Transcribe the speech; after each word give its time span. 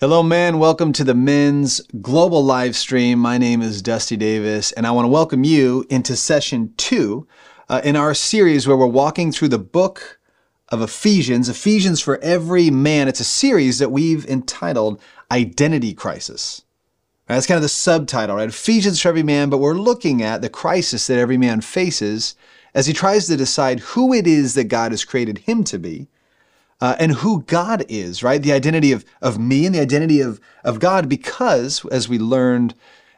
Hello, 0.00 0.22
man. 0.22 0.58
Welcome 0.58 0.94
to 0.94 1.04
the 1.04 1.14
men's 1.14 1.82
global 2.00 2.42
live 2.42 2.74
stream. 2.74 3.18
My 3.18 3.36
name 3.36 3.60
is 3.60 3.82
Dusty 3.82 4.16
Davis, 4.16 4.72
and 4.72 4.86
I 4.86 4.92
want 4.92 5.04
to 5.04 5.10
welcome 5.10 5.44
you 5.44 5.84
into 5.90 6.16
session 6.16 6.72
two 6.78 7.28
uh, 7.68 7.82
in 7.84 7.96
our 7.96 8.14
series 8.14 8.66
where 8.66 8.78
we're 8.78 8.86
walking 8.86 9.30
through 9.30 9.48
the 9.48 9.58
book 9.58 10.18
of 10.70 10.80
Ephesians, 10.80 11.50
Ephesians 11.50 12.00
for 12.00 12.18
Every 12.22 12.70
Man. 12.70 13.08
It's 13.08 13.20
a 13.20 13.24
series 13.24 13.78
that 13.78 13.92
we've 13.92 14.24
entitled 14.24 15.02
Identity 15.30 15.92
Crisis. 15.92 16.62
Right, 17.28 17.34
that's 17.34 17.46
kind 17.46 17.56
of 17.56 17.62
the 17.62 17.68
subtitle, 17.68 18.36
right? 18.36 18.48
Ephesians 18.48 19.02
for 19.02 19.08
Every 19.08 19.22
Man, 19.22 19.50
but 19.50 19.58
we're 19.58 19.74
looking 19.74 20.22
at 20.22 20.40
the 20.40 20.48
crisis 20.48 21.08
that 21.08 21.18
every 21.18 21.36
man 21.36 21.60
faces 21.60 22.36
as 22.72 22.86
he 22.86 22.94
tries 22.94 23.26
to 23.26 23.36
decide 23.36 23.80
who 23.80 24.14
it 24.14 24.26
is 24.26 24.54
that 24.54 24.64
God 24.64 24.92
has 24.92 25.04
created 25.04 25.36
him 25.40 25.62
to 25.64 25.78
be 25.78 26.08
uh, 26.80 26.96
and 26.98 27.12
who 27.12 27.42
God 27.42 27.84
is, 27.88 28.22
right? 28.22 28.42
The 28.42 28.52
identity 28.52 28.92
of, 28.92 29.04
of 29.20 29.38
me 29.38 29.66
and 29.66 29.74
the 29.74 29.80
identity 29.80 30.20
of, 30.20 30.40
of 30.64 30.80
God, 30.80 31.08
because 31.08 31.84
as 31.86 32.08
we 32.08 32.18
learned 32.18 32.74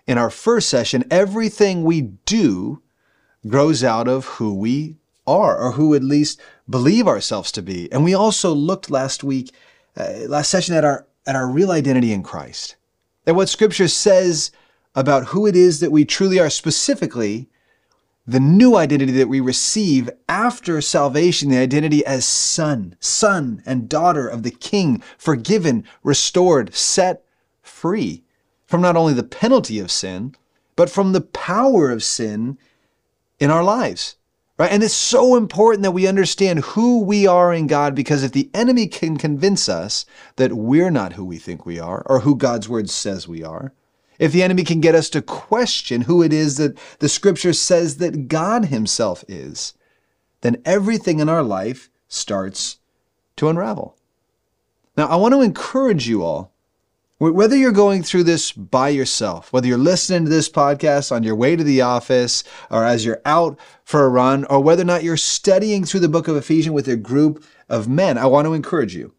in 0.07 0.19
our 0.19 0.31
first 0.31 0.69
session, 0.69 1.05
everything 1.11 1.85
we 1.85 2.01
do 2.01 2.83
grows 3.47 3.85
out 3.85 4.09
of 4.09 4.25
who 4.25 4.55
we 4.55 4.97
are, 5.27 5.57
or 5.57 5.73
who 5.73 5.95
at 5.95 6.03
least 6.03 6.41
believe 6.69 7.07
ourselves 7.07 7.53
to 7.53 7.63
be. 7.63 7.91
And 7.93 8.05
we 8.05 8.15
also 8.15 8.53
looked 8.53 8.91
last 8.91 9.23
week, 9.23 9.53
uh, 9.97 10.27
last 10.27 10.51
session, 10.51 10.75
at 10.75 10.85
our 10.85 11.07
at 11.25 11.37
our 11.37 11.49
real 11.49 11.71
identity 11.71 12.13
in 12.13 12.25
Christ. 12.25 12.75
That 13.25 13.35
what 13.35 13.49
Scripture 13.49 13.87
says 13.87 14.51
about 14.95 15.27
who 15.27 15.47
it 15.47 15.55
is 15.55 15.79
that 15.79 15.93
we 15.93 16.05
truly 16.05 16.41
are, 16.41 16.51
specifically 16.51 17.49
the 18.27 18.41
new 18.41 18.77
identity 18.77 19.13
that 19.13 19.29
we 19.29 19.41
receive 19.41 20.09
after 20.29 20.81
salvation, 20.81 21.51
the 21.51 21.59
identity 21.59 22.05
as 22.07 22.25
son, 22.25 22.97
son 23.01 23.63
and 23.67 23.89
daughter 23.89 24.29
of 24.29 24.43
the 24.43 24.51
King, 24.51 25.03
forgiven, 25.19 25.85
restored, 26.05 26.75
set 26.75 27.25
free 27.63 28.23
from 28.67 28.81
not 28.81 28.97
only 28.97 29.13
the 29.13 29.23
penalty 29.23 29.79
of 29.79 29.91
sin, 29.91 30.35
but 30.77 30.89
from 30.89 31.13
the 31.13 31.21
power 31.21 31.91
of 31.91 32.03
sin 32.03 32.59
in 33.39 33.51
our 33.51 33.65
lives. 33.65 34.17
Right? 34.59 34.71
And 34.71 34.83
it's 34.85 34.95
so 34.95 35.35
important 35.35 35.83
that 35.83 35.91
we 35.91 36.07
understand 36.07 36.61
who 36.61 37.03
we 37.03 37.27
are 37.27 37.53
in 37.53 37.67
God 37.67 37.95
because 37.95 38.23
if 38.23 38.33
the 38.33 38.51
enemy 38.55 38.87
can 38.87 39.17
convince 39.17 39.69
us 39.69 40.07
that 40.37 40.53
we're 40.53 40.91
not 40.91 41.15
who 41.15 41.25
we 41.25 41.39
think 41.39 41.67
we 41.67 41.81
are 41.81 42.03
or 42.07 42.21
who 42.21 42.37
God's 42.37 42.69
word 42.69 42.89
says 42.89 43.27
we 43.27 43.43
are, 43.43 43.73
if 44.19 44.33
the 44.33 44.43
enemy 44.43 44.65
can 44.65 44.81
get 44.81 44.95
us 44.95 45.09
to 45.11 45.23
question 45.23 46.03
who 46.03 46.23
it 46.23 46.33
is 46.33 46.57
that 46.57 46.79
the 46.99 47.09
scripture 47.09 47.53
says 47.53 47.97
that 47.97 48.29
God 48.29 48.67
himself 48.67 49.25
is, 49.29 49.75
then 50.43 50.61
everything 50.65 51.21
in 51.21 51.29
our 51.29 51.43
life 51.43 51.91
starts 52.09 52.79
to 53.37 53.49
unravel. 53.49 53.97
Now, 54.97 55.07
I 55.07 55.17
want 55.17 55.33
to 55.35 55.41
encourage 55.41 56.07
you 56.07 56.23
all, 56.23 56.53
whether 57.19 57.57
you're 57.57 57.73
going 57.73 58.03
through 58.03 58.25
this 58.25 58.51
by 58.53 58.89
yourself, 58.89 59.53
whether 59.53 59.67
you're 59.67 59.79
listening 59.79 60.25
to 60.25 60.31
this 60.31 60.49
podcast 60.49 61.13
on 61.13 61.23
your 61.23 61.37
way 61.37 61.55
to 61.55 61.63
the 61.63 61.81
office 61.81 62.43
or 62.69 62.85
as 62.85 63.05
you're 63.05 63.23
out 63.25 63.59
for 63.85 64.05
a 64.05 64.09
run, 64.09 64.45
or 64.47 64.61
whether 64.61 64.83
or 64.83 64.87
not 64.87 65.05
you're 65.05 65.17
studying 65.17 65.85
through 65.85 66.01
the 66.01 66.09
book 66.09 66.27
of 66.27 66.37
Ephesians 66.37 66.75
with 66.75 66.89
a 66.89 66.97
group 66.97 67.45
of 67.69 67.89
men, 67.89 68.19
I 68.19 68.27
want 68.27 68.47
to 68.47 68.55
encourage 68.55 68.95
you. 68.97 69.15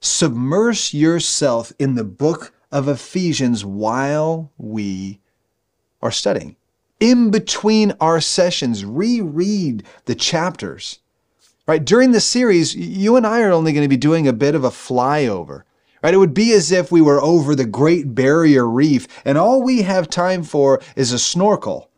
Submerge 0.00 0.92
yourself 0.92 1.72
in 1.78 1.94
the 1.94 2.04
book 2.04 2.52
of 2.72 2.88
Ephesians 2.88 3.64
while 3.64 4.50
we 4.58 5.20
are 6.00 6.10
studying. 6.10 6.56
In 6.98 7.30
between 7.30 7.92
our 8.00 8.20
sessions, 8.20 8.84
reread 8.84 9.84
the 10.06 10.14
chapters. 10.14 11.00
Right? 11.66 11.84
During 11.84 12.10
the 12.10 12.20
series, 12.20 12.74
you 12.74 13.16
and 13.16 13.26
I 13.26 13.42
are 13.42 13.52
only 13.52 13.72
going 13.72 13.84
to 13.84 13.88
be 13.88 13.96
doing 13.96 14.26
a 14.26 14.32
bit 14.32 14.54
of 14.54 14.64
a 14.64 14.70
flyover. 14.70 15.62
Right? 16.02 16.14
It 16.14 16.18
would 16.18 16.34
be 16.34 16.52
as 16.52 16.72
if 16.72 16.90
we 16.90 17.00
were 17.00 17.20
over 17.20 17.54
the 17.54 17.66
Great 17.66 18.14
Barrier 18.14 18.66
Reef 18.66 19.06
and 19.24 19.38
all 19.38 19.62
we 19.62 19.82
have 19.82 20.08
time 20.08 20.42
for 20.42 20.80
is 20.96 21.12
a 21.12 21.18
snorkel. 21.18 21.90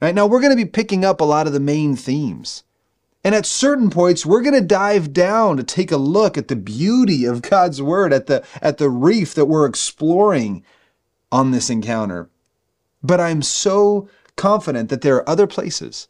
Right? 0.00 0.14
Now 0.14 0.26
we're 0.26 0.40
going 0.40 0.56
to 0.56 0.64
be 0.64 0.70
picking 0.70 1.04
up 1.04 1.20
a 1.20 1.24
lot 1.24 1.46
of 1.46 1.52
the 1.52 1.60
main 1.60 1.96
themes. 1.96 2.64
And 3.22 3.34
at 3.34 3.44
certain 3.44 3.90
points, 3.90 4.24
we're 4.24 4.40
going 4.42 4.54
to 4.54 4.60
dive 4.60 5.12
down 5.12 5.56
to 5.58 5.62
take 5.62 5.92
a 5.92 5.98
look 5.98 6.38
at 6.38 6.48
the 6.48 6.56
beauty 6.56 7.24
of 7.24 7.42
God's 7.42 7.82
word, 7.82 8.12
at 8.12 8.26
the, 8.26 8.44
at 8.62 8.78
the 8.78 8.88
reef 8.88 9.34
that 9.34 9.44
we're 9.44 9.66
exploring 9.66 10.64
on 11.30 11.50
this 11.50 11.68
encounter. 11.68 12.30
But 13.02 13.20
I'm 13.20 13.42
so 13.42 14.08
confident 14.36 14.88
that 14.88 15.02
there 15.02 15.16
are 15.16 15.28
other 15.28 15.46
places 15.46 16.08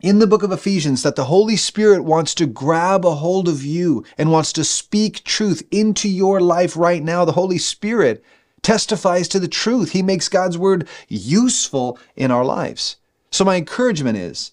in 0.00 0.18
the 0.18 0.26
book 0.26 0.42
of 0.42 0.52
Ephesians 0.52 1.02
that 1.02 1.16
the 1.16 1.24
Holy 1.24 1.56
Spirit 1.56 2.04
wants 2.04 2.34
to 2.34 2.46
grab 2.46 3.06
a 3.06 3.14
hold 3.14 3.48
of 3.48 3.64
you 3.64 4.04
and 4.18 4.30
wants 4.30 4.52
to 4.52 4.64
speak 4.64 5.24
truth 5.24 5.66
into 5.70 6.08
your 6.08 6.40
life 6.40 6.76
right 6.76 7.02
now. 7.02 7.24
The 7.24 7.32
Holy 7.32 7.58
Spirit 7.58 8.22
testifies 8.62 9.28
to 9.28 9.40
the 9.40 9.48
truth. 9.48 9.92
He 9.92 10.02
makes 10.02 10.28
God's 10.28 10.58
word 10.58 10.86
useful 11.08 11.98
in 12.14 12.30
our 12.30 12.44
lives. 12.44 12.96
So 13.30 13.44
my 13.44 13.56
encouragement 13.56 14.18
is, 14.18 14.52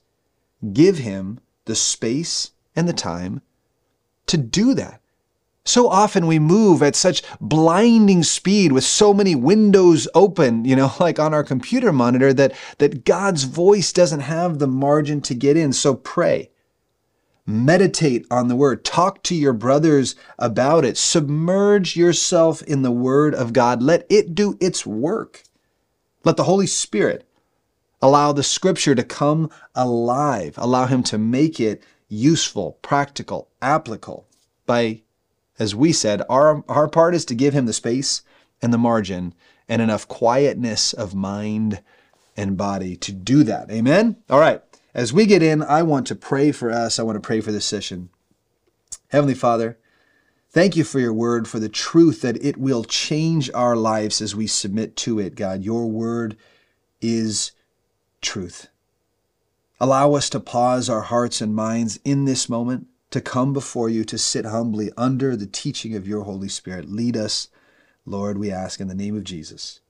give 0.72 1.00
him 1.00 1.40
the 1.66 1.76
space 1.76 2.52
and 2.76 2.88
the 2.88 2.94
time 2.94 3.42
to 4.28 4.38
do 4.38 4.74
that. 4.74 5.02
So 5.66 5.88
often 5.88 6.28
we 6.28 6.40
move 6.40 6.84
at 6.84 6.96
such 6.96 7.24
blinding 7.40 8.24
speed 8.24 8.74
with 8.74 8.84
so 8.84 9.14
many 9.14 9.34
windows 9.34 10.08
open, 10.14 10.66
you 10.66 10.76
know, 10.76 10.92
like 11.00 11.20
on 11.20 11.34
our 11.34 11.44
computer 11.44 11.94
monitor 11.94 12.34
that, 12.34 12.54
that 12.80 13.06
God's 13.06 13.44
voice 13.44 13.94
doesn't 13.94 14.22
have 14.22 14.60
the 14.60 14.68
margin 14.68 15.22
to 15.22 15.34
get 15.34 15.56
in. 15.56 15.72
So 15.74 15.96
pray. 15.96 16.50
Meditate 17.46 18.26
on 18.32 18.48
the 18.48 18.56
word. 18.56 18.86
Talk 18.86 19.22
to 19.24 19.36
your 19.36 19.52
brothers 19.52 20.16
about 20.40 20.86
it. 20.86 20.98
Submerge 20.98 21.96
yourself 21.98 22.62
in 22.62 22.84
the 22.84 22.92
word 22.92 23.36
of 23.36 23.52
God. 23.52 23.82
Let 23.82 24.06
it 24.10 24.34
do 24.34 24.58
its 24.62 24.86
work. 24.86 25.44
Let 26.24 26.38
the 26.38 26.46
Holy 26.46 26.68
Spirit 26.68 27.28
Allow 28.04 28.34
the 28.34 28.44
scripture 28.44 28.96
to 28.96 29.04
come 29.04 29.50
alive. 29.74 30.56
Allow 30.58 30.88
him 30.88 31.04
to 31.04 31.18
make 31.18 31.58
it 31.58 31.82
useful, 32.10 32.74
practical, 32.82 33.48
applicable 33.62 34.28
by, 34.66 35.04
as 35.58 35.74
we 35.74 35.94
said, 35.94 36.22
our, 36.28 36.66
our 36.68 36.90
part 36.90 37.16
is 37.16 37.24
to 37.24 37.34
give 37.34 37.54
him 37.54 37.66
the 37.66 37.72
space 37.72 38.22
and 38.62 38.74
the 38.74 38.78
margin 38.78 39.34
and 39.70 39.82
enough 39.82 40.06
quietness 40.10 40.92
of 40.92 41.16
mind 41.16 41.82
and 42.36 42.58
body 42.58 42.98
to 42.98 43.14
do 43.14 43.42
that. 43.46 43.72
Amen? 43.72 44.18
All 44.30 44.42
right. 44.42 44.62
As 44.94 45.14
we 45.14 45.26
get 45.26 45.42
in, 45.42 45.64
I 45.64 45.84
want 45.84 46.06
to 46.08 46.16
pray 46.16 46.52
for 46.52 46.70
us. 46.70 47.00
I 47.00 47.04
want 47.04 47.16
to 47.16 47.26
pray 47.26 47.40
for 47.40 47.54
this 47.54 47.66
session. 47.66 48.10
Heavenly 49.12 49.34
Father, 49.34 49.78
thank 50.50 50.76
you 50.76 50.84
for 50.84 51.00
your 51.00 51.14
word, 51.14 51.48
for 51.48 51.60
the 51.60 51.70
truth 51.70 52.20
that 52.20 52.44
it 52.44 52.58
will 52.58 52.84
change 52.84 53.50
our 53.54 53.78
lives 53.78 54.22
as 54.22 54.36
we 54.36 54.46
submit 54.46 54.98
to 54.98 55.20
it, 55.20 55.36
God. 55.36 55.64
Your 55.64 55.90
word 55.90 56.36
is 57.00 57.54
truth. 58.24 58.68
Allow 59.80 60.14
us 60.14 60.30
to 60.30 60.40
pause 60.40 60.90
our 60.90 61.02
hearts 61.02 61.42
and 61.42 61.54
minds 61.54 62.00
in 62.06 62.26
this 62.26 62.48
moment, 62.48 62.88
to 63.12 63.22
come 63.22 63.54
before 63.54 63.90
you, 63.90 64.04
to 64.06 64.18
sit 64.18 64.46
humbly 64.46 64.92
under 64.98 65.36
the 65.36 65.46
teaching 65.46 65.96
of 65.96 66.08
your 66.08 66.24
Holy 66.24 66.50
Spirit. 66.50 66.90
Lead 66.90 67.18
us, 67.18 67.50
Lord, 68.06 68.38
we 68.38 68.52
ask 68.52 68.80
in 68.80 68.88
the 68.88 68.96
name 68.96 69.16
of 69.16 69.24
Jesus. 69.24 69.82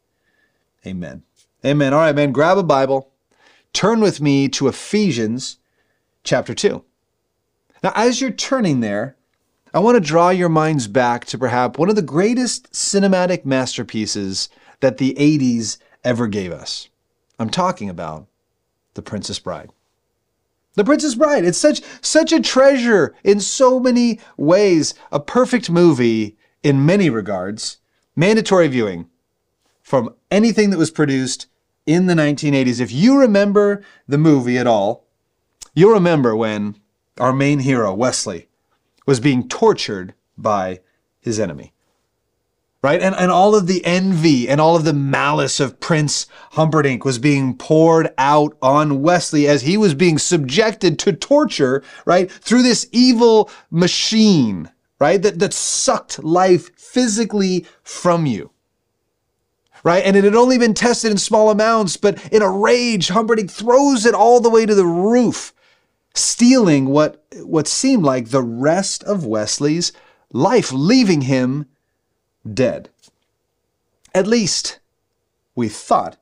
Amen. 0.86 1.24
Amen. 1.66 1.94
All 1.94 2.00
right, 2.00 2.16
man, 2.16 2.32
grab 2.32 2.58
a 2.58 2.64
Bible. 2.64 3.12
Turn 3.72 4.02
with 4.02 4.20
me 4.20 4.50
to 4.50 4.68
Ephesians 4.68 5.58
chapter 6.24 6.54
2. 6.54 6.84
Now, 7.84 7.92
as 7.96 8.20
you're 8.20 8.32
turning 8.32 8.80
there, 8.80 9.16
I 9.74 9.80
want 9.80 9.96
to 9.96 10.02
draw 10.02 10.30
your 10.30 10.50
minds 10.50 10.88
back 10.88 11.26
to 11.26 11.38
perhaps 11.38 11.80
one 11.80 11.90
of 11.90 11.96
the 11.96 12.02
greatest 12.02 12.72
cinematic 12.72 13.46
masterpieces 13.46 14.50
that 14.82 14.98
the 14.98 15.16
80s 15.16 15.78
ever 16.04 16.28
gave 16.28 16.52
us. 16.52 16.90
I'm 17.40 17.50
talking 17.50 17.90
about 17.90 18.28
The 18.94 19.02
Princess 19.02 19.40
Bride. 19.40 19.72
The 20.76 20.84
Princess 20.84 21.16
Bride. 21.16 21.46
It's 21.46 21.58
such 21.58 21.82
such 22.02 22.32
a 22.32 22.42
treasure 22.42 23.16
in 23.24 23.40
so 23.40 23.80
many 23.80 24.20
ways. 24.38 24.94
A 25.12 25.20
perfect 25.20 25.70
movie 25.70 26.38
in 26.64 26.86
many 26.86 27.10
regards. 27.10 27.78
Mandatory 28.16 28.68
viewing 28.68 29.08
from 29.82 30.14
anything 30.32 30.70
that 30.70 30.78
was 30.78 30.92
produced 30.92 31.48
in 31.86 32.06
the 32.06 32.14
1980s. 32.14 32.80
If 32.80 32.92
you 32.92 33.20
remember 33.20 33.84
the 34.08 34.18
movie 34.18 34.58
at 34.58 34.68
all, 34.68 35.06
you'll 35.76 35.94
remember 35.94 36.36
when 36.36 36.80
our 37.20 37.34
main 37.34 37.60
hero, 37.60 37.94
Westley 37.94 38.48
was 39.06 39.20
being 39.20 39.48
tortured 39.48 40.14
by 40.38 40.80
his 41.20 41.40
enemy 41.40 41.74
right? 42.84 43.02
And, 43.02 43.16
and 43.16 43.32
all 43.32 43.56
of 43.56 43.66
the 43.66 43.84
envy 43.86 44.50
and 44.50 44.60
all 44.60 44.76
of 44.76 44.84
the 44.84 44.94
malice 44.94 45.62
of 45.62 45.80
Prince 45.80 46.28
Humperdinck 46.52 47.06
was 47.06 47.18
being 47.18 47.58
poured 47.58 48.10
out 48.18 48.58
on 48.62 49.02
Westley 49.02 49.48
as 49.48 49.62
he 49.62 49.78
was 49.78 49.94
being 49.94 50.20
subjected 50.20 51.00
to 51.00 51.14
torture, 51.14 51.82
right? 52.06 52.30
Through 52.30 52.64
this 52.64 52.88
evil 52.92 53.50
machine, 53.72 54.70
right? 55.00 55.22
That, 55.22 55.40
that 55.40 55.54
sucked 55.54 56.22
life 56.24 56.78
physically 56.78 57.66
from 57.82 58.26
you. 58.26 58.52
Right? 59.86 60.06
And 60.06 60.16
it 60.16 60.24
had 60.24 60.36
only 60.36 60.58
been 60.58 60.74
tested 60.74 61.12
in 61.12 61.18
small 61.18 61.50
amounts, 61.50 61.98
but 61.98 62.18
in 62.32 62.42
a 62.42 62.50
rage, 62.50 63.10
Humperdinck 63.10 63.52
throws 63.52 64.06
it 64.06 64.14
all 64.14 64.40
the 64.40 64.50
way 64.50 64.66
to 64.66 64.74
the 64.74 64.86
roof, 64.86 65.54
stealing 66.16 66.86
what, 66.86 67.26
what 67.42 67.68
seemed 67.68 68.04
like 68.04 68.30
the 68.30 68.42
rest 68.42 69.04
of 69.04 69.26
Westley's 69.26 69.92
life, 70.32 70.72
leaving 70.72 71.22
him 71.22 71.66
dead. 72.52 72.90
At 74.14 74.28
least, 74.28 74.80
we 75.56 75.70
thought 75.70 76.18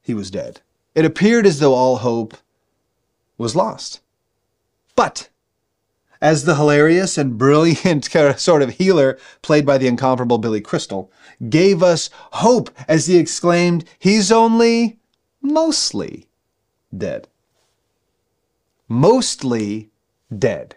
he 0.00 0.14
was 0.14 0.30
dead. 0.30 0.60
It 0.94 1.04
appeared 1.04 1.46
as 1.46 1.58
though 1.58 1.74
all 1.74 1.98
hope 1.98 2.36
was 3.38 3.56
lost. 3.56 4.00
But, 4.94 5.28
as 6.20 6.44
the 6.44 6.54
hilarious 6.54 7.18
and 7.18 7.38
brilliant 7.38 8.08
sort 8.36 8.62
of 8.62 8.70
healer 8.70 9.18
played 9.40 9.66
by 9.66 9.78
the 9.78 9.88
incomparable 9.88 10.38
Billy 10.38 10.60
Crystal 10.60 11.10
gave 11.48 11.82
us 11.82 12.10
hope 12.32 12.70
as 12.86 13.06
he 13.06 13.16
exclaimed, 13.16 13.84
He's 13.98 14.30
only 14.30 14.98
mostly 15.40 16.28
dead. 16.96 17.28
Mostly 18.88 19.90
dead. 20.36 20.76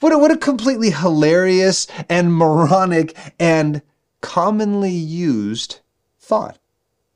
What 0.00 0.12
a, 0.12 0.18
what 0.18 0.30
a 0.30 0.36
completely 0.36 0.90
hilarious 0.90 1.86
and 2.08 2.32
moronic 2.32 3.16
and 3.38 3.82
commonly 4.20 4.92
used 4.92 5.80
thought. 6.20 6.58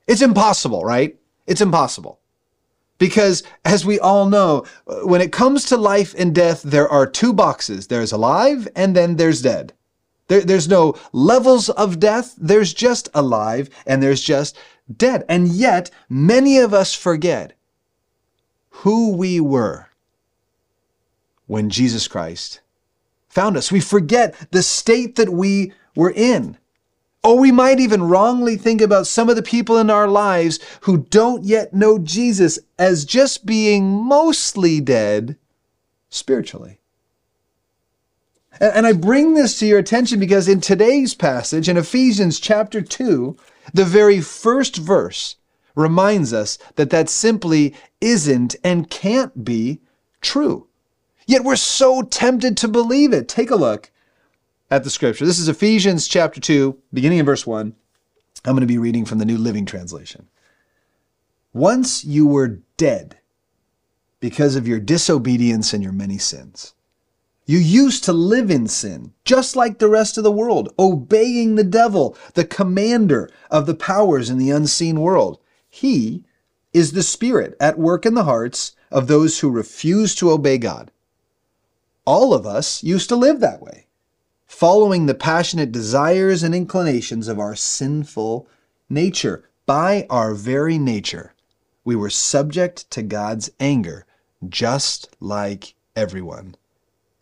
It's 0.07 0.23
impossible, 0.23 0.85
right? 0.85 1.17
It's 1.47 1.61
impossible. 1.61 2.19
Because 2.99 3.43
as 3.65 3.85
we 3.85 3.99
all 3.99 4.27
know, 4.27 4.65
uh, 4.87 5.01
when 5.01 5.21
it 5.21 5.33
comes 5.33 5.65
to 5.67 5.77
life 5.77 6.15
and 6.17 6.35
death, 6.35 6.63
there 6.63 6.89
are 6.89 7.07
two 7.07 7.33
boxes 7.33 7.87
there's 7.87 8.13
alive 8.13 8.69
and 8.75 8.97
then 8.97 9.17
there's 9.17 9.43
dead. 9.43 9.73
There, 10.29 10.41
there's 10.41 10.69
no 10.69 10.95
levels 11.13 11.69
of 11.69 12.01
death, 12.01 12.35
there's 12.39 12.73
just 12.73 13.09
alive 13.15 13.69
and 13.87 14.03
there's 14.03 14.23
just 14.23 14.57
dead. 14.97 15.25
And 15.29 15.49
yet, 15.49 15.91
many 16.09 16.59
of 16.59 16.73
us 16.73 16.95
forget 16.95 17.53
who 18.71 19.13
we 19.13 19.41
were 19.41 19.89
when 21.47 21.71
Jesus 21.71 22.09
Christ 22.09 22.62
found 23.33 23.57
us. 23.57 23.73
We 23.73 23.81
forget 23.81 24.35
the 24.51 24.63
state 24.63 25.17
that 25.17 25.31
we 25.31 25.73
were 25.97 26.13
in. 26.15 26.59
Or 27.25 27.39
we 27.39 27.51
might 27.51 27.81
even 27.81 28.03
wrongly 28.03 28.57
think 28.57 28.83
about 28.83 29.07
some 29.07 29.31
of 29.31 29.37
the 29.37 29.43
people 29.43 29.79
in 29.79 29.89
our 29.89 30.07
lives 30.07 30.59
who 30.83 31.07
don't 31.09 31.43
yet 31.45 31.73
know 31.73 31.99
Jesus 31.99 32.59
as 32.79 33.07
just 33.07 33.47
being 33.47 33.89
mostly 33.89 34.81
dead 34.81 35.39
spiritually. 36.11 36.79
And 38.61 38.87
I 38.87 38.93
bring 38.93 39.33
this 39.33 39.59
to 39.61 39.67
your 39.67 39.79
attention 39.79 40.21
because 40.21 40.47
in 40.47 40.61
today's 40.61 41.15
passage, 41.15 41.71
in 41.71 41.79
Ephesians 41.79 42.39
chapter 42.39 42.83
2, 42.83 43.35
the 43.73 43.85
very 43.85 44.21
first 44.21 44.77
verse 44.77 45.37
reminds 45.75 46.35
us 46.35 46.59
that 46.75 46.91
that 46.91 47.09
simply 47.09 47.75
isn't 48.03 48.57
and 48.63 48.91
can't 48.91 49.43
be 49.43 49.81
true. 50.21 50.67
Yet 51.33 51.45
we're 51.45 51.57
so 51.57 52.03
tempted 52.03 52.59
to 52.59 52.69
believe 52.69 53.15
it. 53.15 53.27
Take 53.27 53.51
a 53.51 53.57
look 53.57 53.91
at 54.71 54.85
the 54.85 54.91
scripture. 54.91 55.25
This 55.25 55.39
is 55.39 55.49
Ephesians 55.49 56.07
chapter 56.07 56.43
2, 56.43 56.77
beginning 56.93 57.21
in 57.21 57.25
verse 57.25 57.47
1. 57.47 57.75
I'm 58.45 58.53
going 58.53 58.61
to 58.61 58.67
be 58.67 58.77
reading 58.77 59.07
from 59.07 59.17
the 59.17 59.25
New 59.25 59.39
Living 59.39 59.65
Translation. 59.65 60.29
Once 61.55 62.05
you 62.05 62.27
were 62.27 62.61
dead 62.77 63.17
because 64.21 64.57
of 64.57 64.69
your 64.69 64.79
disobedience 64.79 65.73
and 65.73 65.83
your 65.83 65.95
many 65.95 66.19
sins. 66.19 66.75
You 67.47 67.57
used 67.57 68.05
to 68.05 68.13
live 68.13 68.51
in 68.51 68.69
sin, 68.69 69.15
just 69.25 69.57
like 69.57 69.79
the 69.79 69.89
rest 69.89 70.19
of 70.19 70.25
the 70.25 70.31
world, 70.31 70.75
obeying 70.79 71.55
the 71.55 71.65
devil, 71.65 72.15
the 72.35 72.45
commander 72.45 73.31
of 73.51 73.65
the 73.65 73.75
powers 73.75 74.29
in 74.29 74.37
the 74.37 74.51
unseen 74.51 75.01
world. 75.01 75.41
He 75.71 76.25
is 76.75 76.93
the 76.93 77.03
spirit 77.03 77.57
at 77.59 77.79
work 77.79 78.05
in 78.05 78.13
the 78.13 78.25
hearts 78.25 78.77
of 78.91 79.07
those 79.07 79.39
who 79.39 79.49
refuse 79.49 80.15
to 80.17 80.31
obey 80.31 80.59
God. 80.59 80.91
All 82.05 82.35
of 82.35 82.45
us 82.45 82.83
used 82.83 83.09
to 83.11 83.17
live 83.17 83.39
that 83.41 83.63
way, 83.63 83.87
following 84.45 85.07
the 85.07 85.15
passionate 85.15 85.71
desires 85.71 86.43
and 86.43 86.53
inclinations 86.55 87.29
of 87.29 87.39
our 87.39 87.55
sinful 87.55 88.49
nature. 88.89 89.49
By 89.67 90.07
our 90.11 90.35
very 90.35 90.79
nature, 90.79 91.35
we 91.85 91.95
were 91.95 92.11
subject 92.11 92.91
to 92.91 93.03
God's 93.03 93.51
anger, 93.61 94.05
just 94.49 95.17
like 95.21 95.75
everyone 95.95 96.57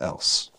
else. 0.00 0.50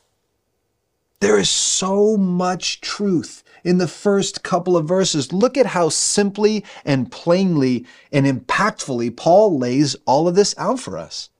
There 1.19 1.39
is 1.39 1.49
so 1.49 2.15
much 2.15 2.79
truth 2.81 3.43
in 3.63 3.79
the 3.79 3.87
first 3.87 4.43
couple 4.43 4.77
of 4.77 4.87
verses. 4.87 5.33
Look 5.33 5.57
at 5.57 5.67
how 5.67 5.89
simply 5.89 6.63
and 6.85 7.11
plainly 7.11 7.87
and 8.11 8.27
impactfully 8.27 9.17
Paul 9.17 9.57
lays 9.57 9.95
all 10.05 10.27
of 10.27 10.35
this 10.35 10.53
out 10.59 10.79
for 10.79 10.95
us. 10.95 11.30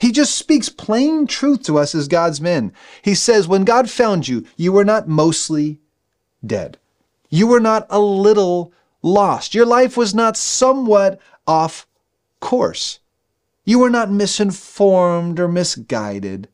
He 0.00 0.12
just 0.12 0.34
speaks 0.34 0.70
plain 0.70 1.26
truth 1.26 1.62
to 1.64 1.78
us 1.78 1.94
as 1.94 2.08
God's 2.08 2.40
men. 2.40 2.72
He 3.02 3.14
says, 3.14 3.46
When 3.46 3.64
God 3.64 3.90
found 3.90 4.26
you, 4.26 4.46
you 4.56 4.72
were 4.72 4.84
not 4.84 5.08
mostly 5.08 5.78
dead. 6.44 6.78
You 7.28 7.46
were 7.46 7.60
not 7.60 7.86
a 7.90 8.00
little 8.00 8.72
lost. 9.02 9.54
Your 9.54 9.66
life 9.66 9.98
was 9.98 10.14
not 10.14 10.38
somewhat 10.38 11.20
off 11.46 11.86
course. 12.40 13.00
You 13.64 13.78
were 13.78 13.90
not 13.90 14.10
misinformed 14.10 15.38
or 15.38 15.48
misguided. 15.48 16.48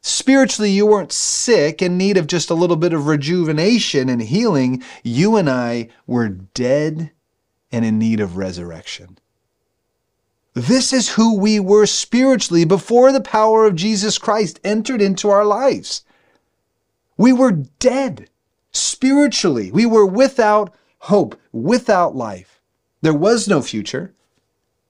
Spiritually, 0.00 0.70
you 0.70 0.84
weren't 0.84 1.12
sick 1.12 1.80
in 1.80 1.96
need 1.96 2.16
of 2.16 2.26
just 2.26 2.50
a 2.50 2.54
little 2.54 2.76
bit 2.76 2.92
of 2.92 3.06
rejuvenation 3.06 4.08
and 4.08 4.22
healing. 4.22 4.82
You 5.04 5.36
and 5.36 5.48
I 5.48 5.90
were 6.08 6.28
dead 6.28 7.12
and 7.70 7.84
in 7.84 7.98
need 8.00 8.18
of 8.18 8.36
resurrection. 8.36 9.18
This 10.58 10.92
is 10.92 11.10
who 11.10 11.38
we 11.38 11.60
were 11.60 11.86
spiritually 11.86 12.64
before 12.64 13.12
the 13.12 13.20
power 13.20 13.64
of 13.64 13.76
Jesus 13.76 14.18
Christ 14.18 14.58
entered 14.64 15.00
into 15.00 15.30
our 15.30 15.44
lives. 15.44 16.02
We 17.16 17.32
were 17.32 17.52
dead 17.52 18.28
spiritually. 18.72 19.70
We 19.70 19.86
were 19.86 20.04
without 20.04 20.74
hope, 20.98 21.38
without 21.52 22.16
life. 22.16 22.60
There 23.02 23.14
was 23.14 23.46
no 23.46 23.62
future. 23.62 24.12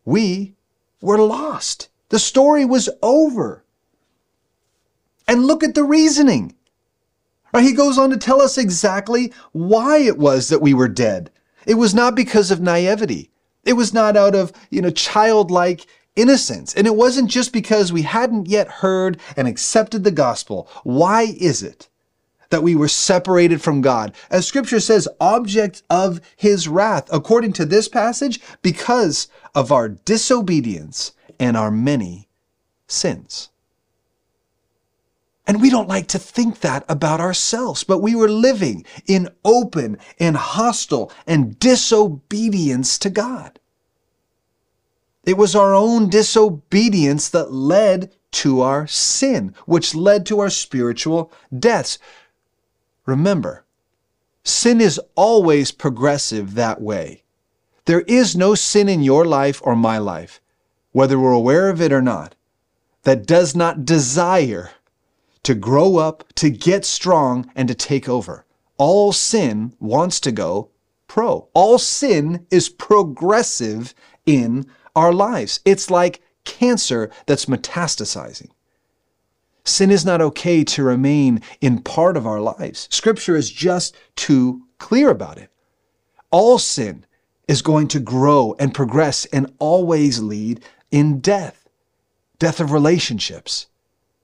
We 0.06 0.54
were 1.02 1.18
lost. 1.18 1.90
The 2.08 2.18
story 2.18 2.64
was 2.64 2.88
over. 3.02 3.62
And 5.26 5.44
look 5.44 5.62
at 5.62 5.74
the 5.74 5.84
reasoning. 5.84 6.54
Right, 7.52 7.64
he 7.64 7.74
goes 7.74 7.98
on 7.98 8.08
to 8.08 8.16
tell 8.16 8.40
us 8.40 8.56
exactly 8.56 9.34
why 9.52 9.98
it 9.98 10.16
was 10.16 10.48
that 10.48 10.62
we 10.62 10.72
were 10.72 10.88
dead. 10.88 11.30
It 11.66 11.74
was 11.74 11.92
not 11.92 12.14
because 12.14 12.50
of 12.50 12.58
naivety. 12.58 13.30
It 13.64 13.74
was 13.74 13.92
not 13.92 14.16
out 14.16 14.34
of, 14.34 14.52
you 14.70 14.80
know, 14.80 14.90
childlike 14.90 15.86
innocence. 16.16 16.74
And 16.74 16.86
it 16.86 16.96
wasn't 16.96 17.30
just 17.30 17.52
because 17.52 17.92
we 17.92 18.02
hadn't 18.02 18.48
yet 18.48 18.68
heard 18.68 19.20
and 19.36 19.46
accepted 19.46 20.04
the 20.04 20.10
gospel. 20.10 20.68
Why 20.82 21.34
is 21.38 21.62
it 21.62 21.88
that 22.50 22.62
we 22.62 22.74
were 22.74 22.88
separated 22.88 23.62
from 23.62 23.80
God? 23.80 24.14
As 24.30 24.46
scripture 24.46 24.80
says, 24.80 25.08
object 25.20 25.82
of 25.90 26.20
his 26.36 26.66
wrath, 26.66 27.08
according 27.12 27.52
to 27.54 27.64
this 27.64 27.88
passage, 27.88 28.40
because 28.62 29.28
of 29.54 29.70
our 29.70 29.88
disobedience 29.88 31.12
and 31.38 31.56
our 31.56 31.70
many 31.70 32.28
sins. 32.88 33.50
And 35.48 35.62
we 35.62 35.70
don't 35.70 35.88
like 35.88 36.08
to 36.08 36.18
think 36.18 36.60
that 36.60 36.84
about 36.90 37.20
ourselves, 37.20 37.82
but 37.82 38.02
we 38.02 38.14
were 38.14 38.28
living 38.28 38.84
in 39.06 39.30
open 39.46 39.96
and 40.20 40.36
hostile 40.36 41.10
and 41.26 41.58
disobedience 41.58 42.98
to 42.98 43.08
God. 43.08 43.58
It 45.24 45.38
was 45.38 45.56
our 45.56 45.74
own 45.74 46.10
disobedience 46.10 47.30
that 47.30 47.50
led 47.50 48.12
to 48.32 48.60
our 48.60 48.86
sin, 48.86 49.54
which 49.64 49.94
led 49.94 50.26
to 50.26 50.38
our 50.40 50.50
spiritual 50.50 51.32
deaths. 51.58 51.98
Remember, 53.06 53.64
sin 54.44 54.82
is 54.82 55.00
always 55.14 55.72
progressive 55.72 56.54
that 56.54 56.82
way. 56.82 57.22
There 57.86 58.02
is 58.02 58.36
no 58.36 58.54
sin 58.54 58.86
in 58.86 59.02
your 59.02 59.24
life 59.24 59.62
or 59.64 59.74
my 59.74 59.96
life, 59.96 60.42
whether 60.92 61.18
we're 61.18 61.32
aware 61.32 61.70
of 61.70 61.80
it 61.80 61.90
or 61.90 62.02
not, 62.02 62.34
that 63.04 63.26
does 63.26 63.56
not 63.56 63.86
desire 63.86 64.72
to 65.48 65.54
grow 65.54 65.96
up, 65.96 66.30
to 66.34 66.50
get 66.50 66.84
strong, 66.84 67.50
and 67.56 67.68
to 67.68 67.74
take 67.74 68.06
over. 68.06 68.44
All 68.76 69.14
sin 69.14 69.72
wants 69.80 70.20
to 70.20 70.30
go 70.30 70.72
pro. 71.06 71.48
All 71.54 71.78
sin 71.78 72.46
is 72.50 72.68
progressive 72.68 73.94
in 74.26 74.66
our 74.94 75.10
lives. 75.10 75.60
It's 75.64 75.90
like 75.90 76.20
cancer 76.44 77.10
that's 77.24 77.46
metastasizing. 77.46 78.50
Sin 79.64 79.90
is 79.90 80.04
not 80.04 80.20
okay 80.20 80.64
to 80.64 80.82
remain 80.82 81.40
in 81.62 81.80
part 81.80 82.18
of 82.18 82.26
our 82.26 82.42
lives. 82.42 82.86
Scripture 82.90 83.34
is 83.34 83.50
just 83.50 83.96
too 84.16 84.64
clear 84.76 85.08
about 85.08 85.38
it. 85.38 85.50
All 86.30 86.58
sin 86.58 87.06
is 87.48 87.62
going 87.62 87.88
to 87.88 88.00
grow 88.00 88.54
and 88.58 88.74
progress 88.74 89.24
and 89.32 89.50
always 89.58 90.20
lead 90.20 90.62
in 90.90 91.20
death 91.20 91.66
death 92.38 92.60
of 92.60 92.70
relationships, 92.70 93.66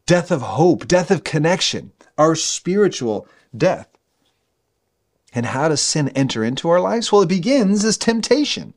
death 0.07 0.31
of 0.31 0.43
hope, 0.43 0.87
death 0.87 1.11
of 1.11 1.25
connection, 1.25 1.93
our 2.19 2.35
spiritual 2.35 3.27
death. 3.57 3.89
And 5.35 5.47
how 5.47 5.69
does 5.69 5.81
sin 5.81 6.11
enter 6.11 6.45
into 6.45 6.69
our 6.69 6.81
lives? 6.81 7.11
Well, 7.11 7.23
it 7.23 7.29
begins 7.29 7.85
as 7.85 7.97
temptation. 7.97 8.75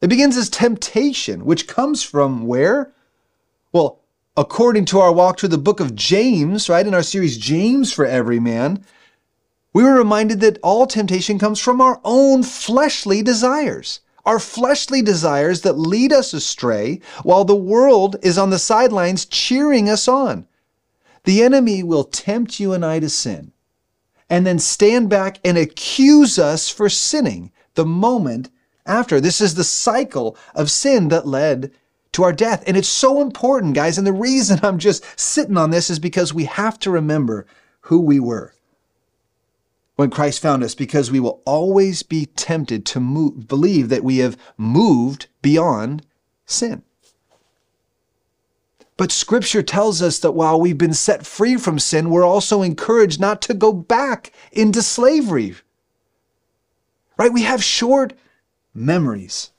It 0.00 0.08
begins 0.08 0.36
as 0.36 0.50
temptation, 0.50 1.44
which 1.44 1.68
comes 1.68 2.02
from 2.02 2.46
where? 2.46 2.92
Well, 3.72 4.00
according 4.36 4.84
to 4.86 4.98
our 4.98 5.12
walk 5.12 5.38
through 5.38 5.50
the 5.50 5.58
book 5.58 5.80
of 5.80 5.94
James, 5.94 6.68
right, 6.68 6.86
in 6.86 6.92
our 6.92 7.02
series 7.02 7.38
James 7.38 7.92
for 7.92 8.04
Every 8.04 8.40
Man, 8.40 8.84
We 9.72 9.82
were 9.82 9.94
reminded 9.94 10.40
that 10.40 10.58
all 10.62 10.86
temptation 10.86 11.38
comes 11.38 11.58
from 11.58 11.80
our 11.80 12.00
own 12.04 12.42
fleshly 12.42 13.22
desires. 13.22 14.00
Our 14.24 14.38
fleshly 14.38 15.02
desires 15.02 15.62
that 15.62 15.78
lead 15.78 16.12
us 16.12 16.32
astray 16.32 17.00
while 17.22 17.44
the 17.44 17.56
world 17.56 18.16
is 18.22 18.38
on 18.38 18.50
the 18.50 18.58
sidelines 18.58 19.24
cheering 19.24 19.88
us 19.88 20.06
on. 20.06 20.46
The 21.24 21.42
enemy 21.42 21.82
will 21.82 22.04
tempt 22.04 22.60
you 22.60 22.72
and 22.72 22.84
I 22.84 23.00
to 23.00 23.08
sin 23.08 23.52
and 24.30 24.46
then 24.46 24.58
stand 24.58 25.10
back 25.10 25.38
and 25.44 25.58
accuse 25.58 26.38
us 26.38 26.68
for 26.68 26.88
sinning 26.88 27.52
the 27.74 27.84
moment 27.84 28.50
after. 28.86 29.20
This 29.20 29.40
is 29.40 29.54
the 29.54 29.64
cycle 29.64 30.36
of 30.54 30.70
sin 30.70 31.08
that 31.08 31.26
led 31.26 31.72
to 32.12 32.22
our 32.22 32.32
death. 32.32 32.62
And 32.66 32.76
it's 32.76 32.88
so 32.88 33.20
important, 33.20 33.74
guys. 33.74 33.98
And 33.98 34.06
the 34.06 34.12
reason 34.12 34.60
I'm 34.62 34.78
just 34.78 35.04
sitting 35.18 35.56
on 35.56 35.70
this 35.70 35.90
is 35.90 35.98
because 35.98 36.32
we 36.32 36.44
have 36.44 36.78
to 36.80 36.90
remember 36.90 37.46
who 37.80 38.00
we 38.00 38.20
were 38.20 38.54
when 39.96 40.10
Christ 40.10 40.40
found 40.40 40.64
us, 40.64 40.74
because 40.74 41.10
we 41.10 41.20
will 41.20 41.42
always 41.44 42.02
be 42.02 42.26
tempted 42.26 42.86
to 42.86 43.00
move, 43.00 43.46
believe 43.46 43.88
that 43.90 44.04
we 44.04 44.18
have 44.18 44.38
moved 44.56 45.26
beyond 45.42 46.06
sin. 46.46 46.82
But 48.96 49.10
scripture 49.10 49.62
tells 49.62 50.00
us 50.00 50.18
that 50.20 50.32
while 50.32 50.60
we've 50.60 50.78
been 50.78 50.94
set 50.94 51.26
free 51.26 51.56
from 51.56 51.78
sin, 51.78 52.10
we're 52.10 52.24
also 52.24 52.62
encouraged 52.62 53.20
not 53.20 53.42
to 53.42 53.54
go 53.54 53.72
back 53.72 54.32
into 54.52 54.82
slavery. 54.82 55.56
Right? 57.16 57.32
We 57.32 57.42
have 57.42 57.64
short 57.64 58.12
memories. 58.74 59.50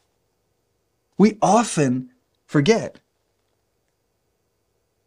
We 1.18 1.38
often 1.42 2.12
forget. 2.46 3.00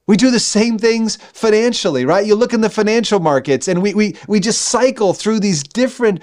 We 0.07 0.17
do 0.17 0.31
the 0.31 0.41
same 0.41 0.79
things 0.79 1.17
financially, 1.17 2.05
right? 2.05 2.27
You 2.27 2.37
look 2.37 2.55
in 2.55 2.61
the 2.61 2.71
financial 2.71 3.19
markets 3.19 3.67
and 3.67 3.83
we, 3.83 3.93
we, 3.93 4.17
we 4.29 4.39
just 4.39 4.63
cycle 4.63 5.13
through 5.13 5.41
these 5.41 5.63
different 5.63 6.23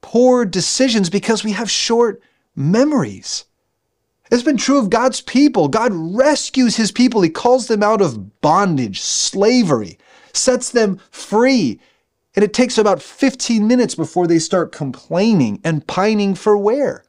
poor 0.00 0.44
decisions 0.44 1.10
because 1.10 1.42
we 1.42 1.52
have 1.52 1.70
short 1.70 2.22
memories. 2.54 3.46
It's 4.30 4.44
been 4.44 4.56
true 4.56 4.78
of 4.78 4.90
God's 4.90 5.20
people. 5.20 5.68
God 5.68 5.92
rescues 5.92 6.76
his 6.76 6.92
people. 6.92 7.20
He 7.22 7.30
calls 7.30 7.66
them 7.66 7.82
out 7.82 8.00
of 8.00 8.40
bondage, 8.40 9.00
slavery, 9.00 9.98
sets 10.32 10.70
them 10.70 11.00
free. 11.10 11.80
And 12.36 12.44
it 12.44 12.54
takes 12.54 12.78
about 12.78 13.02
15 13.02 13.66
minutes 13.66 13.94
before 13.94 14.26
they 14.26 14.38
start 14.38 14.72
complaining 14.72 15.60
and 15.64 15.86
pining 15.86 16.34
for 16.34 16.56
where? 16.56 17.04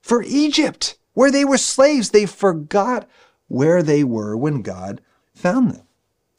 For 0.00 0.22
Egypt, 0.22 0.96
where 1.14 1.30
they 1.30 1.44
were 1.44 1.58
slaves. 1.58 2.10
They 2.10 2.26
forgot 2.26 3.08
where 3.48 3.82
they 3.82 4.04
were 4.04 4.36
when 4.36 4.62
God 4.62 5.00
found 5.40 5.72
them. 5.72 5.82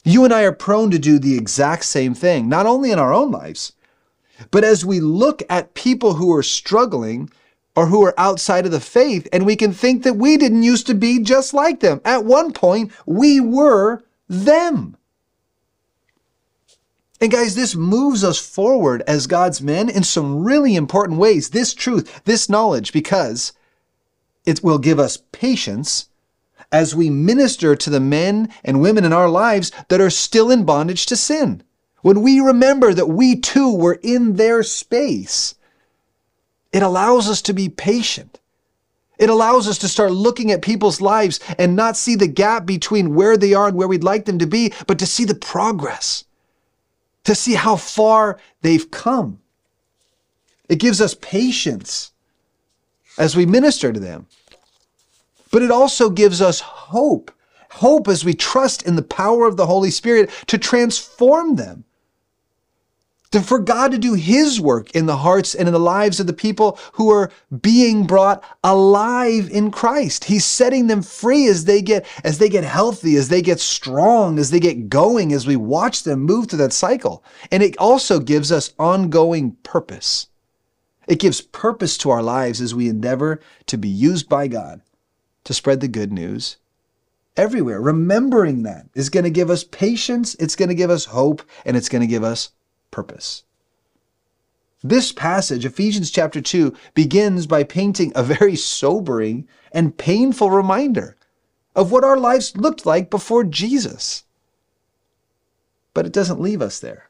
You 0.04 0.24
and 0.24 0.32
I 0.32 0.42
are 0.42 0.52
prone 0.52 0.90
to 0.90 0.98
do 0.98 1.18
the 1.18 1.36
exact 1.36 1.84
same 1.84 2.14
thing, 2.14 2.48
not 2.48 2.66
only 2.66 2.90
in 2.90 2.98
our 2.98 3.12
own 3.12 3.30
lives, 3.30 3.72
but 4.50 4.64
as 4.64 4.84
we 4.84 5.00
look 5.00 5.42
at 5.48 5.74
people 5.74 6.14
who 6.14 6.34
are 6.34 6.42
struggling 6.42 7.30
or 7.76 7.86
who 7.86 8.04
are 8.04 8.14
outside 8.18 8.66
of 8.66 8.72
the 8.72 8.80
faith, 8.80 9.28
and 9.32 9.46
we 9.46 9.56
can 9.56 9.72
think 9.72 10.02
that 10.02 10.16
we 10.16 10.36
didn't 10.36 10.62
used 10.62 10.86
to 10.88 10.94
be 10.94 11.20
just 11.20 11.54
like 11.54 11.80
them. 11.80 12.00
At 12.04 12.24
one 12.24 12.52
point, 12.52 12.92
we 13.06 13.40
were 13.40 14.02
them. 14.28 14.96
And 17.20 17.30
guys, 17.30 17.54
this 17.54 17.76
moves 17.76 18.24
us 18.24 18.38
forward 18.38 19.02
as 19.06 19.28
God's 19.28 19.62
men 19.62 19.88
in 19.88 20.02
some 20.02 20.42
really 20.42 20.74
important 20.74 21.20
ways. 21.20 21.50
This 21.50 21.72
truth, 21.72 22.22
this 22.24 22.48
knowledge, 22.48 22.92
because 22.92 23.52
it 24.44 24.62
will 24.64 24.78
give 24.78 24.98
us 24.98 25.18
patience 25.30 26.08
as 26.72 26.94
we 26.94 27.10
minister 27.10 27.76
to 27.76 27.90
the 27.90 28.00
men 28.00 28.48
and 28.64 28.80
women 28.80 29.04
in 29.04 29.12
our 29.12 29.28
lives 29.28 29.70
that 29.88 30.00
are 30.00 30.10
still 30.10 30.50
in 30.50 30.64
bondage 30.64 31.06
to 31.06 31.16
sin. 31.16 31.62
When 32.00 32.22
we 32.22 32.40
remember 32.40 32.94
that 32.94 33.06
we 33.06 33.36
too 33.36 33.76
were 33.76 34.00
in 34.02 34.34
their 34.34 34.62
space, 34.62 35.54
it 36.72 36.82
allows 36.82 37.28
us 37.28 37.42
to 37.42 37.52
be 37.52 37.68
patient. 37.68 38.40
It 39.18 39.30
allows 39.30 39.68
us 39.68 39.78
to 39.78 39.88
start 39.88 40.10
looking 40.10 40.50
at 40.50 40.62
people's 40.62 41.00
lives 41.00 41.38
and 41.58 41.76
not 41.76 41.96
see 41.96 42.16
the 42.16 42.26
gap 42.26 42.66
between 42.66 43.14
where 43.14 43.36
they 43.36 43.54
are 43.54 43.68
and 43.68 43.76
where 43.76 43.86
we'd 43.86 44.02
like 44.02 44.24
them 44.24 44.38
to 44.38 44.46
be, 44.46 44.72
but 44.88 44.98
to 44.98 45.06
see 45.06 45.24
the 45.24 45.34
progress, 45.34 46.24
to 47.24 47.34
see 47.34 47.54
how 47.54 47.76
far 47.76 48.40
they've 48.62 48.90
come. 48.90 49.38
It 50.68 50.80
gives 50.80 51.00
us 51.00 51.14
patience 51.14 52.10
as 53.18 53.36
we 53.36 53.44
minister 53.46 53.92
to 53.92 54.00
them. 54.00 54.26
But 55.52 55.62
it 55.62 55.70
also 55.70 56.10
gives 56.10 56.42
us 56.42 56.58
hope. 56.60 57.30
Hope 57.70 58.08
as 58.08 58.24
we 58.24 58.34
trust 58.34 58.82
in 58.82 58.96
the 58.96 59.02
power 59.02 59.46
of 59.46 59.56
the 59.56 59.66
Holy 59.66 59.90
Spirit 59.90 60.30
to 60.48 60.58
transform 60.58 61.54
them 61.54 61.84
to, 63.32 63.40
for 63.40 63.58
God 63.58 63.92
to 63.92 63.98
do 63.98 64.14
His 64.14 64.60
work 64.60 64.90
in 64.92 65.06
the 65.06 65.16
hearts 65.16 65.54
and 65.54 65.68
in 65.68 65.72
the 65.72 65.80
lives 65.80 66.20
of 66.20 66.26
the 66.26 66.32
people 66.32 66.78
who 66.94 67.10
are 67.10 67.30
being 67.60 68.06
brought 68.06 68.44
alive 68.62 69.50
in 69.50 69.70
Christ. 69.70 70.24
He's 70.24 70.44
setting 70.44 70.86
them 70.86 71.02
free 71.02 71.46
as 71.48 71.64
they 71.64 71.82
get 71.82 72.06
as 72.24 72.38
they 72.38 72.48
get 72.48 72.64
healthy, 72.64 73.16
as 73.16 73.28
they 73.28 73.42
get 73.42 73.60
strong, 73.60 74.38
as 74.38 74.50
they 74.50 74.60
get 74.60 74.88
going, 74.88 75.32
as 75.32 75.46
we 75.46 75.56
watch 75.56 76.04
them 76.04 76.20
move 76.20 76.48
through 76.48 76.58
that 76.58 76.72
cycle. 76.72 77.24
And 77.50 77.62
it 77.62 77.76
also 77.78 78.20
gives 78.20 78.52
us 78.52 78.72
ongoing 78.78 79.56
purpose. 79.62 80.28
It 81.08 81.18
gives 81.18 81.40
purpose 81.40 81.98
to 81.98 82.10
our 82.10 82.22
lives 82.22 82.60
as 82.60 82.74
we 82.74 82.88
endeavor 82.88 83.40
to 83.66 83.76
be 83.76 83.88
used 83.88 84.28
by 84.28 84.46
God 84.46 84.82
to 85.44 85.54
spread 85.54 85.80
the 85.80 85.88
good 85.88 86.12
news 86.12 86.56
everywhere. 87.36 87.80
Remembering 87.80 88.62
that 88.62 88.86
is 88.94 89.10
going 89.10 89.24
to 89.24 89.30
give 89.30 89.50
us 89.50 89.64
patience, 89.64 90.34
it's 90.36 90.56
going 90.56 90.68
to 90.68 90.74
give 90.74 90.90
us 90.90 91.06
hope, 91.06 91.42
and 91.64 91.76
it's 91.76 91.88
going 91.88 92.00
to 92.00 92.06
give 92.06 92.24
us 92.24 92.50
purpose. 92.90 93.44
This 94.82 95.12
passage, 95.12 95.64
Ephesians 95.64 96.10
chapter 96.10 96.40
2, 96.40 96.74
begins 96.94 97.46
by 97.46 97.62
painting 97.62 98.12
a 98.14 98.22
very 98.22 98.56
sobering 98.56 99.46
and 99.70 99.96
painful 99.96 100.50
reminder 100.50 101.16
of 101.74 101.92
what 101.92 102.04
our 102.04 102.18
lives 102.18 102.56
looked 102.56 102.84
like 102.84 103.08
before 103.08 103.44
Jesus. 103.44 104.24
But 105.94 106.06
it 106.06 106.12
doesn't 106.12 106.40
leave 106.40 106.60
us 106.60 106.80
there 106.80 107.08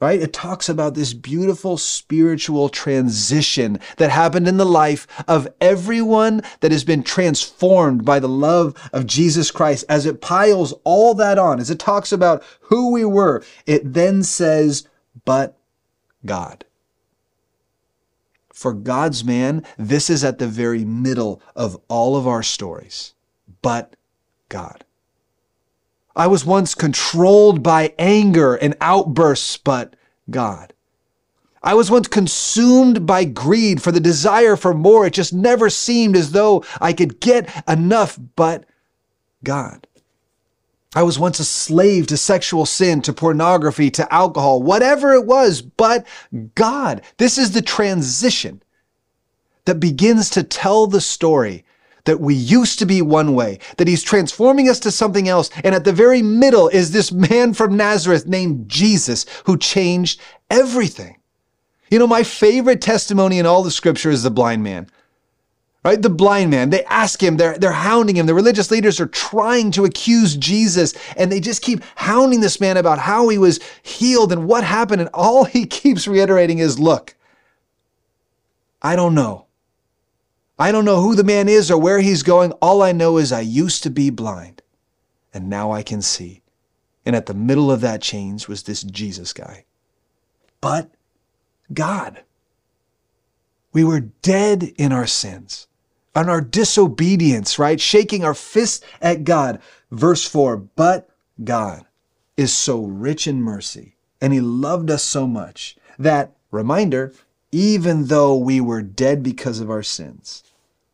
right? 0.00 0.20
It 0.20 0.32
talks 0.32 0.68
about 0.68 0.94
this 0.94 1.14
beautiful 1.14 1.78
spiritual 1.78 2.68
transition 2.68 3.80
that 3.96 4.10
happened 4.10 4.46
in 4.46 4.56
the 4.56 4.66
life 4.66 5.06
of 5.26 5.48
everyone 5.60 6.42
that 6.60 6.72
has 6.72 6.84
been 6.84 7.02
transformed 7.02 8.04
by 8.04 8.18
the 8.18 8.28
love 8.28 8.74
of 8.92 9.06
Jesus 9.06 9.50
Christ. 9.50 9.84
As 9.88 10.04
it 10.06 10.20
piles 10.20 10.74
all 10.84 11.14
that 11.14 11.38
on, 11.38 11.60
as 11.60 11.70
it 11.70 11.78
talks 11.78 12.12
about 12.12 12.42
who 12.62 12.92
we 12.92 13.04
were, 13.04 13.42
it 13.66 13.94
then 13.94 14.22
says, 14.22 14.86
but 15.24 15.58
God. 16.24 16.64
For 18.52 18.72
God's 18.72 19.22
man, 19.22 19.64
this 19.76 20.08
is 20.08 20.24
at 20.24 20.38
the 20.38 20.48
very 20.48 20.82
middle 20.82 21.42
of 21.54 21.78
all 21.88 22.16
of 22.16 22.26
our 22.26 22.42
stories. 22.42 23.12
But 23.60 23.96
God. 24.48 24.85
I 26.16 26.26
was 26.26 26.46
once 26.46 26.74
controlled 26.74 27.62
by 27.62 27.92
anger 27.98 28.54
and 28.54 28.74
outbursts, 28.80 29.58
but 29.58 29.94
God. 30.30 30.72
I 31.62 31.74
was 31.74 31.90
once 31.90 32.08
consumed 32.08 33.06
by 33.06 33.24
greed 33.24 33.82
for 33.82 33.92
the 33.92 34.00
desire 34.00 34.56
for 34.56 34.72
more. 34.72 35.06
It 35.06 35.12
just 35.12 35.34
never 35.34 35.68
seemed 35.68 36.16
as 36.16 36.30
though 36.30 36.64
I 36.80 36.94
could 36.94 37.20
get 37.20 37.50
enough, 37.68 38.18
but 38.34 38.64
God. 39.44 39.86
I 40.94 41.02
was 41.02 41.18
once 41.18 41.38
a 41.38 41.44
slave 41.44 42.06
to 42.06 42.16
sexual 42.16 42.64
sin, 42.64 43.02
to 43.02 43.12
pornography, 43.12 43.90
to 43.90 44.14
alcohol, 44.14 44.62
whatever 44.62 45.12
it 45.12 45.26
was, 45.26 45.60
but 45.60 46.06
God. 46.54 47.02
This 47.18 47.36
is 47.36 47.52
the 47.52 47.60
transition 47.60 48.62
that 49.66 49.80
begins 49.80 50.30
to 50.30 50.42
tell 50.42 50.86
the 50.86 51.02
story 51.02 51.65
that 52.06 52.20
we 52.20 52.34
used 52.34 52.78
to 52.78 52.86
be 52.86 53.02
one 53.02 53.34
way, 53.34 53.58
that 53.76 53.86
he's 53.86 54.02
transforming 54.02 54.68
us 54.68 54.80
to 54.80 54.90
something 54.90 55.28
else. 55.28 55.50
And 55.62 55.74
at 55.74 55.84
the 55.84 55.92
very 55.92 56.22
middle 56.22 56.68
is 56.68 56.90
this 56.90 57.12
man 57.12 57.52
from 57.52 57.76
Nazareth 57.76 58.26
named 58.26 58.68
Jesus 58.68 59.26
who 59.44 59.58
changed 59.58 60.20
everything. 60.50 61.18
You 61.90 61.98
know, 61.98 62.06
my 62.06 62.22
favorite 62.22 62.80
testimony 62.80 63.38
in 63.38 63.46
all 63.46 63.62
the 63.62 63.70
scripture 63.70 64.10
is 64.10 64.22
the 64.22 64.30
blind 64.30 64.62
man. 64.62 64.88
Right? 65.84 66.02
The 66.02 66.10
blind 66.10 66.50
man. 66.50 66.70
They 66.70 66.84
ask 66.86 67.22
him, 67.22 67.36
they're, 67.36 67.56
they're 67.56 67.70
hounding 67.70 68.16
him. 68.16 68.26
The 68.26 68.34
religious 68.34 68.72
leaders 68.72 68.98
are 68.98 69.06
trying 69.06 69.70
to 69.72 69.84
accuse 69.84 70.36
Jesus, 70.36 70.94
and 71.16 71.30
they 71.30 71.38
just 71.38 71.62
keep 71.62 71.80
hounding 71.94 72.40
this 72.40 72.60
man 72.60 72.76
about 72.76 72.98
how 72.98 73.28
he 73.28 73.38
was 73.38 73.60
healed 73.84 74.32
and 74.32 74.48
what 74.48 74.64
happened. 74.64 75.00
And 75.00 75.10
all 75.14 75.44
he 75.44 75.64
keeps 75.66 76.08
reiterating 76.08 76.58
is, 76.58 76.80
look, 76.80 77.14
I 78.82 78.96
don't 78.96 79.14
know. 79.14 79.45
I 80.58 80.72
don't 80.72 80.84
know 80.84 81.02
who 81.02 81.14
the 81.14 81.24
man 81.24 81.48
is 81.48 81.70
or 81.70 81.78
where 81.78 82.00
he's 82.00 82.22
going. 82.22 82.52
All 82.52 82.82
I 82.82 82.92
know 82.92 83.18
is 83.18 83.30
I 83.32 83.40
used 83.40 83.82
to 83.82 83.90
be 83.90 84.10
blind, 84.10 84.62
and 85.34 85.50
now 85.50 85.70
I 85.70 85.82
can 85.82 86.00
see. 86.00 86.42
And 87.04 87.14
at 87.14 87.26
the 87.26 87.34
middle 87.34 87.70
of 87.70 87.82
that 87.82 88.02
change 88.02 88.48
was 88.48 88.62
this 88.62 88.82
Jesus 88.82 89.32
guy. 89.32 89.64
But 90.60 90.90
God. 91.72 92.22
We 93.72 93.84
were 93.84 94.00
dead 94.00 94.72
in 94.78 94.90
our 94.90 95.06
sins, 95.06 95.66
on 96.14 96.30
our 96.30 96.40
disobedience, 96.40 97.58
right? 97.58 97.78
Shaking 97.78 98.24
our 98.24 98.34
fists 98.34 98.84
at 99.02 99.24
God. 99.24 99.60
Verse 99.90 100.26
4 100.26 100.56
But 100.56 101.10
God 101.44 101.84
is 102.36 102.52
so 102.52 102.82
rich 102.82 103.26
in 103.26 103.42
mercy 103.42 103.96
And 104.20 104.32
he 104.32 104.40
loved 104.40 104.90
us 104.90 105.02
so 105.02 105.26
much 105.26 105.76
that, 105.98 106.34
reminder, 106.50 107.12
even 107.56 108.08
though 108.08 108.36
we 108.36 108.60
were 108.60 108.82
dead 108.82 109.22
because 109.22 109.60
of 109.60 109.70
our 109.70 109.82
sins, 109.82 110.42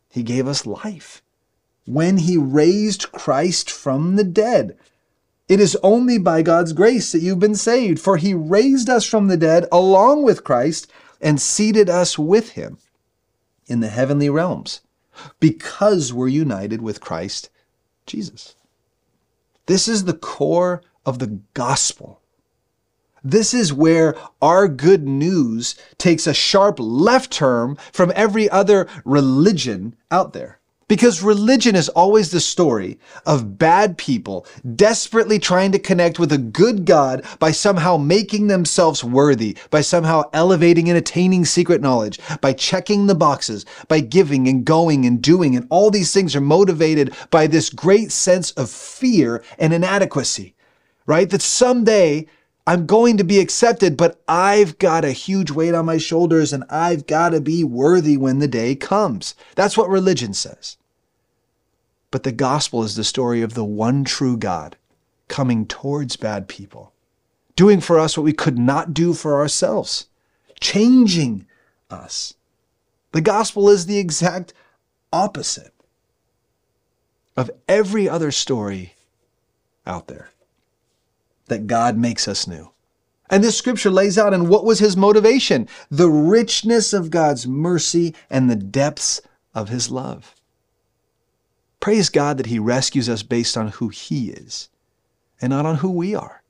he 0.09 0.23
gave 0.23 0.47
us 0.47 0.65
life. 0.65 1.21
When 1.85 2.19
he 2.19 2.37
raised 2.37 3.11
Christ 3.11 3.69
from 3.69 4.15
the 4.15 4.23
dead, 4.23 4.77
it 5.49 5.59
is 5.59 5.77
only 5.83 6.17
by 6.17 6.41
God's 6.41 6.71
grace 6.71 7.11
that 7.11 7.19
you've 7.19 7.41
been 7.41 7.55
saved, 7.55 7.99
for 7.99 8.15
he 8.15 8.33
raised 8.33 8.89
us 8.89 9.03
from 9.03 9.27
the 9.27 9.35
dead 9.35 9.65
along 9.73 10.23
with 10.23 10.45
Christ 10.45 10.89
and 11.19 11.41
seated 11.41 11.89
us 11.89 12.17
with 12.17 12.51
him 12.51 12.77
in 13.67 13.81
the 13.81 13.89
heavenly 13.89 14.29
realms 14.29 14.79
because 15.41 16.13
we're 16.13 16.29
united 16.29 16.81
with 16.81 17.01
Christ 17.01 17.49
Jesus. 18.05 18.55
This 19.65 19.89
is 19.89 20.05
the 20.05 20.13
core 20.13 20.81
of 21.05 21.19
the 21.19 21.41
gospel. 21.53 22.21
This 23.23 23.53
is 23.53 23.71
where 23.71 24.15
our 24.41 24.67
good 24.67 25.07
news 25.07 25.75
takes 25.97 26.27
a 26.27 26.33
sharp 26.33 26.77
left 26.79 27.31
turn 27.31 27.77
from 27.93 28.11
every 28.15 28.49
other 28.49 28.87
religion 29.05 29.95
out 30.11 30.33
there. 30.33 30.59
Because 30.89 31.23
religion 31.23 31.75
is 31.75 31.87
always 31.89 32.31
the 32.31 32.41
story 32.41 32.99
of 33.25 33.57
bad 33.57 33.97
people 33.97 34.45
desperately 34.75 35.39
trying 35.39 35.71
to 35.71 35.79
connect 35.79 36.19
with 36.19 36.33
a 36.33 36.37
good 36.37 36.85
God 36.85 37.25
by 37.39 37.51
somehow 37.51 37.95
making 37.95 38.47
themselves 38.47 39.03
worthy, 39.03 39.57
by 39.69 39.79
somehow 39.79 40.23
elevating 40.33 40.89
and 40.89 40.97
attaining 40.97 41.45
secret 41.45 41.81
knowledge, 41.81 42.19
by 42.41 42.51
checking 42.51 43.07
the 43.07 43.15
boxes, 43.15 43.65
by 43.87 44.01
giving 44.01 44.49
and 44.49 44.65
going 44.65 45.05
and 45.05 45.21
doing. 45.21 45.55
And 45.55 45.65
all 45.69 45.89
these 45.89 46.13
things 46.13 46.35
are 46.35 46.41
motivated 46.41 47.15
by 47.31 47.47
this 47.47 47.69
great 47.69 48.11
sense 48.11 48.51
of 48.51 48.69
fear 48.69 49.41
and 49.57 49.73
inadequacy, 49.73 50.53
right? 51.07 51.29
That 51.29 51.41
someday 51.41 52.27
I'm 52.65 52.85
going 52.85 53.17
to 53.17 53.25
be 53.25 53.39
accepted, 53.39 53.97
but 53.97 54.21
I've 54.27 54.77
got 54.77 55.03
a 55.03 55.11
huge 55.11 55.51
weight 55.51 55.73
on 55.73 55.85
my 55.85 55.97
shoulders 55.97 56.53
and 56.53 56.63
I've 56.69 57.05
got 57.07 57.29
to 57.29 57.41
be 57.41 57.63
worthy 57.63 58.15
when 58.15 58.39
the 58.39 58.47
day 58.47 58.75
comes. 58.75 59.35
That's 59.55 59.77
what 59.77 59.89
religion 59.89 60.33
says. 60.33 60.77
But 62.09 62.23
the 62.23 62.31
gospel 62.31 62.83
is 62.83 62.95
the 62.95 63.03
story 63.03 63.41
of 63.41 63.53
the 63.53 63.65
one 63.65 64.05
true 64.05 64.37
God 64.37 64.77
coming 65.27 65.65
towards 65.65 66.15
bad 66.15 66.47
people, 66.47 66.93
doing 67.55 67.81
for 67.81 67.99
us 67.99 68.15
what 68.15 68.23
we 68.23 68.33
could 68.33 68.57
not 68.57 68.93
do 68.93 69.13
for 69.13 69.39
ourselves, 69.39 70.07
changing 70.61 71.45
us. 71.89 72.35
The 73.11 73.21
gospel 73.21 73.69
is 73.69 73.87
the 73.87 73.97
exact 73.97 74.53
opposite 75.11 75.73
of 77.35 77.51
every 77.67 78.07
other 78.07 78.31
story 78.31 78.93
out 79.85 80.07
there 80.07 80.29
that 81.53 81.67
God 81.67 81.97
makes 81.97 82.27
us 82.27 82.47
new. 82.47 82.71
And 83.29 83.43
this 83.43 83.57
scripture 83.57 83.89
lays 83.89 84.17
out 84.17 84.33
and 84.33 84.49
what 84.49 84.65
was 84.65 84.79
his 84.79 84.97
motivation? 84.97 85.67
The 85.89 86.09
richness 86.09 86.93
of 86.93 87.09
God's 87.09 87.47
mercy 87.47 88.13
and 88.29 88.49
the 88.49 88.55
depths 88.55 89.21
of 89.55 89.69
his 89.69 89.89
love. 89.89 90.35
Praise 91.83 92.07
God 92.07 92.37
that 92.37 92.45
He 92.45 92.59
rescues 92.59 93.09
us 93.09 93.23
based 93.23 93.57
on 93.57 93.67
who 93.67 93.89
He 93.89 94.29
is 94.29 94.69
and 95.41 95.49
not 95.49 95.65
on 95.65 95.79
who 95.79 95.91
we 95.91 96.15
are. 96.15 96.41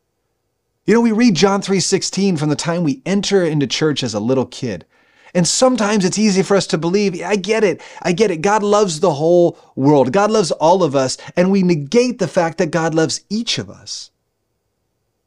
You 0.86 0.94
know, 0.94 1.02
we 1.02 1.12
read 1.12 1.34
John 1.34 1.60
3:16 1.60 2.38
from 2.38 2.50
the 2.50 2.56
time 2.56 2.84
we 2.84 3.02
enter 3.04 3.44
into 3.44 3.66
church 3.66 4.04
as 4.04 4.14
a 4.14 4.20
little 4.20 4.46
kid. 4.46 4.86
And 5.34 5.48
sometimes 5.48 6.06
it's 6.06 6.20
easy 6.20 6.44
for 6.44 6.56
us 6.56 6.68
to 6.68 6.78
believe, 6.78 7.20
I 7.20 7.36
get 7.36 7.64
it. 7.64 7.82
I 8.04 8.12
get 8.12 8.30
it. 8.30 8.44
God 8.44 8.62
loves 8.62 9.00
the 9.00 9.16
whole 9.16 9.58
world. 9.76 10.14
God 10.14 10.30
loves 10.30 10.52
all 10.52 10.84
of 10.84 10.96
us, 10.96 11.18
and 11.36 11.50
we 11.50 11.64
negate 11.64 12.20
the 12.20 12.28
fact 12.28 12.60
that 12.60 12.70
God 12.70 12.94
loves 12.94 13.22
each 13.28 13.58
of 13.58 13.72
us. 13.72 14.12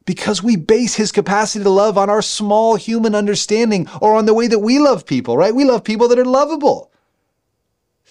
Because 0.07 0.43
we 0.43 0.57
base 0.57 0.95
his 0.95 1.13
capacity 1.13 1.63
to 1.63 1.71
love 1.71 1.99
on 1.99 2.09
our 2.09 2.23
small 2.23 2.77
human 2.77 3.15
understanding 3.15 3.89
or 4.01 4.17
on 4.17 4.25
the 4.25 4.35
way 4.35 4.47
that 4.47 4.61
we 4.61 4.79
love 4.79 5.05
people, 5.05 5.37
right? 5.37 5.55
We 5.55 5.65
love 5.65 5.85
people 5.85 6.09
that 6.09 6.19
are 6.19 6.25
lovable. 6.25 6.91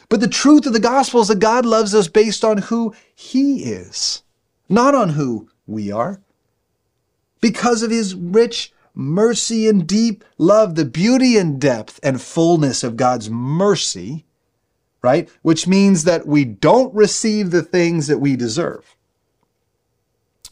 But 0.09 0.19
the 0.19 0.27
truth 0.27 0.65
of 0.65 0.73
the 0.73 0.79
gospel 0.79 1.21
is 1.21 1.29
that 1.29 1.39
God 1.39 1.65
loves 1.65 1.95
us 1.95 2.07
based 2.07 2.45
on 2.45 2.59
who 2.59 2.93
He 3.15 3.63
is, 3.63 4.21
not 4.69 4.93
on 4.93 5.09
who 5.09 5.49
we 5.65 5.91
are. 5.91 6.21
Because 7.41 7.81
of 7.81 7.91
His 7.91 8.13
rich 8.13 8.71
mercy 8.93 9.67
and 9.67 9.87
deep 9.87 10.23
love, 10.37 10.75
the 10.75 10.85
beauty 10.85 11.37
and 11.37 11.59
depth 11.59 11.99
and 12.03 12.21
fullness 12.21 12.83
of 12.83 12.97
God's 12.97 13.29
mercy, 13.29 14.25
right? 15.01 15.29
Which 15.41 15.67
means 15.67 16.03
that 16.03 16.27
we 16.27 16.45
don't 16.45 16.93
receive 16.93 17.51
the 17.51 17.63
things 17.63 18.07
that 18.07 18.19
we 18.19 18.35
deserve. 18.35 18.94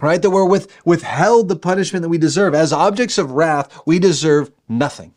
Right? 0.03 0.21
That 0.21 0.31
we're 0.31 0.43
with, 0.43 0.67
withheld 0.83 1.47
the 1.47 1.55
punishment 1.55 2.03
that 2.03 2.09
we 2.09 2.17
deserve. 2.17 2.53
As 2.53 2.73
objects 2.73 3.17
of 3.17 3.31
wrath, 3.31 3.81
we 3.85 3.99
deserve 3.99 4.51
nothing. 4.67 5.13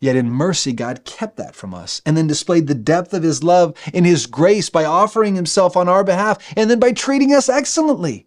Yet 0.00 0.16
in 0.16 0.28
mercy, 0.28 0.72
God 0.72 1.04
kept 1.04 1.36
that 1.36 1.54
from 1.54 1.72
us 1.72 2.02
and 2.04 2.16
then 2.16 2.26
displayed 2.26 2.66
the 2.66 2.74
depth 2.74 3.14
of 3.14 3.22
His 3.22 3.44
love 3.44 3.76
in 3.94 4.04
His 4.04 4.26
grace 4.26 4.68
by 4.68 4.84
offering 4.84 5.36
Himself 5.36 5.76
on 5.76 5.88
our 5.88 6.02
behalf 6.02 6.38
and 6.56 6.68
then 6.68 6.80
by 6.80 6.90
treating 6.90 7.32
us 7.32 7.48
excellently, 7.48 8.26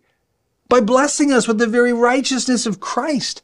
by 0.69 0.79
blessing 0.79 1.33
us 1.33 1.49
with 1.49 1.57
the 1.57 1.67
very 1.67 1.91
righteousness 1.91 2.65
of 2.65 2.79
Christ. 2.79 3.43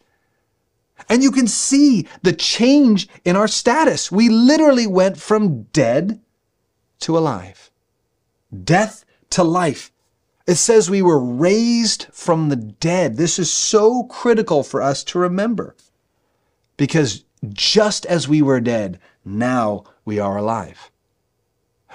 And 1.09 1.21
you 1.21 1.29
can 1.29 1.47
see 1.47 2.07
the 2.21 2.31
change 2.31 3.09
in 3.25 3.35
our 3.35 3.49
status. 3.49 4.09
We 4.09 4.29
literally 4.29 4.87
went 4.87 5.17
from 5.17 5.63
dead 5.73 6.21
to 7.01 7.17
alive, 7.17 7.69
death 8.63 9.03
to 9.31 9.43
life. 9.43 9.92
It 10.45 10.55
says 10.55 10.89
we 10.89 11.01
were 11.01 11.19
raised 11.19 12.07
from 12.11 12.49
the 12.49 12.55
dead. 12.55 13.15
This 13.15 13.39
is 13.39 13.51
so 13.51 14.03
critical 14.03 14.63
for 14.63 14.81
us 14.81 15.03
to 15.05 15.19
remember 15.19 15.75
because 16.75 17.23
just 17.53 18.05
as 18.05 18.27
we 18.27 18.41
were 18.41 18.59
dead, 18.59 18.99
now 19.23 19.85
we 20.03 20.19
are 20.19 20.37
alive. 20.37 20.91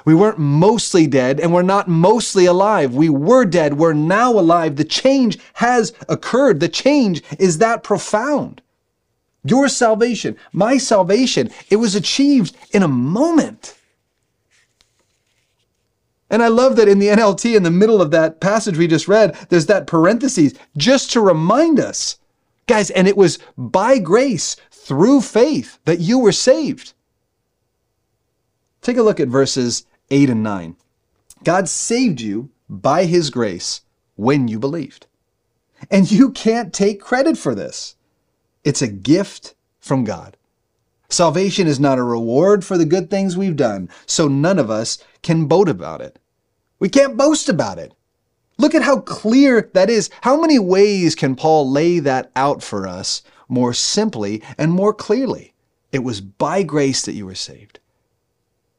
We 0.04 0.14
weren't 0.14 0.38
mostly 0.38 1.06
dead 1.06 1.40
and 1.40 1.52
we're 1.52 1.62
not 1.62 1.88
mostly 1.88 2.46
alive. 2.46 2.94
We 2.94 3.10
were 3.10 3.44
dead. 3.44 3.74
We're 3.74 3.92
now 3.92 4.32
alive. 4.32 4.76
The 4.76 4.84
change 4.84 5.38
has 5.54 5.92
occurred. 6.08 6.60
The 6.60 6.68
change 6.68 7.22
is 7.38 7.58
that 7.58 7.82
profound. 7.82 8.62
Your 9.44 9.68
salvation, 9.68 10.36
my 10.52 10.78
salvation, 10.78 11.50
it 11.70 11.76
was 11.76 11.94
achieved 11.94 12.56
in 12.72 12.82
a 12.82 12.88
moment. 12.88 13.77
And 16.30 16.42
I 16.42 16.48
love 16.48 16.76
that 16.76 16.88
in 16.88 16.98
the 16.98 17.08
NLT, 17.08 17.56
in 17.56 17.62
the 17.62 17.70
middle 17.70 18.02
of 18.02 18.10
that 18.10 18.40
passage 18.40 18.76
we 18.76 18.86
just 18.86 19.08
read, 19.08 19.34
there's 19.48 19.66
that 19.66 19.86
parenthesis 19.86 20.54
just 20.76 21.10
to 21.12 21.20
remind 21.20 21.80
us. 21.80 22.18
Guys, 22.66 22.90
and 22.90 23.08
it 23.08 23.16
was 23.16 23.38
by 23.56 23.98
grace 23.98 24.56
through 24.70 25.20
faith 25.20 25.78
that 25.84 26.00
you 26.00 26.18
were 26.18 26.32
saved. 26.32 26.92
Take 28.80 28.96
a 28.96 29.02
look 29.02 29.20
at 29.20 29.28
verses 29.28 29.84
8 30.10 30.30
and 30.30 30.42
9. 30.42 30.76
God 31.44 31.68
saved 31.68 32.20
you 32.22 32.50
by 32.68 33.04
his 33.04 33.28
grace 33.30 33.82
when 34.16 34.48
you 34.48 34.58
believed. 34.58 35.06
And 35.90 36.10
you 36.10 36.30
can't 36.30 36.72
take 36.72 37.00
credit 37.00 37.36
for 37.36 37.54
this. 37.54 37.96
It's 38.64 38.80
a 38.80 38.88
gift 38.88 39.54
from 39.78 40.04
God. 40.04 40.37
Salvation 41.08 41.66
is 41.66 41.80
not 41.80 41.98
a 41.98 42.02
reward 42.02 42.64
for 42.64 42.76
the 42.76 42.84
good 42.84 43.10
things 43.10 43.36
we've 43.36 43.56
done, 43.56 43.88
so 44.06 44.28
none 44.28 44.58
of 44.58 44.70
us 44.70 44.98
can 45.22 45.46
boast 45.46 45.70
about 45.70 46.00
it. 46.00 46.18
We 46.78 46.88
can't 46.88 47.16
boast 47.16 47.48
about 47.48 47.78
it. 47.78 47.94
Look 48.58 48.74
at 48.74 48.82
how 48.82 49.00
clear 49.00 49.70
that 49.72 49.88
is. 49.88 50.10
How 50.22 50.40
many 50.40 50.58
ways 50.58 51.14
can 51.14 51.36
Paul 51.36 51.70
lay 51.70 51.98
that 52.00 52.30
out 52.36 52.62
for 52.62 52.86
us 52.86 53.22
more 53.48 53.72
simply 53.72 54.42
and 54.56 54.70
more 54.70 54.92
clearly. 54.92 55.54
It 55.90 56.00
was 56.00 56.20
by 56.20 56.62
grace 56.62 57.02
that 57.02 57.14
you 57.14 57.26
were 57.26 57.34
saved. 57.34 57.80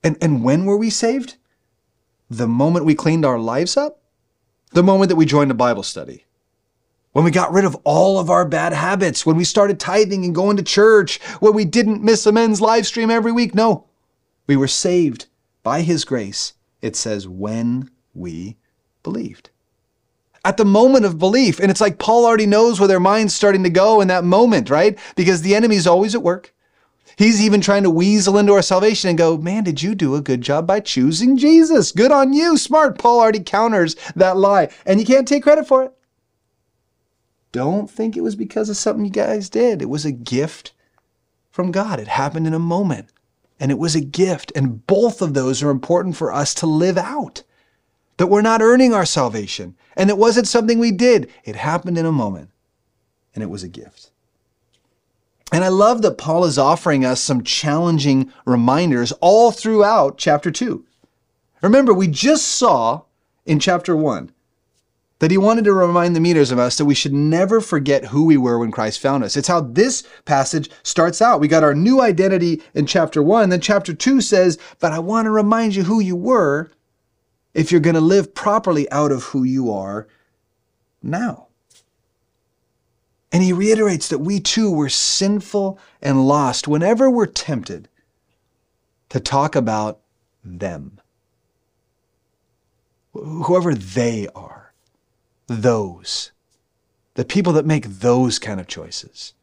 And, 0.03 0.15
and 0.21 0.43
when 0.43 0.65
were 0.65 0.77
we 0.77 0.89
saved? 0.89 1.35
The 2.29 2.47
moment 2.47 2.85
we 2.85 2.95
cleaned 2.95 3.25
our 3.25 3.39
lives 3.39 3.75
up? 3.75 4.01
The 4.71 4.83
moment 4.83 5.09
that 5.09 5.15
we 5.15 5.25
joined 5.25 5.49
a 5.49 5.55
Bible 5.55 5.83
study. 5.83 6.25
When 7.11 7.25
we 7.25 7.31
got 7.31 7.51
rid 7.51 7.65
of 7.65 7.75
all 7.83 8.19
of 8.19 8.29
our 8.29 8.45
bad 8.45 8.71
habits, 8.71 9.25
when 9.25 9.35
we 9.35 9.43
started 9.43 9.79
tithing 9.79 10.23
and 10.25 10.35
going 10.35 10.57
to 10.57 10.63
church, 10.63 11.19
when 11.39 11.53
we 11.53 11.65
didn't 11.65 12.03
miss 12.03 12.25
a 12.25 12.31
men's 12.31 12.61
live 12.61 12.85
stream 12.85 13.09
every 13.09 13.31
week. 13.31 13.55
No, 13.55 13.85
we 14.47 14.55
were 14.55 14.67
saved 14.67 15.25
by 15.63 15.81
His 15.81 16.05
grace. 16.05 16.53
It 16.81 16.95
says, 16.95 17.27
when 17.27 17.89
we 18.13 18.57
believed 19.03 19.49
at 20.45 20.57
the 20.57 20.65
moment 20.65 21.05
of 21.05 21.19
belief. 21.19 21.59
And 21.59 21.69
it's 21.69 21.81
like 21.81 21.99
Paul 21.99 22.25
already 22.25 22.45
knows 22.45 22.79
where 22.79 22.87
their 22.87 22.99
mind's 22.99 23.33
starting 23.33 23.63
to 23.63 23.69
go 23.69 24.01
in 24.01 24.07
that 24.07 24.23
moment, 24.23 24.69
right? 24.69 24.97
Because 25.15 25.41
the 25.41 25.55
enemy's 25.55 25.87
always 25.87 26.15
at 26.15 26.23
work. 26.23 26.53
He's 27.17 27.41
even 27.41 27.59
trying 27.59 27.83
to 27.83 27.89
weasel 27.89 28.37
into 28.37 28.53
our 28.53 28.61
salvation 28.61 29.09
and 29.09 29.17
go, 29.17 29.37
man, 29.37 29.63
did 29.63 29.81
you 29.81 29.93
do 29.93 30.15
a 30.15 30.21
good 30.21 30.41
job 30.41 30.65
by 30.65 30.79
choosing 30.79 31.37
Jesus? 31.37 31.91
Good 31.91 32.11
on 32.11 32.31
you. 32.31 32.57
Smart. 32.57 32.97
Paul 32.97 33.19
already 33.19 33.41
counters 33.41 33.95
that 34.15 34.37
lie. 34.37 34.69
And 34.85 34.99
you 34.99 35.05
can't 35.05 35.27
take 35.27 35.43
credit 35.43 35.67
for 35.67 35.83
it. 35.83 35.93
Don't 37.51 37.89
think 37.89 38.15
it 38.15 38.21
was 38.21 38.35
because 38.35 38.69
of 38.69 38.77
something 38.77 39.05
you 39.05 39.11
guys 39.11 39.49
did. 39.49 39.81
It 39.81 39.89
was 39.89 40.05
a 40.05 40.11
gift 40.11 40.73
from 41.49 41.71
God. 41.71 41.99
It 41.99 42.07
happened 42.07 42.47
in 42.47 42.53
a 42.53 42.59
moment. 42.59 43.11
And 43.59 43.71
it 43.71 43.79
was 43.79 43.95
a 43.95 44.01
gift. 44.01 44.51
And 44.55 44.85
both 44.87 45.21
of 45.21 45.33
those 45.33 45.61
are 45.61 45.69
important 45.69 46.15
for 46.15 46.31
us 46.31 46.53
to 46.55 46.65
live 46.65 46.97
out 46.97 47.43
that 48.17 48.27
we're 48.27 48.41
not 48.41 48.61
earning 48.61 48.93
our 48.93 49.05
salvation, 49.05 49.77
and 49.95 50.09
it 50.09 50.17
wasn't 50.17 50.45
something 50.47 50.77
we 50.77 50.91
did. 50.91 51.31
It 51.45 51.55
happened 51.55 51.97
in 51.97 52.05
a 52.05 52.11
moment. 52.11 52.51
and 53.33 53.43
it 53.43 53.49
was 53.49 53.63
a 53.63 53.69
gift. 53.69 54.11
And 55.51 55.63
I 55.63 55.69
love 55.69 56.01
that 56.01 56.17
Paul 56.17 56.45
is 56.45 56.57
offering 56.57 57.05
us 57.05 57.21
some 57.21 57.43
challenging 57.43 58.33
reminders 58.45 59.11
all 59.13 59.51
throughout 59.51 60.17
chapter 60.17 60.51
2. 60.51 60.85
Remember, 61.61 61.93
we 61.93 62.07
just 62.07 62.45
saw 62.47 63.03
in 63.45 63.59
chapter 63.59 63.95
1 63.95 64.31
that 65.19 65.31
he 65.31 65.37
wanted 65.37 65.65
to 65.65 65.73
remind 65.73 66.15
the 66.15 66.21
meters 66.21 66.51
of 66.51 66.59
us 66.59 66.77
that 66.77 66.85
we 66.85 66.95
should 66.95 67.13
never 67.13 67.61
forget 67.61 68.05
who 68.05 68.25
we 68.25 68.37
were 68.37 68.57
when 68.57 68.71
Christ 68.71 69.01
found 69.01 69.23
us. 69.23 69.35
It's 69.35 69.47
how 69.49 69.61
this 69.61 70.03
passage 70.25 70.69
starts 70.83 71.21
out. 71.21 71.39
We 71.39 71.47
got 71.47 71.63
our 71.63 71.75
new 71.75 72.01
identity 72.01 72.61
in 72.73 72.85
chapter 72.85 73.21
1, 73.21 73.49
then 73.49 73.61
chapter 73.61 73.93
2 73.93 74.21
says, 74.21 74.57
But 74.79 74.93
I 74.93 74.99
want 74.99 75.25
to 75.25 75.31
remind 75.31 75.75
you 75.75 75.83
who 75.83 75.99
you 75.99 76.15
were 76.15 76.71
if 77.53 77.71
you're 77.71 77.81
going 77.81 77.95
to 77.95 78.01
live 78.01 78.33
properly 78.33 78.89
out 78.91 79.11
of 79.11 79.23
who 79.23 79.43
you 79.43 79.71
are 79.71 80.07
now. 81.03 81.47
And 83.31 83.43
he 83.43 83.53
reiterates 83.53 84.07
that 84.07 84.19
we 84.19 84.39
too 84.39 84.71
were 84.71 84.89
sinful 84.89 85.79
and 86.01 86.27
lost 86.27 86.67
whenever 86.67 87.09
we're 87.09 87.27
tempted 87.27 87.87
to 89.09 89.19
talk 89.19 89.55
about 89.55 89.99
them. 90.43 90.99
Whoever 93.13 93.75
they 93.75 94.27
are, 94.33 94.58
those, 95.49 96.31
the 97.15 97.25
people 97.25 97.53
that 97.53 97.65
make 97.65 97.85
those 97.85 98.39
kind 98.39 98.59
of 98.59 98.67
choices, 98.67 99.33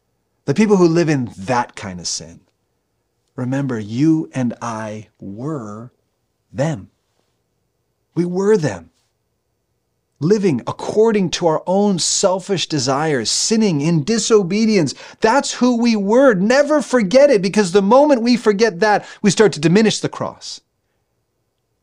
the 0.45 0.53
people 0.53 0.77
who 0.77 0.87
live 0.87 1.09
in 1.09 1.29
that 1.37 1.75
kind 1.75 1.99
of 1.99 2.07
sin. 2.07 2.41
Remember, 3.35 3.77
you 3.77 4.31
and 4.33 4.55
I 4.61 5.09
were 5.19 5.91
them. 6.51 6.89
We 8.15 8.25
were 8.25 8.57
them 8.57 8.89
living 10.19 10.61
according 10.65 11.29
to 11.29 11.47
our 11.47 11.63
own 11.67 11.99
selfish 11.99 12.67
desires, 12.67 13.29
sinning 13.29 13.81
in 13.81 14.03
disobedience. 14.03 14.93
That's 15.19 15.53
who 15.53 15.77
we 15.77 15.95
were. 15.95 16.33
Never 16.33 16.81
forget 16.81 17.29
it 17.29 17.41
because 17.41 17.71
the 17.71 17.81
moment 17.81 18.23
we 18.23 18.37
forget 18.37 18.79
that, 18.79 19.05
we 19.21 19.29
start 19.29 19.53
to 19.53 19.59
diminish 19.59 19.99
the 19.99 20.09
cross. 20.09 20.61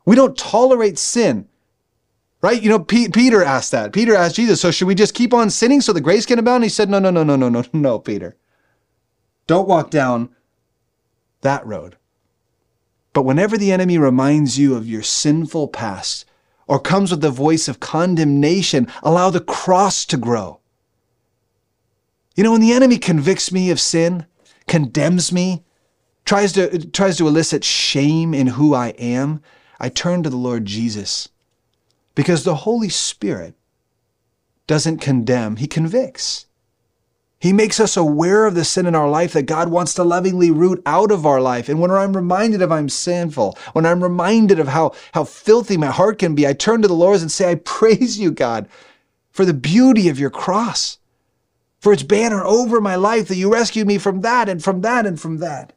We 0.05 0.17
don't 0.17 0.37
tolerate 0.37 0.99
sin. 0.99 1.49
Right? 2.45 2.63
You 2.63 2.69
know, 2.69 2.79
P- 2.79 3.09
Peter 3.09 3.43
asked 3.43 3.73
that. 3.73 3.95
Peter 3.95 4.15
asked 4.15 4.37
Jesus, 4.37 4.61
so 4.61 4.71
should 4.71 4.87
we 4.87 4.95
just 4.95 5.15
keep 5.15 5.33
on 5.33 5.49
sinning 5.49 5.81
so 5.81 5.95
the 5.95 6.01
grace 6.03 6.27
can 6.27 6.39
abound? 6.39 6.57
And 6.57 6.65
he 6.65 6.69
said, 6.69 6.91
no, 6.91 6.99
no, 6.99 7.09
no, 7.09 7.25
no, 7.25 7.37
no, 7.37 7.49
no, 7.49 7.65
no, 7.73 7.99
Peter. 7.99 8.37
Don't 9.47 9.67
walk 9.67 9.89
down 9.89 10.29
that 11.41 11.67
road. 11.67 11.97
But 13.15 13.23
whenever 13.23 13.57
the 13.57 13.73
enemy 13.73 13.97
reminds 13.97 14.59
you 14.59 14.75
of 14.75 14.87
your 14.87 15.03
sinful 15.03 15.69
past, 15.69 16.27
or 16.67 16.79
comes 16.79 17.11
with 17.11 17.23
the 17.23 17.31
voice 17.31 17.67
of 17.67 17.81
condemnation, 17.81 18.89
allow 19.03 19.31
the 19.31 19.41
cross 19.41 20.05
to 20.05 20.19
grow. 20.19 20.61
You 22.37 22.45
know, 22.45 22.53
when 22.53 22.61
the 22.61 22.75
enemy 22.75 22.99
convicts 22.99 23.53
me 23.53 23.71
of 23.71 23.81
sin, 23.81 24.27
condemns 24.69 25.33
me, 25.33 25.65
tries 26.27 26.53
to, 26.53 26.91
tries 26.91 27.17
to 27.17 27.27
elicit 27.27 27.65
shame 27.65 28.35
in 28.35 28.49
who 28.49 28.75
I 28.75 28.89
am, 28.99 29.41
I 29.81 29.89
turn 29.89 30.23
to 30.25 30.29
the 30.29 30.37
Lord 30.37 30.67
Jesus. 30.67 31.31
Because 32.15 32.45
the 32.45 32.57
Holy 32.57 32.89
Spirit 32.89 33.55
doesn't 34.67 34.99
condemn, 34.99 35.57
He 35.57 35.67
convicts. 35.67 36.47
He 37.45 37.53
makes 37.53 37.79
us 37.79 37.95
aware 37.95 38.47
of 38.47 38.55
the 38.55 38.65
sin 38.65 38.87
in 38.87 38.95
our 38.95 39.11
life 39.11 39.35
that 39.35 39.43
God 39.43 39.69
wants 39.69 39.93
to 39.95 40.03
lovingly 40.03 40.51
root 40.51 40.81
out 40.87 41.11
of 41.11 41.27
our 41.27 41.43
life. 41.43 41.69
And 41.69 41.79
when 41.79 41.91
I'm 41.91 42.17
reminded 42.17 42.63
of 42.63 42.73
I'm 42.73 42.89
sinful, 42.89 43.59
when 43.75 43.85
I'm 43.85 44.03
reminded 44.03 44.59
of 44.59 44.69
how, 44.69 44.93
how 45.13 45.25
filthy 45.25 45.77
my 45.77 45.89
heart 45.89 46.19
can 46.19 46.35
be, 46.35 46.47
I 46.47 46.55
turn 46.55 46.81
to 46.81 46.89
the 46.89 46.95
Lord 46.95 47.21
and 47.21 47.31
say, 47.31 47.51
I 47.51 47.57
praise 47.57 48.19
you, 48.19 48.31
God, 48.31 48.67
for 49.31 49.45
the 49.45 49.53
beauty 49.53 50.09
of 50.09 50.19
your 50.19 50.31
cross, 50.31 50.97
for 51.81 51.93
its 51.93 52.03
banner 52.03 52.43
over 52.43 52.81
my 52.81 52.97
life, 52.97 53.29
that 53.29 53.37
you 53.37 53.53
rescued 53.53 53.87
me 53.87 53.99
from 53.99 54.23
that 54.23 54.49
and 54.49 54.65
from 54.65 54.81
that 54.81 55.05
and 55.05 55.21
from 55.21 55.37
that. 55.41 55.75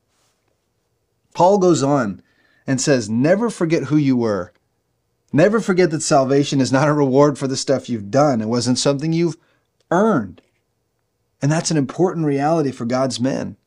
Paul 1.34 1.58
goes 1.58 1.84
on 1.84 2.24
and 2.66 2.80
says, 2.80 3.10
Never 3.10 3.50
forget 3.50 3.84
who 3.84 3.98
you 3.98 4.16
were. 4.16 4.54
Never 5.34 5.60
forget 5.60 5.92
that 5.92 6.02
salvation 6.02 6.62
is 6.62 6.72
not 6.72 6.88
a 6.88 6.94
reward 6.94 7.38
for 7.38 7.48
the 7.48 7.58
stuff 7.58 7.90
you've 7.90 8.12
done. 8.12 8.42
It 8.42 8.48
wasn't 8.48 8.80
something 8.80 9.12
you've 9.12 9.38
earned. 9.92 10.42
And 11.42 11.52
that's 11.52 11.72
an 11.72 11.78
important 11.78 12.26
reality 12.26 12.72
for 12.72 12.86
God's 12.86 13.20
men 13.20 13.58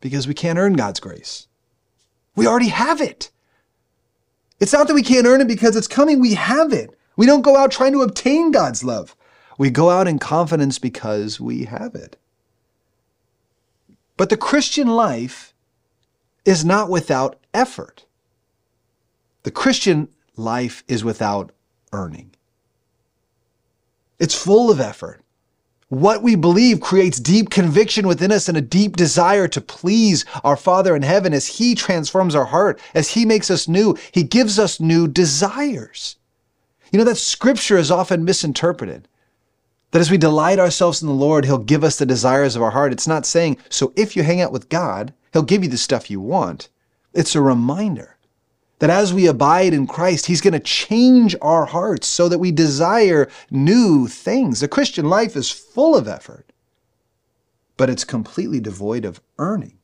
because 0.00 0.28
we 0.28 0.34
can't 0.34 0.58
earn 0.58 0.74
God's 0.74 1.00
grace. 1.00 1.48
We 2.36 2.46
already 2.46 2.68
have 2.68 3.00
it. 3.00 3.30
It's 4.60 4.72
not 4.72 4.88
that 4.88 4.94
we 4.94 5.02
can't 5.02 5.26
earn 5.26 5.40
it 5.40 5.48
because 5.48 5.76
it's 5.76 5.88
coming, 5.88 6.20
we 6.20 6.34
have 6.34 6.72
it. 6.72 6.90
We 7.16 7.26
don't 7.26 7.42
go 7.42 7.56
out 7.56 7.72
trying 7.72 7.92
to 7.92 8.02
obtain 8.02 8.52
God's 8.52 8.84
love. 8.84 9.16
We 9.56 9.70
go 9.70 9.90
out 9.90 10.06
in 10.06 10.18
confidence 10.20 10.78
because 10.78 11.40
we 11.40 11.64
have 11.64 11.94
it. 11.94 12.16
But 14.16 14.30
the 14.30 14.36
Christian 14.36 14.88
life 14.88 15.52
is 16.44 16.64
not 16.64 16.90
without 16.90 17.40
effort. 17.52 18.04
The 19.42 19.50
Christian 19.50 20.08
life 20.38 20.84
is 20.88 21.04
without 21.04 21.52
earning. 21.92 22.30
It's 24.18 24.34
full 24.34 24.70
of 24.70 24.80
effort. 24.80 25.22
What 25.88 26.22
we 26.22 26.34
believe 26.34 26.80
creates 26.80 27.18
deep 27.18 27.48
conviction 27.48 28.06
within 28.06 28.30
us 28.30 28.46
and 28.46 28.58
a 28.58 28.62
deep 28.62 28.94
desire 28.94 29.48
to 29.48 29.60
please 29.60 30.26
our 30.44 30.56
Father 30.56 30.94
in 30.94 31.02
heaven 31.02 31.32
as 31.32 31.46
He 31.46 31.74
transforms 31.74 32.34
our 32.34 32.44
heart, 32.44 32.78
as 32.94 33.10
He 33.10 33.24
makes 33.24 33.50
us 33.50 33.66
new. 33.66 33.96
He 34.12 34.22
gives 34.22 34.58
us 34.58 34.80
new 34.80 35.08
desires. 35.08 36.16
You 36.92 36.98
know, 36.98 37.04
that 37.04 37.16
scripture 37.16 37.78
is 37.78 37.90
often 37.90 38.24
misinterpreted. 38.24 39.08
That 39.92 40.00
as 40.00 40.10
we 40.10 40.18
delight 40.18 40.58
ourselves 40.58 41.00
in 41.00 41.08
the 41.08 41.14
Lord, 41.14 41.46
He'll 41.46 41.56
give 41.56 41.82
us 41.82 41.96
the 41.96 42.04
desires 42.04 42.54
of 42.54 42.62
our 42.62 42.72
heart. 42.72 42.92
It's 42.92 43.08
not 43.08 43.24
saying, 43.24 43.56
so 43.70 43.94
if 43.96 44.14
you 44.14 44.22
hang 44.22 44.42
out 44.42 44.52
with 44.52 44.68
God, 44.68 45.14
He'll 45.32 45.42
give 45.42 45.62
you 45.62 45.70
the 45.70 45.78
stuff 45.78 46.10
you 46.10 46.20
want. 46.20 46.68
It's 47.14 47.34
a 47.34 47.40
reminder 47.40 48.17
that 48.78 48.90
as 48.90 49.12
we 49.12 49.26
abide 49.26 49.74
in 49.74 49.86
Christ, 49.86 50.26
He's 50.26 50.40
going 50.40 50.52
to 50.52 50.60
change 50.60 51.34
our 51.42 51.66
hearts 51.66 52.06
so 52.06 52.28
that 52.28 52.38
we 52.38 52.52
desire 52.52 53.28
new 53.50 54.06
things. 54.06 54.60
The 54.60 54.68
Christian 54.68 55.08
life 55.08 55.36
is 55.36 55.50
full 55.50 55.96
of 55.96 56.06
effort, 56.06 56.52
but 57.76 57.90
it's 57.90 58.04
completely 58.04 58.60
devoid 58.60 59.04
of 59.04 59.20
earning. 59.38 59.78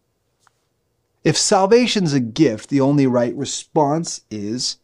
If 1.25 1.39
salvation's 1.39 2.13
a 2.13 2.21
gift, 2.21 2.69
the 2.69 2.83
only 2.83 3.07
right 3.07 3.35
response 3.35 4.21
is 4.31 4.77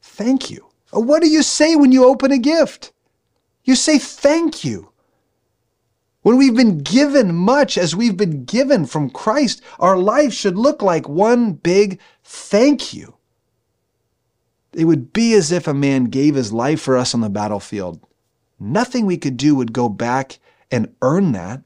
thank 0.00 0.50
you. 0.50 0.68
What 0.92 1.22
do 1.22 1.28
you 1.28 1.42
say 1.42 1.76
when 1.76 1.92
you 1.92 2.04
open 2.04 2.32
a 2.32 2.38
gift? 2.38 2.92
You 3.64 3.74
say 3.74 3.98
thank 3.98 4.64
you. 4.64 4.92
When 6.22 6.36
we've 6.36 6.54
been 6.54 6.78
given 6.78 7.34
much 7.34 7.78
as 7.78 7.96
we've 7.96 8.16
been 8.16 8.44
given 8.44 8.86
from 8.86 9.10
Christ, 9.10 9.62
our 9.78 9.96
life 9.96 10.32
should 10.32 10.56
look 10.56 10.82
like 10.82 11.08
one 11.08 11.52
big 11.52 11.98
thank 12.22 12.92
you. 12.92 13.16
It 14.72 14.84
would 14.84 15.12
be 15.12 15.34
as 15.34 15.50
if 15.50 15.66
a 15.66 15.74
man 15.74 16.04
gave 16.04 16.34
his 16.34 16.52
life 16.52 16.80
for 16.80 16.96
us 16.96 17.14
on 17.14 17.20
the 17.20 17.28
battlefield. 17.28 18.00
Nothing 18.58 19.06
we 19.06 19.16
could 19.16 19.36
do 19.36 19.54
would 19.54 19.72
go 19.72 19.88
back 19.88 20.38
and 20.70 20.94
earn 21.02 21.32
that. 21.32 21.62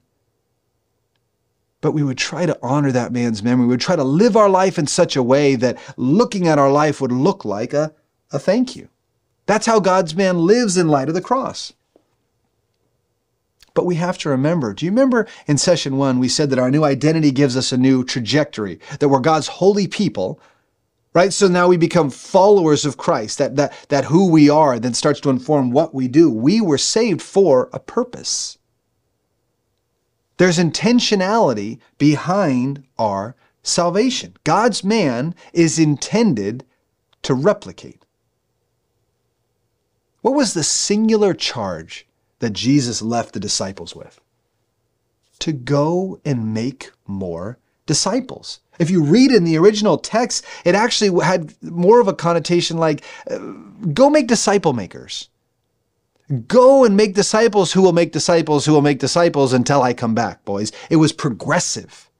But 1.80 1.92
we 1.92 2.02
would 2.02 2.16
try 2.16 2.46
to 2.46 2.58
honor 2.62 2.92
that 2.92 3.12
man's 3.12 3.42
memory. 3.42 3.66
We 3.66 3.72
would 3.72 3.80
try 3.80 3.96
to 3.96 4.04
live 4.04 4.36
our 4.36 4.48
life 4.48 4.78
in 4.78 4.86
such 4.86 5.16
a 5.16 5.22
way 5.22 5.54
that 5.56 5.78
looking 5.98 6.48
at 6.48 6.58
our 6.58 6.72
life 6.72 7.00
would 7.00 7.12
look 7.12 7.44
like 7.44 7.74
a, 7.74 7.92
a 8.32 8.38
thank 8.38 8.74
you. 8.74 8.88
That's 9.44 9.66
how 9.66 9.80
God's 9.80 10.14
man 10.14 10.38
lives 10.38 10.78
in 10.78 10.88
light 10.88 11.08
of 11.08 11.14
the 11.14 11.20
cross. 11.20 11.74
But 13.74 13.84
we 13.84 13.96
have 13.96 14.16
to 14.18 14.28
remember 14.28 14.72
do 14.72 14.86
you 14.86 14.92
remember 14.92 15.26
in 15.46 15.58
session 15.58 15.96
one, 15.98 16.20
we 16.20 16.28
said 16.28 16.48
that 16.50 16.58
our 16.58 16.70
new 16.70 16.84
identity 16.84 17.32
gives 17.32 17.56
us 17.56 17.72
a 17.72 17.76
new 17.76 18.04
trajectory, 18.04 18.78
that 19.00 19.08
we're 19.08 19.18
God's 19.20 19.48
holy 19.48 19.88
people 19.88 20.40
right? 21.14 21.32
So 21.32 21.48
now 21.48 21.68
we 21.68 21.76
become 21.78 22.10
followers 22.10 22.84
of 22.84 22.98
Christ. 22.98 23.38
That 23.38 23.56
that 23.56 23.72
that 23.88 24.06
who 24.06 24.28
we 24.28 24.50
are 24.50 24.78
then 24.78 24.92
starts 24.94 25.20
to 25.20 25.30
inform 25.30 25.70
what 25.70 25.94
we 25.94 26.08
do. 26.08 26.30
We 26.30 26.60
were 26.60 26.78
saved 26.78 27.22
for 27.22 27.70
a 27.72 27.78
purpose. 27.78 28.58
There's 30.36 30.58
intentionality 30.58 31.78
behind 31.96 32.84
our 32.98 33.36
salvation. 33.62 34.36
God's 34.42 34.82
man 34.82 35.34
is 35.52 35.78
intended 35.78 36.64
to 37.22 37.34
replicate. 37.34 38.04
What 40.22 40.34
was 40.34 40.54
the 40.54 40.64
singular 40.64 41.34
charge 41.34 42.06
that 42.40 42.52
Jesus 42.52 43.00
left 43.00 43.32
the 43.32 43.40
disciples 43.40 43.94
with? 43.94 44.20
To 45.40 45.52
go 45.52 46.20
and 46.24 46.52
make 46.52 46.90
more 47.06 47.58
disciples. 47.86 48.60
If 48.78 48.90
you 48.90 49.02
read 49.02 49.30
in 49.30 49.44
the 49.44 49.56
original 49.56 49.98
text, 49.98 50.44
it 50.64 50.74
actually 50.74 51.24
had 51.24 51.54
more 51.62 52.00
of 52.00 52.08
a 52.08 52.14
connotation 52.14 52.76
like 52.78 53.04
uh, 53.30 53.38
go 53.92 54.10
make 54.10 54.26
disciple 54.26 54.72
makers. 54.72 55.28
Go 56.48 56.84
and 56.84 56.96
make 56.96 57.14
disciples 57.14 57.72
who 57.72 57.82
will 57.82 57.92
make 57.92 58.12
disciples 58.12 58.64
who 58.64 58.72
will 58.72 58.82
make 58.82 58.98
disciples 58.98 59.52
until 59.52 59.82
I 59.82 59.92
come 59.92 60.14
back, 60.14 60.44
boys. 60.44 60.72
It 60.88 60.96
was 60.96 61.12
progressive. 61.12 62.10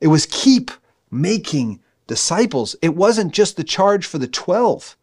It 0.00 0.08
was 0.08 0.26
keep 0.26 0.70
making 1.10 1.80
disciples. 2.06 2.76
It 2.82 2.94
wasn't 2.94 3.32
just 3.32 3.56
the 3.56 3.64
charge 3.64 4.06
for 4.06 4.18
the 4.18 4.28
12. 4.28 4.96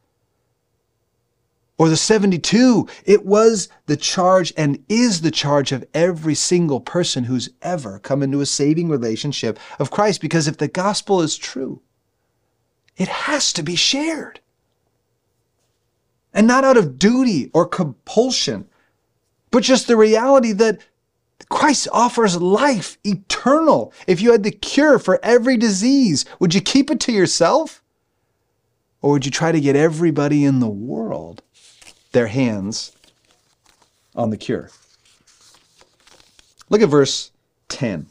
Or 1.78 1.90
the 1.90 1.98
72. 1.98 2.88
It 3.06 3.26
was 3.26 3.70
the 3.86 3.98
charge 3.98 4.54
and 4.58 4.84
is 4.90 5.22
the 5.22 5.32
charge 5.32 5.72
of 5.72 5.86
every 5.94 6.36
single 6.36 6.80
person 6.80 7.26
who's 7.26 7.50
ever 7.62 8.00
come 8.00 8.24
into 8.24 8.42
a 8.42 8.46
saving 8.46 8.90
relationship 8.90 9.60
of 9.80 9.92
Christ. 9.92 10.22
Because 10.22 10.48
if 10.48 10.58
the 10.58 10.68
gospel 10.68 11.22
is 11.22 11.38
true, 11.38 11.82
it 12.96 13.08
has 13.08 13.54
to 13.54 13.64
be 13.64 13.76
shared. 13.76 14.40
And 16.34 16.48
not 16.48 16.64
out 16.64 16.78
of 16.78 17.00
duty 17.00 17.50
or 17.54 17.66
compulsion, 17.66 18.68
but 19.52 19.64
just 19.64 19.88
the 19.88 19.98
reality 19.98 20.52
that 20.54 20.82
Christ 21.50 21.88
offers 21.92 22.40
life 22.42 22.98
eternal. 23.04 23.94
If 24.08 24.22
you 24.22 24.32
had 24.32 24.44
the 24.44 24.52
cure 24.52 25.00
for 25.00 25.20
every 25.24 25.58
disease, 25.58 26.26
would 26.40 26.54
you 26.54 26.62
keep 26.62 26.92
it 26.92 27.00
to 27.02 27.12
yourself? 27.12 27.84
Or 29.02 29.12
would 29.12 29.26
you 29.26 29.32
try 29.32 29.52
to 29.52 29.62
get 29.62 29.76
everybody 29.76 30.44
in 30.44 30.60
the 30.60 30.68
world 30.68 31.44
their 32.18 32.28
hands 32.28 32.94
on 34.16 34.32
the 34.32 34.38
cure? 34.38 34.72
Look 36.68 36.82
at 36.82 36.90
verse 36.90 37.30
10. 37.70 38.08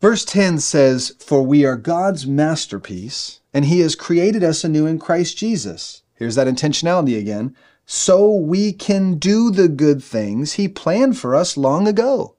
Verse 0.00 0.24
10 0.24 0.58
says, 0.58 1.14
For 1.20 1.42
we 1.42 1.64
are 1.64 1.76
God's 1.76 2.26
masterpiece, 2.26 3.38
and 3.54 3.66
He 3.66 3.78
has 3.80 3.94
created 3.94 4.42
us 4.42 4.64
anew 4.64 4.84
in 4.84 4.98
Christ 4.98 5.36
Jesus. 5.36 6.02
Here's 6.14 6.34
that 6.34 6.48
intentionality 6.48 7.16
again. 7.16 7.54
So 7.86 8.34
we 8.34 8.72
can 8.72 9.14
do 9.14 9.52
the 9.52 9.68
good 9.68 10.02
things 10.02 10.54
He 10.54 10.66
planned 10.66 11.16
for 11.16 11.36
us 11.36 11.56
long 11.56 11.86
ago. 11.86 12.34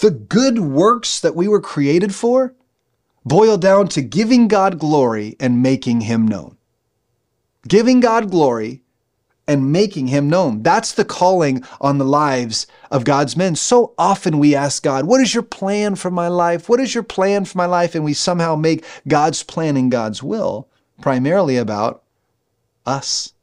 The 0.00 0.10
good 0.10 0.58
works 0.58 1.20
that 1.20 1.36
we 1.36 1.46
were 1.46 1.60
created 1.60 2.16
for 2.16 2.52
boil 3.24 3.56
down 3.56 3.86
to 3.88 4.02
giving 4.02 4.48
God 4.48 4.80
glory 4.80 5.36
and 5.38 5.62
making 5.62 6.00
Him 6.00 6.26
known. 6.26 6.56
Giving 7.66 8.00
God 8.00 8.30
glory 8.30 8.82
and 9.46 9.72
making 9.72 10.08
Him 10.08 10.28
known. 10.28 10.62
That's 10.62 10.92
the 10.92 11.04
calling 11.04 11.64
on 11.80 11.98
the 11.98 12.04
lives 12.04 12.66
of 12.90 13.04
God's 13.04 13.36
men. 13.36 13.56
So 13.56 13.94
often 13.98 14.38
we 14.38 14.54
ask 14.54 14.82
God, 14.82 15.04
What 15.04 15.20
is 15.20 15.34
your 15.34 15.42
plan 15.42 15.96
for 15.96 16.10
my 16.10 16.28
life? 16.28 16.68
What 16.68 16.80
is 16.80 16.94
your 16.94 17.04
plan 17.04 17.44
for 17.44 17.58
my 17.58 17.66
life? 17.66 17.94
And 17.94 18.04
we 18.04 18.14
somehow 18.14 18.56
make 18.56 18.84
God's 19.06 19.42
plan 19.42 19.76
and 19.76 19.90
God's 19.90 20.22
will 20.22 20.68
primarily 21.00 21.56
about 21.56 22.02
us. 22.86 23.34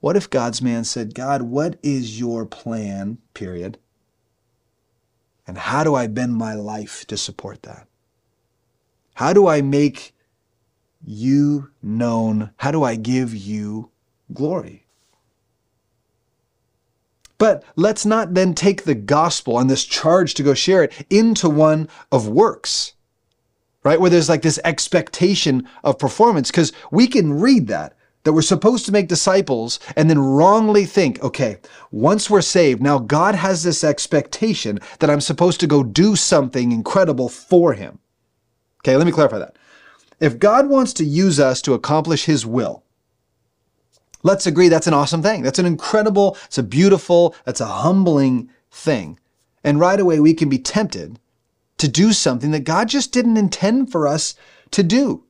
What 0.00 0.16
if 0.16 0.28
God's 0.28 0.60
man 0.60 0.84
said, 0.84 1.14
God, 1.14 1.42
what 1.42 1.78
is 1.82 2.20
your 2.20 2.44
plan, 2.44 3.18
period? 3.32 3.78
And 5.46 5.58
how 5.58 5.84
do 5.84 5.94
I 5.94 6.06
bend 6.06 6.34
my 6.34 6.54
life 6.54 7.06
to 7.06 7.16
support 7.16 7.62
that? 7.62 7.86
How 9.14 9.32
do 9.32 9.46
I 9.46 9.62
make 9.62 10.13
you 11.04 11.70
known? 11.82 12.50
How 12.56 12.70
do 12.70 12.82
I 12.82 12.96
give 12.96 13.34
you 13.34 13.90
glory? 14.32 14.86
But 17.36 17.64
let's 17.76 18.06
not 18.06 18.34
then 18.34 18.54
take 18.54 18.84
the 18.84 18.94
gospel 18.94 19.58
and 19.58 19.68
this 19.68 19.84
charge 19.84 20.34
to 20.34 20.42
go 20.42 20.54
share 20.54 20.84
it 20.84 21.06
into 21.10 21.50
one 21.50 21.88
of 22.12 22.28
works, 22.28 22.94
right? 23.82 24.00
Where 24.00 24.08
there's 24.08 24.28
like 24.28 24.42
this 24.42 24.60
expectation 24.64 25.68
of 25.82 25.98
performance, 25.98 26.50
because 26.50 26.72
we 26.90 27.06
can 27.06 27.40
read 27.40 27.66
that 27.66 27.96
that 28.22 28.32
we're 28.32 28.40
supposed 28.40 28.86
to 28.86 28.92
make 28.92 29.06
disciples 29.06 29.78
and 29.96 30.08
then 30.08 30.18
wrongly 30.18 30.86
think, 30.86 31.22
okay, 31.22 31.58
once 31.90 32.30
we're 32.30 32.40
saved, 32.40 32.82
now 32.82 32.98
God 32.98 33.34
has 33.34 33.62
this 33.62 33.84
expectation 33.84 34.78
that 35.00 35.10
I'm 35.10 35.20
supposed 35.20 35.60
to 35.60 35.66
go 35.66 35.82
do 35.82 36.16
something 36.16 36.72
incredible 36.72 37.28
for 37.28 37.74
him. 37.74 37.98
Okay, 38.80 38.96
let 38.96 39.06
me 39.06 39.12
clarify 39.12 39.38
that. 39.38 39.53
If 40.24 40.38
God 40.38 40.70
wants 40.70 40.94
to 40.94 41.04
use 41.04 41.38
us 41.38 41.60
to 41.60 41.74
accomplish 41.74 42.24
his 42.24 42.46
will, 42.46 42.82
let's 44.22 44.46
agree 44.46 44.68
that's 44.68 44.86
an 44.86 44.94
awesome 44.94 45.22
thing. 45.22 45.42
That's 45.42 45.58
an 45.58 45.66
incredible, 45.66 46.38
it's 46.46 46.56
a 46.56 46.62
beautiful, 46.62 47.34
that's 47.44 47.60
a 47.60 47.66
humbling 47.66 48.48
thing. 48.70 49.20
And 49.62 49.78
right 49.78 50.00
away, 50.00 50.20
we 50.20 50.32
can 50.32 50.48
be 50.48 50.58
tempted 50.58 51.20
to 51.76 51.88
do 51.88 52.14
something 52.14 52.52
that 52.52 52.64
God 52.64 52.88
just 52.88 53.12
didn't 53.12 53.36
intend 53.36 53.92
for 53.92 54.08
us 54.08 54.34
to 54.70 54.82
do. 54.82 55.24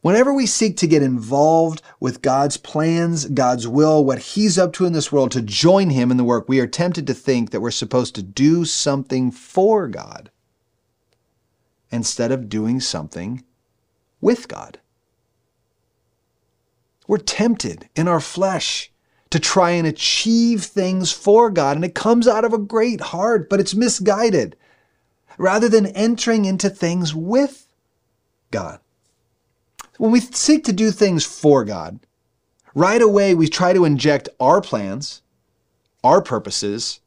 Whenever 0.00 0.34
we 0.34 0.44
seek 0.44 0.76
to 0.78 0.88
get 0.88 1.04
involved 1.04 1.80
with 2.00 2.22
God's 2.22 2.56
plans, 2.56 3.26
God's 3.26 3.68
will, 3.68 4.04
what 4.04 4.18
He's 4.18 4.58
up 4.58 4.72
to 4.72 4.84
in 4.84 4.94
this 4.94 5.12
world, 5.12 5.30
to 5.30 5.42
join 5.42 5.90
Him 5.90 6.10
in 6.10 6.16
the 6.16 6.24
work, 6.24 6.48
we 6.48 6.58
are 6.58 6.66
tempted 6.66 7.06
to 7.06 7.14
think 7.14 7.50
that 7.50 7.60
we're 7.60 7.70
supposed 7.70 8.16
to 8.16 8.22
do 8.24 8.64
something 8.64 9.30
for 9.30 9.86
God 9.86 10.32
instead 11.90 12.32
of 12.32 12.48
doing 12.48 12.80
something 12.80 13.44
with 14.20 14.48
God. 14.48 14.78
We're 17.06 17.18
tempted 17.18 17.88
in 17.96 18.06
our 18.06 18.20
flesh 18.20 18.92
to 19.30 19.38
try 19.38 19.70
and 19.70 19.86
achieve 19.86 20.64
things 20.64 21.12
for 21.12 21.50
God, 21.50 21.76
and 21.76 21.84
it 21.84 21.94
comes 21.94 22.26
out 22.26 22.44
of 22.44 22.52
a 22.52 22.58
great 22.58 23.00
heart, 23.00 23.48
but 23.48 23.60
it's 23.60 23.74
misguided, 23.74 24.56
rather 25.36 25.68
than 25.68 25.86
entering 25.86 26.44
into 26.44 26.70
things 26.70 27.14
with 27.14 27.66
God. 28.50 28.80
When 29.98 30.10
we 30.10 30.20
seek 30.20 30.64
to 30.64 30.72
do 30.72 30.90
things 30.90 31.24
for 31.24 31.64
God, 31.64 32.00
right 32.74 33.02
away 33.02 33.34
we 33.34 33.48
try 33.48 33.72
to 33.72 33.84
inject 33.84 34.28
our 34.38 34.60
plans, 34.60 35.22
our 36.04 36.22
purposes, 36.22 37.00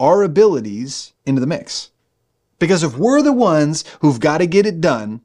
our 0.00 0.22
abilities 0.22 1.12
into 1.24 1.40
the 1.40 1.46
mix. 1.46 1.90
Because 2.62 2.84
if 2.84 2.96
we're 2.96 3.22
the 3.22 3.32
ones 3.32 3.82
who've 4.02 4.20
got 4.20 4.38
to 4.38 4.46
get 4.46 4.66
it 4.66 4.80
done, 4.80 5.22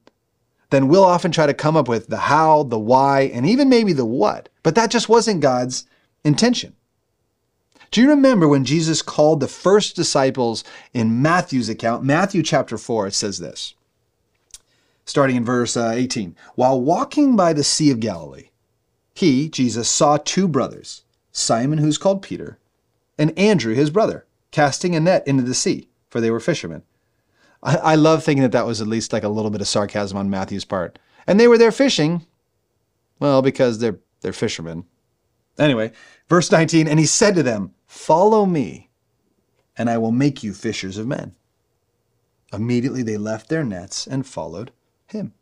then 0.72 0.88
we'll 0.88 1.06
often 1.06 1.32
try 1.32 1.46
to 1.46 1.54
come 1.54 1.78
up 1.78 1.88
with 1.88 2.08
the 2.08 2.18
how, 2.18 2.64
the 2.64 2.80
why, 2.80 3.30
and 3.32 3.46
even 3.46 3.70
maybe 3.70 3.94
the 3.94 4.08
what. 4.08 4.50
But 4.64 4.74
that 4.74 4.90
just 4.90 5.08
wasn't 5.08 5.42
God's 5.42 5.86
intention. 6.24 6.76
Do 7.92 8.02
you 8.02 8.10
remember 8.10 8.48
when 8.48 8.66
Jesus 8.66 9.04
called 9.04 9.40
the 9.40 9.48
first 9.48 9.96
disciples 9.96 10.64
in 10.96 11.22
Matthew's 11.22 11.70
account? 11.70 12.04
Matthew 12.04 12.42
chapter 12.42 12.76
4, 12.76 13.06
it 13.06 13.14
says 13.14 13.38
this, 13.38 13.76
starting 15.06 15.36
in 15.36 15.46
verse 15.46 15.78
uh, 15.78 15.92
18. 15.94 16.36
While 16.56 16.82
walking 16.82 17.36
by 17.36 17.54
the 17.54 17.64
Sea 17.64 17.92
of 17.92 18.00
Galilee, 18.00 18.50
he, 19.14 19.48
Jesus, 19.48 19.88
saw 19.88 20.18
two 20.18 20.48
brothers, 20.48 21.04
Simon, 21.32 21.78
who's 21.78 22.00
called 22.00 22.24
Peter, 22.24 22.58
and 23.16 23.38
Andrew, 23.38 23.76
his 23.76 23.92
brother, 23.92 24.26
casting 24.50 24.96
a 24.96 25.00
net 25.00 25.28
into 25.28 25.44
the 25.44 25.54
sea, 25.54 25.90
for 26.10 26.20
they 26.20 26.32
were 26.32 26.40
fishermen. 26.40 26.82
I, 27.64 27.78
I 27.78 27.96
love 27.96 28.24
thinking 28.24 28.44
that 28.44 28.52
that 28.52 28.66
was 28.66 28.82
at 28.82 28.88
least 28.88 29.14
like 29.14 29.24
a 29.24 29.30
little 29.30 29.52
bit 29.52 29.62
of 29.62 29.68
sarcasm 29.68 30.18
on 30.18 30.30
Matthew's 30.30 30.66
part. 30.66 31.00
And 31.26 31.40
they 31.40 31.48
were 31.48 31.58
there 31.58 31.72
fishing, 31.72 32.26
well, 33.20 33.42
because 33.42 33.80
they're 33.80 34.00
they're 34.22 34.34
fishermen. 34.34 34.86
Anyway, 35.60 35.92
verse 36.28 36.52
19, 36.52 36.88
and 36.88 37.00
he 37.00 37.06
said 37.06 37.36
to 37.36 37.44
them, 37.44 37.74
Follow 37.86 38.46
me, 38.46 38.90
and 39.78 39.90
I 39.90 39.98
will 39.98 40.12
make 40.12 40.44
you 40.44 40.54
fishers 40.54 40.98
of 40.98 41.08
men. 41.08 41.36
Immediately 42.54 43.04
they 43.04 43.18
left 43.18 43.50
their 43.50 43.64
nets 43.64 44.08
and 44.08 44.26
followed 44.26 44.72
him. 45.08 45.34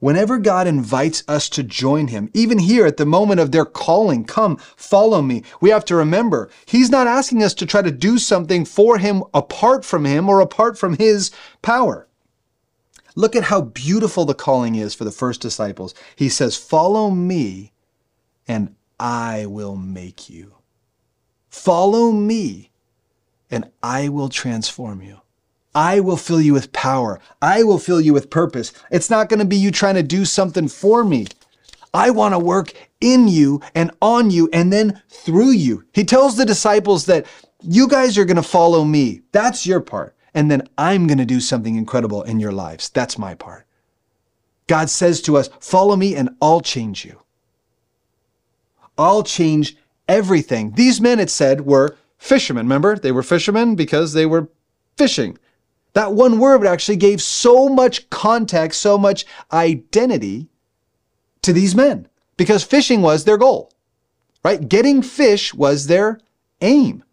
Whenever 0.00 0.38
God 0.38 0.68
invites 0.68 1.24
us 1.26 1.48
to 1.48 1.62
join 1.64 2.08
Him, 2.08 2.30
even 2.32 2.60
here 2.60 2.86
at 2.86 2.98
the 2.98 3.06
moment 3.06 3.40
of 3.40 3.50
their 3.50 3.64
calling, 3.64 4.24
come, 4.24 4.56
follow 4.56 5.20
me, 5.22 5.42
we 5.60 5.70
have 5.70 5.84
to 5.86 5.96
remember 5.96 6.48
He's 6.66 6.90
not 6.90 7.08
asking 7.08 7.42
us 7.42 7.54
to 7.54 7.66
try 7.66 7.82
to 7.82 7.90
do 7.90 8.18
something 8.18 8.64
for 8.64 8.98
Him 8.98 9.24
apart 9.34 9.84
from 9.84 10.04
Him 10.04 10.28
or 10.28 10.40
apart 10.40 10.78
from 10.78 10.96
His 10.96 11.32
power. 11.62 12.06
Look 13.16 13.34
at 13.34 13.44
how 13.44 13.62
beautiful 13.62 14.24
the 14.24 14.34
calling 14.34 14.76
is 14.76 14.94
for 14.94 15.02
the 15.02 15.10
first 15.10 15.40
disciples. 15.40 15.92
He 16.14 16.28
says, 16.28 16.56
Follow 16.56 17.10
me, 17.10 17.72
and 18.46 18.76
I 19.00 19.46
will 19.46 19.74
make 19.74 20.30
you. 20.30 20.54
Follow 21.50 22.12
me, 22.12 22.70
and 23.50 23.70
I 23.82 24.08
will 24.08 24.28
transform 24.28 25.02
you. 25.02 25.22
I 25.74 26.00
will 26.00 26.16
fill 26.16 26.40
you 26.40 26.52
with 26.52 26.72
power. 26.72 27.20
I 27.40 27.62
will 27.62 27.78
fill 27.78 28.00
you 28.00 28.12
with 28.12 28.30
purpose. 28.30 28.72
It's 28.90 29.10
not 29.10 29.28
going 29.28 29.38
to 29.40 29.44
be 29.44 29.56
you 29.56 29.70
trying 29.70 29.94
to 29.94 30.02
do 30.02 30.24
something 30.24 30.68
for 30.68 31.04
me. 31.04 31.26
I 31.94 32.10
want 32.10 32.34
to 32.34 32.38
work 32.38 32.72
in 33.00 33.28
you 33.28 33.60
and 33.74 33.90
on 34.02 34.30
you 34.30 34.48
and 34.52 34.72
then 34.72 35.02
through 35.08 35.50
you. 35.50 35.84
He 35.92 36.04
tells 36.04 36.36
the 36.36 36.44
disciples 36.44 37.06
that 37.06 37.26
you 37.62 37.88
guys 37.88 38.18
are 38.18 38.24
going 38.24 38.36
to 38.36 38.42
follow 38.42 38.84
me. 38.84 39.22
That's 39.32 39.66
your 39.66 39.80
part. 39.80 40.14
And 40.34 40.50
then 40.50 40.68
I'm 40.76 41.06
going 41.06 41.18
to 41.18 41.24
do 41.24 41.40
something 41.40 41.76
incredible 41.76 42.22
in 42.22 42.40
your 42.40 42.52
lives. 42.52 42.88
That's 42.90 43.18
my 43.18 43.34
part. 43.34 43.66
God 44.66 44.90
says 44.90 45.22
to 45.22 45.36
us, 45.36 45.48
follow 45.60 45.96
me 45.96 46.14
and 46.14 46.30
I'll 46.42 46.60
change 46.60 47.04
you. 47.04 47.20
I'll 48.96 49.22
change 49.22 49.76
everything. 50.08 50.72
These 50.72 51.00
men, 51.00 51.20
it 51.20 51.30
said, 51.30 51.62
were 51.62 51.96
fishermen. 52.18 52.66
Remember, 52.66 52.96
they 52.96 53.12
were 53.12 53.22
fishermen 53.22 53.76
because 53.76 54.12
they 54.12 54.26
were 54.26 54.48
fishing. 54.96 55.38
That 55.94 56.12
one 56.12 56.38
word 56.38 56.66
actually 56.66 56.96
gave 56.96 57.20
so 57.22 57.68
much 57.68 58.08
context, 58.10 58.80
so 58.80 58.98
much 58.98 59.24
identity 59.52 60.48
to 61.42 61.52
these 61.52 61.74
men 61.74 62.08
because 62.36 62.62
fishing 62.64 63.02
was 63.02 63.24
their 63.24 63.38
goal, 63.38 63.72
right? 64.44 64.68
Getting 64.68 65.02
fish 65.02 65.54
was 65.54 65.86
their 65.86 66.20
aim. 66.60 67.04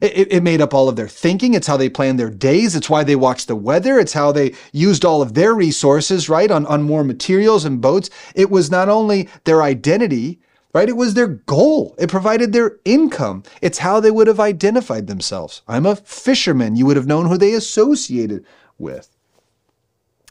It, 0.00 0.30
it, 0.30 0.42
made 0.42 0.60
up 0.60 0.74
all 0.74 0.90
of 0.90 0.96
their 0.96 1.08
thinking. 1.08 1.54
It's 1.54 1.66
how 1.66 1.78
they 1.78 1.88
planned 1.88 2.18
their 2.18 2.28
days. 2.28 2.76
It's 2.76 2.90
why 2.90 3.02
they 3.02 3.16
watched 3.16 3.48
the 3.48 3.56
weather. 3.56 3.98
It's 3.98 4.12
how 4.12 4.30
they 4.30 4.52
used 4.70 5.06
all 5.06 5.22
of 5.22 5.32
their 5.32 5.54
resources, 5.54 6.28
right, 6.28 6.50
on, 6.50 6.66
on 6.66 6.82
more 6.82 7.02
materials 7.02 7.64
and 7.64 7.80
boats. 7.80 8.10
It 8.34 8.50
was 8.50 8.70
not 8.70 8.90
only 8.90 9.30
their 9.44 9.62
identity, 9.62 10.38
right? 10.76 10.90
It 10.90 10.96
was 10.98 11.14
their 11.14 11.26
goal. 11.26 11.94
It 11.98 12.10
provided 12.10 12.52
their 12.52 12.76
income. 12.84 13.44
It's 13.62 13.78
how 13.78 13.98
they 13.98 14.10
would 14.10 14.26
have 14.26 14.38
identified 14.38 15.06
themselves. 15.06 15.62
I'm 15.66 15.86
a 15.86 15.96
fisherman. 15.96 16.76
You 16.76 16.84
would 16.84 16.98
have 16.98 17.06
known 17.06 17.28
who 17.28 17.38
they 17.38 17.54
associated 17.54 18.44
with. 18.76 19.08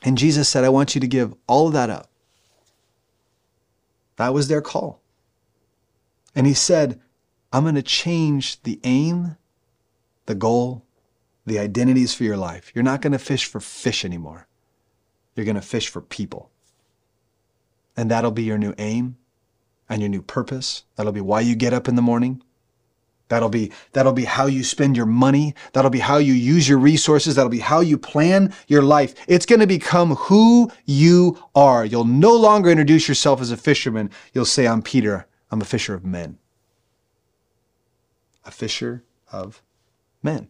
And 0.04 0.20
Jesus 0.20 0.48
said, 0.48 0.64
I 0.64 0.70
want 0.70 0.94
you 0.94 1.02
to 1.02 1.08
give 1.08 1.34
all 1.48 1.66
of 1.66 1.74
that 1.74 1.90
up. 1.90 2.12
That 4.18 4.36
was 4.36 4.48
their 4.48 4.62
call. 4.62 5.02
And 6.36 6.46
he 6.46 6.54
said, 6.54 7.02
I'm 7.52 7.64
going 7.64 7.74
to 7.74 7.82
change 7.82 8.62
the 8.62 8.80
aim, 8.84 9.38
the 10.28 10.36
goal, 10.36 10.86
the 11.48 11.58
identities 11.58 12.14
for 12.14 12.24
your 12.24 12.38
life. 12.38 12.72
You're 12.76 12.84
not 12.84 13.02
going 13.02 13.14
to 13.14 13.20
fish 13.20 13.46
for 13.46 13.60
fish 13.60 14.06
anymore. 14.06 14.46
You're 15.36 15.46
going 15.46 15.56
to 15.56 15.62
fish 15.64 15.90
for 15.90 16.02
people. 16.02 16.52
And 17.98 18.12
that'll 18.12 18.30
be 18.30 18.44
your 18.44 18.60
new 18.60 18.76
aim 18.78 19.18
and 19.90 20.02
your 20.02 20.10
new 20.10 20.22
purpose. 20.22 20.84
That'll 20.96 21.12
be 21.12 21.22
why 21.22 21.42
you 21.42 21.56
get 21.56 21.74
up 21.74 21.88
in 21.88 21.96
the 21.96 22.02
morning. 22.02 22.42
That'll 23.28 23.50
be 23.50 23.72
that'll 23.94 24.14
be 24.14 24.26
how 24.26 24.46
you 24.46 24.64
spend 24.64 24.96
your 24.96 25.08
money. 25.08 25.56
That'll 25.74 25.90
be 25.90 26.00
how 26.00 26.18
you 26.18 26.34
use 26.34 26.70
your 26.70 26.78
resources. 26.78 27.36
That'll 27.36 27.50
be 27.50 27.60
how 27.60 27.80
you 27.80 27.98
plan 27.98 28.54
your 28.68 28.84
life. 28.84 29.16
It's 29.28 29.48
going 29.48 29.62
to 29.62 29.68
become 29.68 30.16
who 30.16 30.72
you 30.86 31.40
are. 31.56 31.84
You'll 31.86 32.06
no 32.06 32.36
longer 32.36 32.70
introduce 32.70 33.08
yourself 33.08 33.42
as 33.42 33.50
a 33.50 33.58
fisherman. 33.58 34.12
You'll 34.34 34.46
say 34.46 34.68
I'm 34.68 34.84
Peter. 34.84 35.28
I'm 35.50 35.62
a 35.62 35.66
fisher 35.66 35.96
of 35.96 36.06
men. 36.06 36.38
A 38.46 38.52
fisher 38.52 39.04
of 39.32 39.64
men. 40.22 40.50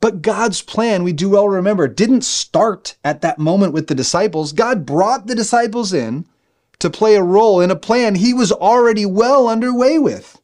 But 0.00 0.22
God's 0.22 0.62
plan, 0.62 1.04
we 1.04 1.12
do 1.12 1.30
well 1.30 1.48
remember, 1.48 1.86
didn't 1.86 2.24
start 2.24 2.96
at 3.04 3.20
that 3.20 3.38
moment 3.38 3.72
with 3.72 3.86
the 3.86 3.94
disciples. 3.94 4.52
God 4.52 4.86
brought 4.86 5.26
the 5.26 5.34
disciples 5.34 5.92
in 5.92 6.26
to 6.80 6.90
play 6.90 7.14
a 7.14 7.22
role 7.22 7.60
in 7.60 7.70
a 7.70 7.76
plan 7.76 8.16
he 8.16 8.34
was 8.34 8.52
already 8.52 9.06
well 9.06 9.48
underway 9.48 9.98
with. 9.98 10.40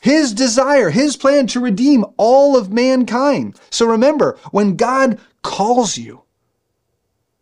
His 0.00 0.32
desire, 0.32 0.90
his 0.90 1.16
plan 1.16 1.46
to 1.48 1.60
redeem 1.60 2.04
all 2.16 2.56
of 2.56 2.72
mankind. 2.72 3.58
So 3.70 3.86
remember, 3.86 4.38
when 4.50 4.76
God 4.76 5.20
calls 5.42 5.96
you, 5.96 6.22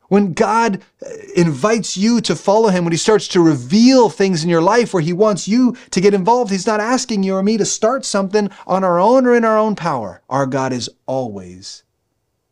when 0.08 0.32
God 0.32 0.82
uh, 1.02 1.08
invites 1.36 1.96
you 1.96 2.20
to 2.22 2.34
follow 2.34 2.68
him, 2.68 2.84
when 2.84 2.92
he 2.92 2.98
starts 2.98 3.28
to 3.28 3.40
reveal 3.40 4.10
things 4.10 4.42
in 4.42 4.50
your 4.50 4.60
life 4.60 4.92
where 4.92 5.02
he 5.02 5.12
wants 5.12 5.46
you 5.46 5.76
to 5.90 6.00
get 6.00 6.14
involved, 6.14 6.50
he's 6.50 6.66
not 6.66 6.80
asking 6.80 7.22
you 7.22 7.36
or 7.36 7.42
me 7.42 7.56
to 7.56 7.64
start 7.64 8.04
something 8.04 8.50
on 8.66 8.82
our 8.82 8.98
own 8.98 9.24
or 9.24 9.34
in 9.34 9.44
our 9.44 9.56
own 9.56 9.76
power. 9.76 10.20
Our 10.28 10.46
God 10.46 10.72
is 10.72 10.90
always 11.06 11.84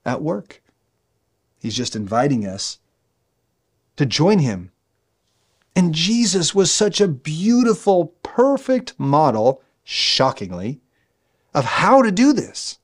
at 0.07 0.22
work. 0.22 0.62
He's 1.59 1.77
just 1.77 1.96
inviting 1.96 2.46
us 2.46 2.79
to 3.96 4.07
join 4.07 4.38
him 4.38 4.70
and 5.74 5.94
Jesus 5.94 6.54
was 6.54 6.70
such 6.70 7.00
a 7.00 7.09
beautiful, 7.09 8.14
perfect 8.22 8.94
model, 8.98 9.62
shockingly, 9.85 10.81
of 11.54 11.64
how 11.64 12.02
to 12.02 12.11
do 12.11 12.33
this, 12.33 12.78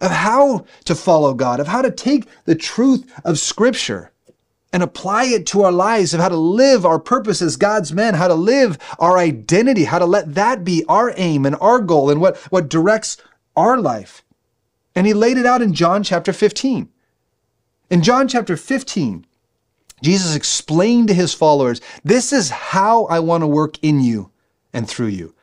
of 0.00 0.10
how 0.10 0.64
to 0.84 0.94
follow 0.94 1.34
God, 1.34 1.60
of 1.60 1.68
how 1.68 1.82
to 1.82 1.90
take 1.90 2.26
the 2.44 2.54
truth 2.54 3.10
of 3.24 3.38
Scripture 3.38 4.12
and 4.72 4.82
apply 4.82 5.26
it 5.26 5.46
to 5.46 5.62
our 5.62 5.70
lives, 5.70 6.12
of 6.12 6.20
how 6.20 6.28
to 6.28 6.36
live 6.36 6.84
our 6.84 6.98
purpose 6.98 7.40
as 7.40 7.56
God's 7.56 7.92
men, 7.92 8.14
how 8.14 8.26
to 8.26 8.34
live 8.34 8.76
our 8.98 9.18
identity, 9.18 9.84
how 9.84 10.00
to 10.00 10.04
let 10.04 10.34
that 10.34 10.64
be 10.64 10.84
our 10.88 11.14
aim 11.16 11.46
and 11.46 11.54
our 11.60 11.80
goal 11.80 12.10
and 12.10 12.20
what, 12.20 12.36
what 12.50 12.68
directs 12.68 13.16
our 13.56 13.78
life. 13.78 14.24
And 14.94 15.06
he 15.06 15.14
laid 15.14 15.38
it 15.38 15.46
out 15.46 15.62
in 15.62 15.74
John 15.74 16.02
chapter 16.02 16.32
15. 16.32 16.88
In 17.88 18.02
John 18.02 18.26
chapter 18.26 18.56
15, 18.56 19.24
Jesus 20.04 20.36
explained 20.36 21.08
to 21.08 21.14
his 21.14 21.32
followers, 21.32 21.80
This 22.04 22.30
is 22.30 22.50
how 22.50 23.06
I 23.06 23.20
want 23.20 23.42
to 23.42 23.46
work 23.46 23.78
in 23.80 24.00
you 24.00 24.30
and 24.72 24.86
through 24.86 25.08
you. 25.08 25.34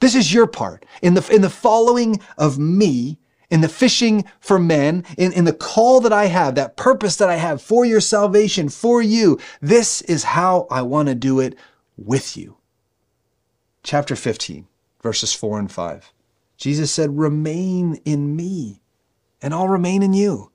This 0.00 0.14
is 0.14 0.34
your 0.34 0.46
part. 0.46 0.84
In 1.00 1.14
the, 1.14 1.26
in 1.34 1.40
the 1.40 1.48
following 1.48 2.20
of 2.36 2.58
me, 2.58 3.18
in 3.50 3.62
the 3.62 3.68
fishing 3.68 4.24
for 4.38 4.58
men, 4.58 5.04
in, 5.16 5.32
in 5.32 5.44
the 5.44 5.52
call 5.54 6.00
that 6.02 6.12
I 6.12 6.26
have, 6.26 6.56
that 6.56 6.76
purpose 6.76 7.16
that 7.16 7.30
I 7.30 7.36
have 7.36 7.62
for 7.62 7.86
your 7.86 8.02
salvation, 8.02 8.68
for 8.68 9.00
you, 9.00 9.40
this 9.62 10.02
is 10.02 10.24
how 10.24 10.66
I 10.70 10.82
want 10.82 11.08
to 11.08 11.14
do 11.14 11.40
it 11.40 11.56
with 11.96 12.36
you. 12.36 12.58
Chapter 13.82 14.14
15, 14.14 14.66
verses 15.02 15.32
4 15.32 15.58
and 15.58 15.72
5. 15.72 16.12
Jesus 16.58 16.92
said, 16.92 17.16
Remain 17.16 17.94
in 18.04 18.36
me, 18.36 18.82
and 19.40 19.54
I'll 19.54 19.68
remain 19.68 20.02
in 20.02 20.12
you. 20.12 20.51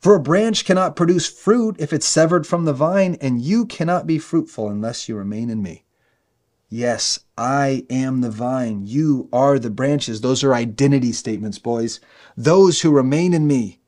For 0.00 0.14
a 0.14 0.20
branch 0.20 0.64
cannot 0.64 0.96
produce 0.96 1.28
fruit 1.28 1.76
if 1.78 1.92
it's 1.92 2.06
severed 2.06 2.46
from 2.46 2.64
the 2.64 2.72
vine, 2.72 3.16
and 3.20 3.42
you 3.42 3.66
cannot 3.66 4.06
be 4.06 4.18
fruitful 4.18 4.68
unless 4.68 5.08
you 5.08 5.16
remain 5.16 5.50
in 5.50 5.62
me. 5.62 5.84
Yes, 6.68 7.20
I 7.36 7.86
am 7.88 8.20
the 8.20 8.30
vine. 8.30 8.86
You 8.86 9.28
are 9.32 9.58
the 9.58 9.70
branches. 9.70 10.20
Those 10.20 10.44
are 10.44 10.54
identity 10.54 11.12
statements, 11.12 11.58
boys. 11.58 11.98
Those 12.36 12.82
who 12.82 12.90
remain 12.90 13.32
in 13.32 13.46
me 13.46 13.80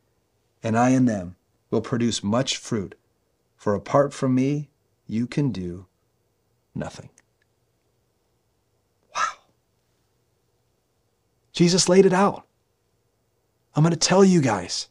and 0.62 0.77
I 0.77 0.90
in 0.90 1.05
them 1.05 1.37
will 1.70 1.81
produce 1.81 2.25
much 2.25 2.57
fruit. 2.57 2.94
For 3.57 3.75
apart 3.75 4.12
from 4.12 4.35
me, 4.35 4.70
you 5.07 5.27
can 5.27 5.53
do 5.53 5.87
nothing. 6.75 7.11
Wow. 9.14 9.23
Jesus 11.53 11.88
laid 11.88 12.07
it 12.07 12.12
out. 12.12 12.46
I'm 13.75 13.83
going 13.83 13.92
to 13.92 13.99
tell 13.99 14.25
you 14.25 14.40
guys 14.40 14.88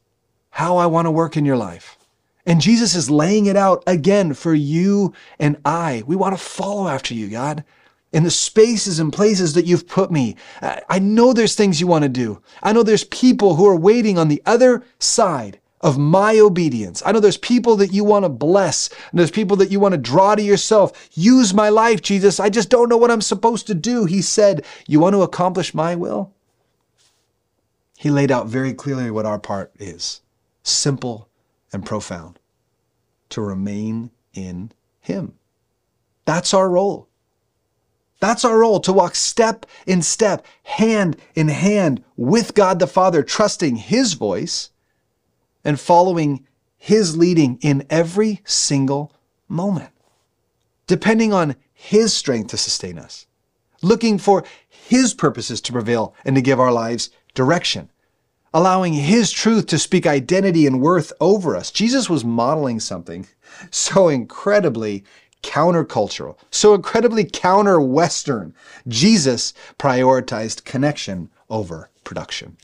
how 0.59 0.75
I 0.75 0.87
want 0.87 1.05
to 1.05 1.11
work 1.11 1.37
in 1.37 1.45
your 1.45 1.55
life. 1.55 1.97
And 2.45 2.59
Jesus 2.59 2.93
is 2.93 3.09
laying 3.09 3.45
it 3.45 3.55
out 3.55 3.81
again 3.87 4.33
for 4.33 4.53
you 4.53 5.13
and 5.39 5.55
I. 5.63 6.03
We 6.05 6.17
want 6.17 6.37
to 6.37 6.43
follow 6.43 6.89
after 6.89 7.13
you, 7.13 7.29
God. 7.29 7.63
In 8.11 8.25
the 8.25 8.29
spaces 8.29 8.99
and 8.99 9.13
places 9.13 9.53
that 9.53 9.65
you've 9.65 9.87
put 9.87 10.11
me. 10.11 10.35
I 10.61 10.99
know 10.99 11.31
there's 11.31 11.55
things 11.55 11.79
you 11.79 11.87
want 11.87 12.03
to 12.03 12.09
do. 12.09 12.41
I 12.61 12.73
know 12.73 12.83
there's 12.83 13.05
people 13.05 13.55
who 13.55 13.65
are 13.67 13.75
waiting 13.75 14.17
on 14.17 14.27
the 14.27 14.41
other 14.45 14.83
side 14.99 15.61
of 15.79 15.97
my 15.97 16.37
obedience. 16.39 17.01
I 17.05 17.13
know 17.13 17.21
there's 17.21 17.37
people 17.37 17.77
that 17.77 17.93
you 17.93 18.03
want 18.03 18.25
to 18.25 18.29
bless, 18.29 18.89
and 19.11 19.19
there's 19.19 19.31
people 19.31 19.55
that 19.57 19.71
you 19.71 19.79
want 19.79 19.93
to 19.93 19.97
draw 19.97 20.35
to 20.35 20.41
yourself. 20.41 21.09
Use 21.13 21.53
my 21.53 21.69
life, 21.69 22.01
Jesus. 22.01 22.37
I 22.37 22.49
just 22.49 22.69
don't 22.69 22.89
know 22.89 22.97
what 22.97 23.11
I'm 23.11 23.21
supposed 23.21 23.65
to 23.67 23.73
do. 23.75 24.03
He 24.03 24.21
said, 24.21 24.65
You 24.87 24.99
want 24.99 25.13
to 25.13 25.21
accomplish 25.21 25.73
my 25.73 25.95
will? 25.95 26.33
He 27.97 28.09
laid 28.09 28.29
out 28.29 28.47
very 28.47 28.73
clearly 28.73 29.09
what 29.09 29.25
our 29.25 29.39
part 29.39 29.71
is 29.79 30.19
simple 30.69 31.29
and 31.71 31.85
profound 31.85 32.39
to 33.29 33.41
remain 33.41 34.11
in 34.33 34.71
Him. 34.99 35.33
That's 36.25 36.53
our 36.53 36.69
role. 36.69 37.07
That's 38.19 38.43
our 38.43 38.59
role 38.59 38.79
to 38.81 38.93
walk 38.93 39.15
step 39.15 39.65
in 39.85 40.01
step, 40.01 40.45
hand 40.63 41.17
in 41.35 41.47
hand 41.47 42.03
with 42.17 42.53
God 42.53 42.79
the 42.79 42.87
Father, 42.87 43.23
trusting 43.23 43.77
His 43.77 44.13
voice 44.13 44.71
and 45.63 45.79
following 45.79 46.45
His 46.77 47.15
leading 47.15 47.57
in 47.61 47.85
every 47.89 48.41
single 48.45 49.13
moment, 49.47 49.91
depending 50.85 51.31
on 51.31 51.55
His 51.71 52.13
strength 52.13 52.49
to 52.49 52.57
sustain 52.57 52.99
us, 52.99 53.25
looking 53.81 54.17
for 54.17 54.43
His 54.67 55.13
purposes 55.13 55.61
to 55.61 55.71
prevail 55.71 56.13
and 56.25 56.35
to 56.35 56.41
give 56.41 56.59
our 56.59 56.73
lives 56.73 57.09
direction 57.33 57.89
allowing 58.53 58.93
His 58.93 59.31
truth 59.31 59.67
to 59.67 59.79
speak 59.79 60.07
identity 60.07 60.65
and 60.65 60.81
worth 60.81 61.13
over 61.19 61.55
us. 61.55 61.71
Jesus 61.71 62.09
was 62.09 62.25
modeling 62.25 62.79
something 62.79 63.27
so 63.71 64.07
incredibly 64.07 65.03
countercultural, 65.43 66.37
so 66.51 66.73
incredibly 66.73 67.23
counter 67.23 67.79
Western. 67.79 68.53
Jesus 68.87 69.53
prioritized 69.77 70.63
connection 70.65 71.29
over 71.49 71.89
production. 72.03 72.57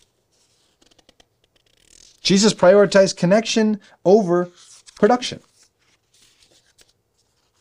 Jesus 2.22 2.54
prioritized 2.54 3.16
connection 3.18 3.80
over 4.04 4.50
production. 4.96 5.40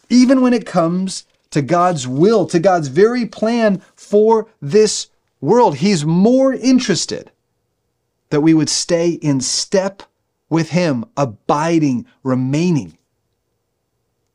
Even 0.08 0.40
when 0.40 0.54
it 0.54 0.66
comes 0.66 1.26
to 1.50 1.62
God's 1.62 2.08
will, 2.08 2.46
to 2.46 2.58
God's 2.58 2.88
very 2.88 3.26
plan 3.26 3.82
for 3.94 4.48
this 4.60 5.08
world, 5.40 5.76
He's 5.76 6.04
more 6.04 6.52
interested 6.52 7.30
that 8.34 8.40
we 8.40 8.52
would 8.52 8.68
stay 8.68 9.10
in 9.10 9.40
step 9.40 10.02
with 10.50 10.70
Him, 10.70 11.04
abiding, 11.16 12.04
remaining. 12.24 12.98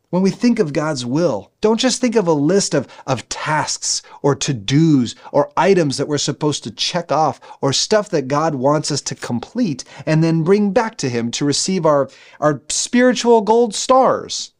When 0.10 0.22
we 0.22 0.32
think 0.32 0.58
of 0.58 0.72
God's 0.72 1.06
will, 1.06 1.52
don't 1.60 1.82
just 1.82 2.00
think 2.00 2.16
of 2.16 2.26
a 2.26 2.32
list 2.32 2.74
of, 2.74 2.88
of 3.06 3.28
tasks 3.28 4.02
or 4.22 4.36
to 4.36 4.54
dos 4.54 5.16
or 5.34 5.52
items 5.58 5.98
that 5.98 6.08
we're 6.08 6.18
supposed 6.18 6.64
to 6.64 6.72
check 6.72 7.12
off 7.12 7.42
or 7.60 7.74
stuff 7.74 8.08
that 8.12 8.30
God 8.30 8.56
wants 8.56 8.90
us 8.90 9.02
to 9.02 9.16
complete 9.16 9.84
and 10.06 10.24
then 10.24 10.46
bring 10.46 10.72
back 10.72 10.96
to 11.00 11.10
Him 11.10 11.30
to 11.32 11.44
receive 11.44 11.86
our, 11.86 12.10
our 12.40 12.62
spiritual 12.70 13.42
gold 13.42 13.76
stars. 13.76 14.54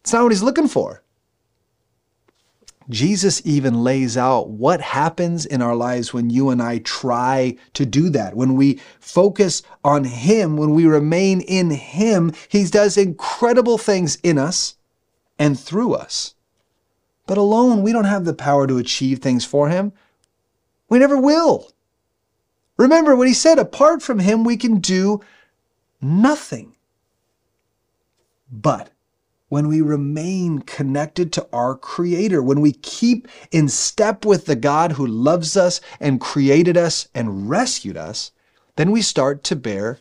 It's 0.00 0.12
not 0.12 0.24
what 0.24 0.32
He's 0.32 0.42
looking 0.42 0.66
for. 0.66 1.04
Jesus 2.90 3.40
even 3.44 3.82
lays 3.82 4.16
out 4.16 4.50
what 4.50 4.80
happens 4.80 5.46
in 5.46 5.62
our 5.62 5.76
lives 5.76 6.12
when 6.12 6.28
you 6.28 6.50
and 6.50 6.60
I 6.60 6.78
try 6.78 7.56
to 7.74 7.86
do 7.86 8.10
that. 8.10 8.34
When 8.34 8.54
we 8.54 8.80
focus 8.98 9.62
on 9.84 10.04
Him, 10.04 10.56
when 10.56 10.74
we 10.74 10.84
remain 10.86 11.40
in 11.40 11.70
Him, 11.70 12.32
He 12.48 12.64
does 12.64 12.96
incredible 12.96 13.78
things 13.78 14.18
in 14.22 14.38
us 14.38 14.76
and 15.38 15.58
through 15.58 15.94
us. 15.94 16.34
But 17.26 17.38
alone, 17.38 17.82
we 17.82 17.92
don't 17.92 18.04
have 18.04 18.24
the 18.24 18.34
power 18.34 18.66
to 18.66 18.78
achieve 18.78 19.20
things 19.20 19.44
for 19.44 19.68
Him. 19.68 19.92
We 20.88 20.98
never 20.98 21.16
will. 21.16 21.70
Remember 22.76 23.14
what 23.14 23.28
He 23.28 23.34
said 23.34 23.58
apart 23.58 24.02
from 24.02 24.18
Him, 24.18 24.42
we 24.42 24.56
can 24.56 24.80
do 24.80 25.20
nothing. 26.02 26.74
But 28.50 28.90
when 29.50 29.66
we 29.66 29.80
remain 29.80 30.60
connected 30.60 31.32
to 31.32 31.46
our 31.52 31.74
Creator, 31.74 32.40
when 32.40 32.60
we 32.60 32.72
keep 32.72 33.26
in 33.50 33.68
step 33.68 34.24
with 34.24 34.46
the 34.46 34.54
God 34.54 34.92
who 34.92 35.04
loves 35.04 35.56
us 35.56 35.80
and 35.98 36.20
created 36.20 36.76
us 36.76 37.08
and 37.16 37.50
rescued 37.50 37.96
us, 37.96 38.30
then 38.76 38.92
we 38.92 39.02
start 39.02 39.42
to 39.44 39.56
bear 39.56 39.98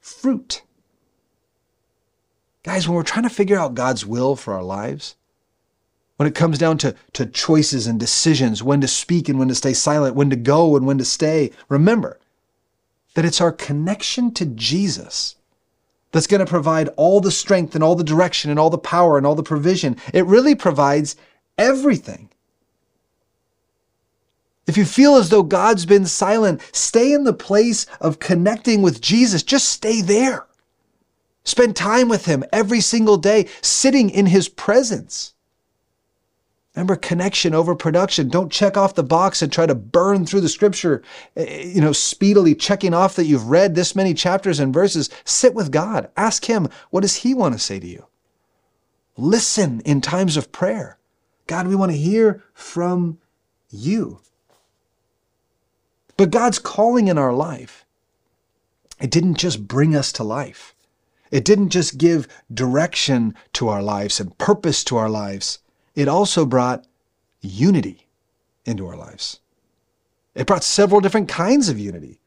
fruit. 0.00 0.62
Guys, 2.62 2.88
when 2.88 2.96
we're 2.96 3.02
trying 3.02 3.28
to 3.28 3.34
figure 3.34 3.58
out 3.58 3.74
God's 3.74 4.06
will 4.06 4.34
for 4.34 4.54
our 4.54 4.62
lives, 4.62 5.14
when 6.16 6.26
it 6.26 6.34
comes 6.34 6.56
down 6.56 6.78
to, 6.78 6.94
to 7.12 7.26
choices 7.26 7.86
and 7.86 8.00
decisions, 8.00 8.62
when 8.62 8.80
to 8.80 8.88
speak 8.88 9.28
and 9.28 9.38
when 9.38 9.48
to 9.48 9.54
stay 9.54 9.74
silent, 9.74 10.16
when 10.16 10.30
to 10.30 10.36
go 10.36 10.74
and 10.74 10.86
when 10.86 10.96
to 10.96 11.04
stay, 11.04 11.50
remember 11.68 12.18
that 13.12 13.26
it's 13.26 13.42
our 13.42 13.52
connection 13.52 14.32
to 14.32 14.46
Jesus 14.46 15.36
that's 16.12 16.26
going 16.26 16.44
to 16.44 16.46
provide 16.46 16.88
all 16.96 17.20
the 17.20 17.30
strength 17.30 17.74
and 17.74 17.84
all 17.84 17.94
the 17.94 18.04
direction 18.04 18.50
and 18.50 18.58
all 18.58 18.70
the 18.70 18.78
power 18.78 19.16
and 19.16 19.26
all 19.26 19.34
the 19.34 19.42
provision. 19.42 19.96
It 20.12 20.26
really 20.26 20.54
provides 20.54 21.16
everything. 21.56 22.30
If 24.66 24.76
you 24.76 24.84
feel 24.84 25.16
as 25.16 25.30
though 25.30 25.42
God's 25.42 25.86
been 25.86 26.06
silent, 26.06 26.62
stay 26.72 27.12
in 27.12 27.24
the 27.24 27.32
place 27.32 27.86
of 28.00 28.18
connecting 28.18 28.82
with 28.82 29.00
Jesus. 29.00 29.42
Just 29.42 29.68
stay 29.68 30.00
there. 30.00 30.46
Spend 31.44 31.74
time 31.74 32.08
with 32.08 32.26
Him 32.26 32.44
every 32.52 32.80
single 32.80 33.16
day, 33.16 33.48
sitting 33.62 34.10
in 34.10 34.26
His 34.26 34.48
presence. 34.48 35.34
Remember 36.74 36.94
connection 36.94 37.52
over 37.52 37.74
production. 37.74 38.28
Don't 38.28 38.52
check 38.52 38.76
off 38.76 38.94
the 38.94 39.02
box 39.02 39.42
and 39.42 39.52
try 39.52 39.66
to 39.66 39.74
burn 39.74 40.24
through 40.24 40.42
the 40.42 40.48
scripture, 40.48 41.02
eh, 41.36 41.44
eh, 41.46 41.62
you 41.74 41.80
know, 41.80 41.92
speedily 41.92 42.54
checking 42.54 42.94
off 42.94 43.16
that 43.16 43.24
you've 43.24 43.50
read 43.50 43.74
this 43.74 43.96
many 43.96 44.14
chapters 44.14 44.60
and 44.60 44.72
verses. 44.72 45.10
Sit 45.24 45.52
with 45.52 45.72
God. 45.72 46.10
Ask 46.16 46.44
Him, 46.44 46.68
what 46.90 47.00
does 47.00 47.16
He 47.16 47.34
want 47.34 47.54
to 47.54 47.58
say 47.58 47.80
to 47.80 47.86
you? 47.86 48.06
Listen 49.16 49.80
in 49.80 50.00
times 50.00 50.36
of 50.36 50.52
prayer. 50.52 50.96
God, 51.48 51.66
we 51.66 51.74
want 51.74 51.90
to 51.90 51.98
hear 51.98 52.44
from 52.54 53.18
you. 53.68 54.20
But 56.16 56.30
God's 56.30 56.60
calling 56.60 57.08
in 57.08 57.18
our 57.18 57.32
life, 57.32 57.84
it 59.00 59.10
didn't 59.10 59.38
just 59.38 59.66
bring 59.66 59.96
us 59.96 60.12
to 60.12 60.22
life. 60.22 60.74
It 61.32 61.44
didn't 61.44 61.70
just 61.70 61.98
give 61.98 62.28
direction 62.52 63.34
to 63.54 63.68
our 63.68 63.82
lives 63.82 64.20
and 64.20 64.36
purpose 64.38 64.84
to 64.84 64.96
our 64.96 65.08
lives 65.08 65.58
it 65.94 66.08
also 66.08 66.46
brought 66.46 66.86
unity 67.40 68.06
into 68.64 68.86
our 68.86 68.96
lives. 68.96 69.40
It 70.34 70.46
brought 70.46 70.64
several 70.64 71.00
different 71.00 71.28
kinds 71.28 71.68
of 71.68 71.78
unity. 71.78 72.20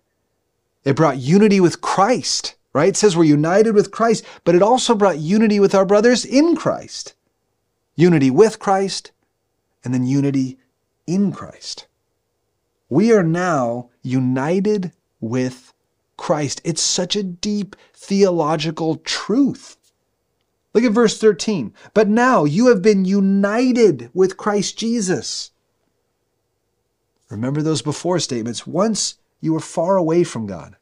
It 0.83 0.95
brought 0.95 1.17
unity 1.17 1.59
with 1.59 1.81
Christ, 1.81 2.55
right? 2.73 2.89
It 2.89 2.97
says 2.97 3.15
we're 3.15 3.23
united 3.23 3.73
with 3.73 3.91
Christ, 3.91 4.25
but 4.43 4.55
it 4.55 4.61
also 4.61 4.95
brought 4.95 5.19
unity 5.19 5.59
with 5.59 5.73
our 5.73 5.85
brothers 5.85 6.25
in 6.25 6.55
Christ. 6.55 7.13
Unity 7.95 8.29
with 8.29 8.59
Christ, 8.59 9.11
and 9.83 9.93
then 9.93 10.05
unity 10.05 10.57
in 11.07 11.31
Christ. 11.31 11.87
We 12.89 13.11
are 13.13 13.23
now 13.23 13.89
united 14.01 14.91
with 15.19 15.73
Christ. 16.17 16.61
It's 16.63 16.81
such 16.81 17.15
a 17.15 17.23
deep 17.23 17.75
theological 17.93 18.97
truth. 18.97 19.77
Look 20.73 20.83
at 20.83 20.91
verse 20.91 21.19
13. 21.19 21.73
But 21.93 22.07
now 22.07 22.45
you 22.45 22.67
have 22.67 22.81
been 22.81 23.05
united 23.05 24.09
with 24.13 24.37
Christ 24.37 24.77
Jesus. 24.77 25.51
Remember 27.29 27.61
those 27.61 27.81
before 27.81 28.19
statements. 28.19 28.67
Once 28.67 29.15
you 29.39 29.53
were 29.53 29.59
far 29.59 29.97
away 29.97 30.23
from 30.23 30.47
God, 30.47 30.75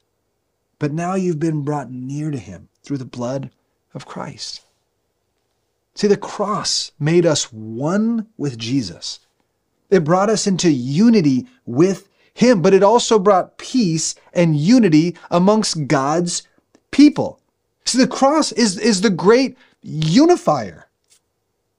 but 0.80 0.94
now 0.94 1.16
you've 1.16 1.40
been 1.40 1.62
brought 1.62 1.92
near 1.92 2.32
to 2.32 2.38
Him 2.38 2.70
through 2.84 2.98
the 2.98 3.06
blood 3.06 3.52
of 3.94 4.06
Christ. 4.06 4.66
See, 5.94 6.08
the 6.08 6.18
cross 6.18 6.92
made 7.00 7.26
us 7.26 7.52
one 7.52 8.28
with 8.38 8.58
Jesus. 8.58 9.20
It 9.90 10.06
brought 10.06 10.30
us 10.30 10.48
into 10.48 10.72
unity 10.72 11.48
with 11.66 12.08
Him, 12.34 12.62
but 12.62 12.74
it 12.74 12.82
also 12.82 13.20
brought 13.20 13.58
peace 13.58 14.16
and 14.34 14.56
unity 14.56 15.18
amongst 15.30 15.88
God's 15.88 16.48
people. 16.92 17.40
See, 17.86 17.98
the 17.98 18.08
cross 18.08 18.52
is, 18.54 18.78
is 18.78 19.02
the 19.02 19.10
great 19.10 19.58
unifier. 19.82 20.88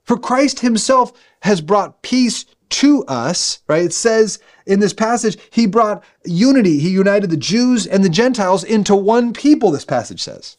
For 0.04 0.18
Christ 0.18 0.60
himself 0.60 1.12
has 1.40 1.60
brought 1.60 2.02
peace 2.02 2.44
to 2.70 3.04
us, 3.04 3.60
right? 3.68 3.84
It 3.84 3.92
says 3.92 4.38
in 4.66 4.80
this 4.80 4.94
passage, 4.94 5.36
he 5.50 5.66
brought 5.66 6.02
unity. 6.24 6.78
He 6.78 6.88
united 6.88 7.30
the 7.30 7.36
Jews 7.36 7.86
and 7.86 8.02
the 8.02 8.08
Gentiles 8.08 8.64
into 8.64 8.96
one 8.96 9.32
people, 9.32 9.70
this 9.70 9.84
passage 9.84 10.22
says. 10.22 10.56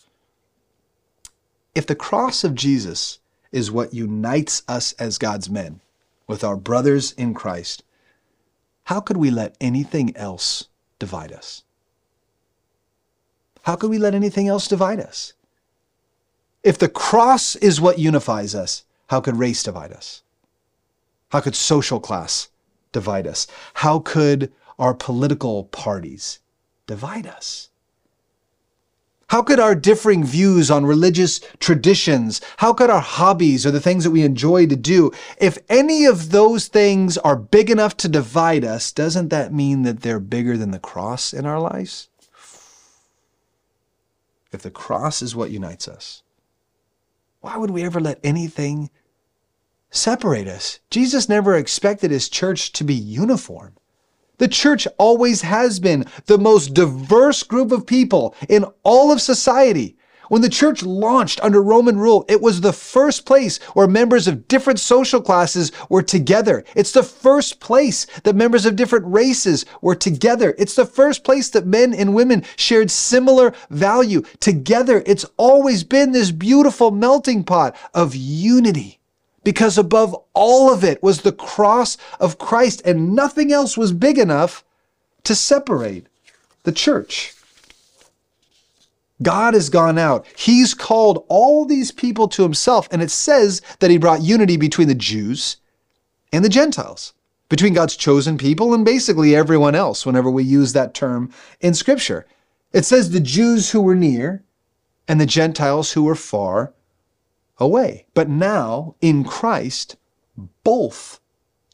If 1.75 1.87
the 1.87 1.95
cross 1.95 2.43
of 2.43 2.53
Jesus 2.53 3.19
is 3.51 3.71
what 3.71 3.93
unites 3.93 4.61
us 4.67 4.93
as 4.93 5.17
God's 5.17 5.49
men 5.49 5.81
with 6.27 6.43
our 6.43 6.55
brothers 6.55 7.13
in 7.13 7.33
Christ, 7.33 7.83
how 8.85 8.99
could 8.99 9.17
we 9.17 9.31
let 9.31 9.55
anything 9.59 10.15
else 10.15 10.67
divide 10.99 11.31
us? 11.31 11.63
How 13.63 13.75
could 13.75 13.89
we 13.89 13.97
let 13.97 14.13
anything 14.13 14.47
else 14.47 14.67
divide 14.67 14.99
us? 14.99 15.33
If 16.63 16.77
the 16.77 16.89
cross 16.89 17.55
is 17.57 17.81
what 17.81 17.99
unifies 17.99 18.55
us, 18.55 18.83
how 19.07 19.19
could 19.19 19.35
race 19.35 19.63
divide 19.63 19.91
us? 19.91 20.23
How 21.29 21.41
could 21.41 21.55
social 21.55 21.99
class 21.99 22.49
divide 22.91 23.27
us? 23.27 23.47
How 23.75 23.99
could 23.99 24.51
our 24.79 24.93
political 24.93 25.65
parties 25.65 26.39
divide 26.87 27.27
us? 27.27 27.69
How 29.27 29.41
could 29.41 29.59
our 29.59 29.73
differing 29.73 30.23
views 30.23 30.69
on 30.69 30.85
religious 30.85 31.41
traditions, 31.59 32.39
how 32.57 32.71
could 32.71 32.89
our 32.89 33.01
hobbies 33.01 33.65
or 33.65 33.71
the 33.71 33.81
things 33.81 34.03
that 34.03 34.11
we 34.11 34.21
enjoy 34.21 34.67
to 34.67 34.75
do, 34.75 35.11
if 35.39 35.57
any 35.69 36.05
of 36.05 36.29
those 36.29 36.67
things 36.67 37.17
are 37.17 37.35
big 37.35 37.69
enough 37.69 37.97
to 37.97 38.07
divide 38.07 38.63
us, 38.63 38.91
doesn't 38.91 39.29
that 39.29 39.51
mean 39.51 39.81
that 39.83 40.01
they're 40.01 40.19
bigger 40.19 40.55
than 40.55 40.71
the 40.71 40.79
cross 40.79 41.33
in 41.33 41.45
our 41.45 41.59
lives? 41.59 42.09
If 44.51 44.61
the 44.61 44.69
cross 44.69 45.21
is 45.23 45.35
what 45.35 45.49
unites 45.49 45.87
us, 45.87 46.22
why 47.43 47.57
would 47.57 47.71
we 47.71 47.83
ever 47.83 47.99
let 47.99 48.21
anything 48.23 48.89
separate 49.89 50.47
us? 50.47 50.79
Jesus 50.89 51.27
never 51.27 51.57
expected 51.57 52.09
his 52.09 52.29
church 52.29 52.71
to 52.71 52.85
be 52.85 52.93
uniform. 52.93 53.73
The 54.37 54.47
church 54.47 54.87
always 54.97 55.41
has 55.41 55.81
been 55.81 56.05
the 56.27 56.37
most 56.37 56.73
diverse 56.73 57.43
group 57.43 57.73
of 57.73 57.85
people 57.85 58.33
in 58.47 58.63
all 58.83 59.11
of 59.11 59.19
society. 59.19 59.97
When 60.29 60.41
the 60.41 60.49
church 60.49 60.83
launched 60.83 61.41
under 61.41 61.61
Roman 61.61 61.97
rule, 61.97 62.25
it 62.29 62.41
was 62.41 62.61
the 62.61 62.73
first 62.73 63.25
place 63.25 63.57
where 63.73 63.87
members 63.87 64.27
of 64.27 64.47
different 64.47 64.79
social 64.79 65.21
classes 65.21 65.71
were 65.89 66.01
together. 66.01 66.63
It's 66.75 66.91
the 66.91 67.03
first 67.03 67.59
place 67.59 68.05
that 68.23 68.35
members 68.35 68.65
of 68.65 68.75
different 68.75 69.05
races 69.07 69.65
were 69.81 69.95
together. 69.95 70.55
It's 70.57 70.75
the 70.75 70.85
first 70.85 71.23
place 71.23 71.49
that 71.49 71.65
men 71.65 71.93
and 71.93 72.15
women 72.15 72.43
shared 72.55 72.89
similar 72.89 73.53
value 73.69 74.23
together. 74.39 75.03
It's 75.05 75.25
always 75.37 75.83
been 75.83 76.11
this 76.11 76.31
beautiful 76.31 76.91
melting 76.91 77.43
pot 77.43 77.75
of 77.93 78.15
unity 78.15 78.99
because 79.43 79.77
above 79.77 80.15
all 80.33 80.73
of 80.73 80.83
it 80.83 81.03
was 81.03 81.21
the 81.21 81.33
cross 81.33 81.97
of 82.19 82.37
Christ 82.37 82.81
and 82.85 83.13
nothing 83.13 83.51
else 83.51 83.77
was 83.77 83.91
big 83.91 84.17
enough 84.17 84.63
to 85.25 85.35
separate 85.35 86.07
the 86.63 86.71
church. 86.71 87.33
God 89.23 89.53
has 89.53 89.69
gone 89.69 89.97
out. 89.97 90.27
He's 90.37 90.73
called 90.73 91.25
all 91.29 91.65
these 91.65 91.91
people 91.91 92.27
to 92.29 92.43
himself. 92.43 92.87
And 92.91 93.01
it 93.01 93.11
says 93.11 93.61
that 93.79 93.89
he 93.89 93.97
brought 93.97 94.21
unity 94.21 94.57
between 94.57 94.87
the 94.87 94.95
Jews 94.95 95.57
and 96.31 96.43
the 96.43 96.49
Gentiles, 96.49 97.13
between 97.49 97.73
God's 97.73 97.95
chosen 97.95 98.37
people 98.37 98.73
and 98.73 98.85
basically 98.85 99.35
everyone 99.35 99.75
else 99.75 100.05
whenever 100.05 100.29
we 100.29 100.43
use 100.43 100.73
that 100.73 100.93
term 100.93 101.31
in 101.61 101.73
Scripture. 101.73 102.27
It 102.71 102.85
says 102.85 103.09
the 103.09 103.19
Jews 103.19 103.71
who 103.71 103.81
were 103.81 103.95
near 103.95 104.43
and 105.07 105.19
the 105.19 105.25
Gentiles 105.25 105.93
who 105.93 106.03
were 106.03 106.15
far 106.15 106.73
away. 107.57 108.07
But 108.13 108.29
now, 108.29 108.95
in 109.01 109.23
Christ, 109.23 109.95
both 110.63 111.19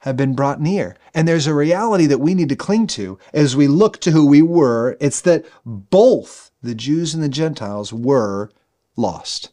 have 0.02 0.18
been 0.18 0.34
brought 0.34 0.62
near. 0.62 0.96
And 1.14 1.28
there's 1.28 1.48
a 1.48 1.54
reality 1.54 2.06
that 2.06 2.20
we 2.20 2.34
need 2.34 2.50
to 2.50 2.56
cling 2.56 2.88
to 2.88 3.18
as 3.34 3.56
we 3.56 3.68
look 3.68 4.00
to 4.02 4.12
who 4.12 4.26
we 4.26 4.42
were. 4.42 4.98
It's 5.00 5.22
that 5.22 5.46
both 5.66 6.49
the 6.62 6.76
Jews 6.76 7.14
and 7.14 7.24
the 7.24 7.30
Gentiles 7.30 7.94
were 7.94 8.52
lost. 8.96 9.52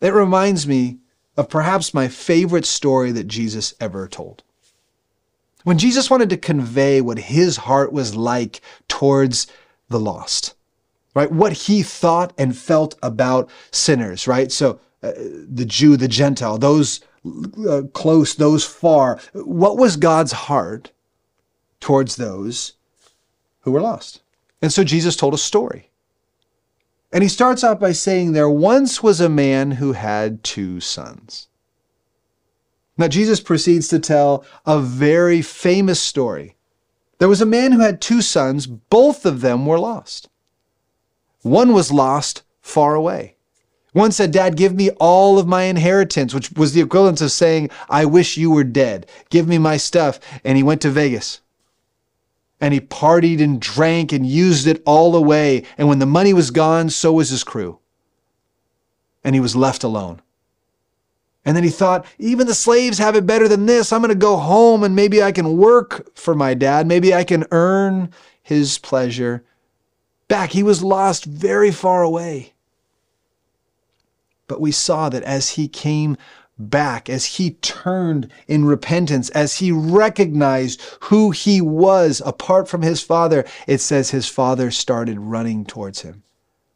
It 0.00 0.12
reminds 0.12 0.66
me 0.66 0.98
of 1.36 1.48
perhaps 1.48 1.94
my 1.94 2.08
favorite 2.08 2.66
story 2.66 3.12
that 3.12 3.28
Jesus 3.28 3.74
ever 3.80 4.08
told. 4.08 4.42
When 5.64 5.78
Jesus 5.78 6.10
wanted 6.10 6.30
to 6.30 6.36
convey 6.36 7.00
what 7.00 7.18
his 7.18 7.56
heart 7.58 7.92
was 7.92 8.16
like 8.16 8.60
towards 8.88 9.46
the 9.88 10.00
lost, 10.00 10.54
right? 11.14 11.30
What 11.30 11.52
he 11.52 11.82
thought 11.82 12.32
and 12.36 12.56
felt 12.56 12.96
about 13.02 13.48
sinners, 13.70 14.26
right? 14.26 14.50
So 14.50 14.80
uh, 15.02 15.12
the 15.16 15.64
Jew, 15.64 15.96
the 15.96 16.08
Gentile, 16.08 16.58
those 16.58 17.00
uh, 17.68 17.82
close, 17.92 18.34
those 18.34 18.64
far. 18.64 19.20
What 19.32 19.76
was 19.76 19.96
God's 19.96 20.32
heart 20.32 20.90
towards 21.80 22.16
those 22.16 22.72
who 23.60 23.70
were 23.70 23.80
lost? 23.80 24.22
And 24.62 24.72
so 24.72 24.84
Jesus 24.84 25.16
told 25.16 25.34
a 25.34 25.38
story. 25.38 25.90
And 27.12 27.22
he 27.22 27.28
starts 27.28 27.62
out 27.62 27.78
by 27.78 27.92
saying, 27.92 28.32
There 28.32 28.48
once 28.48 29.02
was 29.02 29.20
a 29.20 29.28
man 29.28 29.72
who 29.72 29.92
had 29.92 30.42
two 30.42 30.80
sons. 30.80 31.48
Now, 32.96 33.08
Jesus 33.08 33.40
proceeds 33.40 33.88
to 33.88 33.98
tell 33.98 34.44
a 34.64 34.78
very 34.78 35.42
famous 35.42 36.00
story. 36.00 36.56
There 37.18 37.28
was 37.28 37.40
a 37.40 37.46
man 37.46 37.72
who 37.72 37.80
had 37.80 38.00
two 38.00 38.22
sons, 38.22 38.66
both 38.66 39.26
of 39.26 39.40
them 39.40 39.66
were 39.66 39.78
lost. 39.78 40.28
One 41.42 41.72
was 41.72 41.92
lost 41.92 42.42
far 42.60 42.94
away. 42.94 43.36
One 43.92 44.12
said, 44.12 44.30
Dad, 44.30 44.56
give 44.56 44.74
me 44.74 44.90
all 44.98 45.38
of 45.38 45.46
my 45.46 45.64
inheritance, 45.64 46.32
which 46.32 46.52
was 46.52 46.72
the 46.72 46.80
equivalent 46.80 47.20
of 47.20 47.30
saying, 47.30 47.70
I 47.90 48.06
wish 48.06 48.36
you 48.36 48.50
were 48.50 48.64
dead. 48.64 49.06
Give 49.28 49.46
me 49.46 49.58
my 49.58 49.76
stuff. 49.76 50.18
And 50.44 50.56
he 50.56 50.62
went 50.62 50.80
to 50.82 50.90
Vegas. 50.90 51.40
And 52.62 52.72
he 52.72 52.80
partied 52.80 53.42
and 53.42 53.60
drank 53.60 54.12
and 54.12 54.24
used 54.24 54.68
it 54.68 54.82
all 54.86 55.16
away. 55.16 55.64
And 55.76 55.88
when 55.88 55.98
the 55.98 56.06
money 56.06 56.32
was 56.32 56.52
gone, 56.52 56.88
so 56.88 57.12
was 57.12 57.28
his 57.28 57.42
crew. 57.44 57.80
And 59.24 59.34
he 59.34 59.40
was 59.40 59.56
left 59.56 59.82
alone. 59.82 60.22
And 61.44 61.56
then 61.56 61.64
he 61.64 61.70
thought, 61.70 62.06
even 62.18 62.46
the 62.46 62.54
slaves 62.54 62.98
have 62.98 63.16
it 63.16 63.26
better 63.26 63.48
than 63.48 63.66
this. 63.66 63.92
I'm 63.92 64.00
going 64.00 64.10
to 64.10 64.14
go 64.14 64.36
home 64.36 64.84
and 64.84 64.94
maybe 64.94 65.20
I 65.20 65.32
can 65.32 65.56
work 65.56 66.16
for 66.16 66.36
my 66.36 66.54
dad. 66.54 66.86
Maybe 66.86 67.12
I 67.12 67.24
can 67.24 67.44
earn 67.50 68.12
his 68.42 68.78
pleasure 68.78 69.44
back. 70.28 70.52
He 70.52 70.62
was 70.62 70.84
lost 70.84 71.24
very 71.24 71.72
far 71.72 72.04
away. 72.04 72.52
But 74.46 74.60
we 74.60 74.70
saw 74.70 75.08
that 75.08 75.24
as 75.24 75.50
he 75.50 75.66
came 75.66 76.16
back, 76.58 77.08
as 77.08 77.24
he 77.24 77.52
turned 77.52 78.30
in 78.46 78.64
repentance, 78.64 79.30
as 79.30 79.58
he 79.58 79.72
recognized 79.72 80.80
who 81.02 81.30
he 81.30 81.60
was 81.60 82.22
apart 82.24 82.68
from 82.68 82.82
his 82.82 83.02
father, 83.02 83.44
it 83.66 83.78
says 83.78 84.10
his 84.10 84.28
father 84.28 84.70
started 84.70 85.18
running 85.18 85.64
towards 85.64 86.02
him 86.02 86.22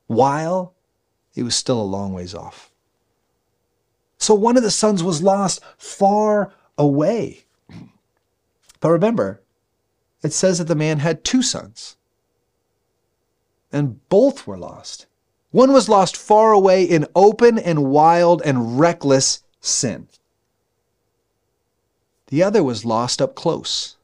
while 0.07 0.75
he 1.33 1.43
was 1.43 1.55
still 1.55 1.81
a 1.81 1.83
long 1.83 2.13
ways 2.13 2.35
off. 2.35 2.73
So 4.19 4.35
one 4.35 4.57
of 4.57 4.63
the 4.63 4.71
sons 4.71 5.03
was 5.03 5.23
lost 5.23 5.63
far 5.77 6.53
away. 6.79 7.45
But 8.81 8.91
remember, 8.91 9.43
it 10.23 10.33
says 10.33 10.59
that 10.59 10.65
the 10.65 10.75
man 10.75 11.01
had 11.01 11.25
two 11.25 11.43
sons, 11.43 11.97
and 13.73 14.07
both 14.09 14.47
were 14.47 14.59
lost. 14.59 15.07
One 15.51 15.73
was 15.73 15.89
lost 15.89 16.17
far 16.17 16.53
away 16.53 16.85
in 16.85 17.07
open 17.15 17.59
and 17.59 17.91
wild 17.91 18.43
and 18.43 18.79
reckless 18.79 19.43
sin. 19.67 20.09
The 22.29 22.43
other 22.43 22.63
was 22.63 22.85
lost 22.85 23.23
up 23.23 23.35
close. 23.35 23.97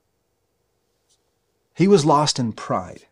He 1.74 1.88
was 1.88 2.04
lost 2.04 2.38
in 2.38 2.52
pride. 2.52 3.06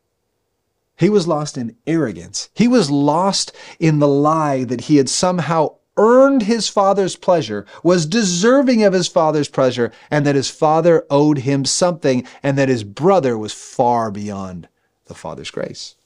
He 0.97 1.09
was 1.09 1.27
lost 1.27 1.57
in 1.57 1.77
arrogance. 1.87 2.51
He 2.55 2.69
was 2.69 2.91
lost 2.91 3.53
in 3.79 3.99
the 3.99 4.09
lie 4.09 4.65
that 4.65 4.83
he 4.83 4.97
had 4.97 5.09
somehow 5.09 5.77
earned 5.97 6.43
his 6.43 6.69
father's 6.69 7.17
pleasure, 7.17 7.67
was 7.83 8.07
deserving 8.07 8.83
of 8.83 8.93
his 8.93 9.09
father's 9.09 9.49
pleasure, 9.49 9.93
and 10.11 10.25
that 10.27 10.35
his 10.35 10.51
father 10.51 11.05
owed 11.11 11.39
him 11.39 11.65
something, 11.65 12.27
and 12.43 12.57
that 12.57 12.69
his 12.69 12.85
brother 12.85 13.37
was 13.37 13.53
far 13.53 14.11
beyond 14.11 14.69
the 15.07 15.15
father's 15.15 15.51
grace. 15.51 15.97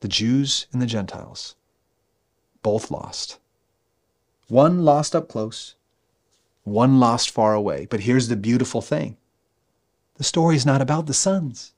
The 0.00 0.08
Jews 0.08 0.66
and 0.72 0.82
the 0.82 0.86
Gentiles, 0.86 1.54
both 2.62 2.90
lost. 2.90 3.38
One 4.48 4.84
lost 4.84 5.14
up 5.14 5.28
close, 5.28 5.74
one 6.64 6.98
lost 6.98 7.30
far 7.30 7.54
away. 7.54 7.86
But 7.88 8.00
here's 8.00 8.28
the 8.28 8.36
beautiful 8.36 8.80
thing 8.80 9.16
the 10.16 10.24
story 10.24 10.56
is 10.56 10.66
not 10.66 10.82
about 10.82 11.06
the 11.06 11.14
sons. 11.14 11.72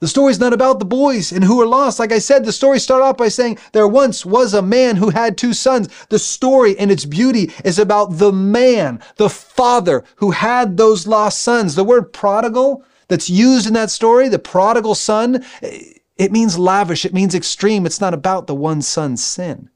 The 0.00 0.08
story's 0.08 0.40
not 0.40 0.52
about 0.52 0.80
the 0.80 0.84
boys 0.84 1.32
and 1.32 1.42
who 1.42 1.58
are 1.62 1.66
lost. 1.66 1.98
Like 1.98 2.12
I 2.12 2.18
said, 2.18 2.44
the 2.44 2.52
story 2.52 2.78
started 2.78 3.04
off 3.04 3.16
by 3.16 3.28
saying 3.28 3.58
there 3.72 3.88
once 3.88 4.26
was 4.26 4.52
a 4.52 4.60
man 4.60 4.96
who 4.96 5.08
had 5.08 5.38
two 5.38 5.54
sons. 5.54 5.88
The 6.10 6.18
story 6.18 6.78
and 6.78 6.90
its 6.90 7.06
beauty 7.06 7.50
is 7.64 7.78
about 7.78 8.18
the 8.18 8.30
man, 8.30 9.00
the 9.16 9.30
father 9.30 10.04
who 10.16 10.32
had 10.32 10.76
those 10.76 11.06
lost 11.06 11.38
sons. 11.38 11.74
The 11.74 11.84
word 11.84 12.12
prodigal 12.12 12.84
that's 13.08 13.30
used 13.30 13.66
in 13.66 13.72
that 13.74 13.90
story, 13.90 14.28
the 14.28 14.38
prodigal 14.38 14.94
son, 14.94 15.42
it 15.62 16.30
means 16.30 16.58
lavish, 16.58 17.06
it 17.06 17.14
means 17.14 17.34
extreme. 17.34 17.86
It's 17.86 18.00
not 18.00 18.12
about 18.12 18.46
the 18.46 18.54
one 18.54 18.82
son's 18.82 19.24
sin. 19.24 19.70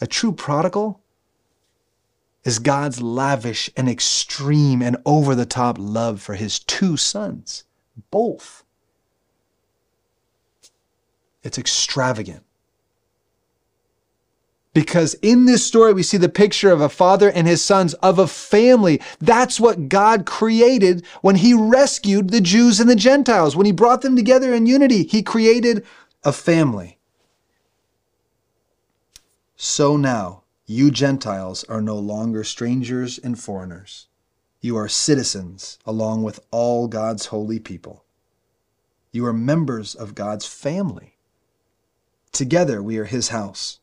A 0.00 0.06
true 0.06 0.32
prodigal 0.32 1.00
is 2.44 2.58
God's 2.58 3.02
lavish 3.02 3.68
and 3.76 3.88
extreme 3.88 4.80
and 4.80 4.96
over 5.04 5.34
the 5.34 5.46
top 5.46 5.76
love 5.78 6.22
for 6.22 6.34
his 6.34 6.58
two 6.58 6.96
sons, 6.96 7.64
both. 8.10 8.64
It's 11.42 11.58
extravagant. 11.58 12.44
Because 14.72 15.14
in 15.14 15.46
this 15.46 15.66
story, 15.66 15.92
we 15.92 16.04
see 16.04 16.16
the 16.16 16.28
picture 16.28 16.70
of 16.70 16.80
a 16.80 16.88
father 16.88 17.28
and 17.30 17.46
his 17.46 17.62
sons, 17.62 17.94
of 17.94 18.20
a 18.20 18.28
family. 18.28 19.02
That's 19.18 19.58
what 19.58 19.88
God 19.88 20.26
created 20.26 21.04
when 21.22 21.36
he 21.36 21.54
rescued 21.54 22.30
the 22.30 22.40
Jews 22.40 22.78
and 22.78 22.88
the 22.88 22.94
Gentiles. 22.94 23.56
When 23.56 23.66
he 23.66 23.72
brought 23.72 24.02
them 24.02 24.14
together 24.14 24.54
in 24.54 24.66
unity, 24.66 25.02
he 25.02 25.22
created 25.22 25.84
a 26.22 26.32
family. 26.32 26.99
So 29.62 29.98
now, 29.98 30.44
you 30.64 30.90
Gentiles 30.90 31.64
are 31.64 31.82
no 31.82 31.98
longer 31.98 32.44
strangers 32.44 33.18
and 33.18 33.38
foreigners. 33.38 34.06
You 34.62 34.78
are 34.78 34.88
citizens 34.88 35.78
along 35.84 36.22
with 36.22 36.40
all 36.50 36.88
God's 36.88 37.26
holy 37.26 37.58
people. 37.58 38.02
You 39.12 39.26
are 39.26 39.34
members 39.34 39.94
of 39.94 40.14
God's 40.14 40.46
family. 40.46 41.18
Together 42.32 42.82
we 42.82 42.96
are 42.96 43.04
his 43.04 43.28
house, 43.28 43.80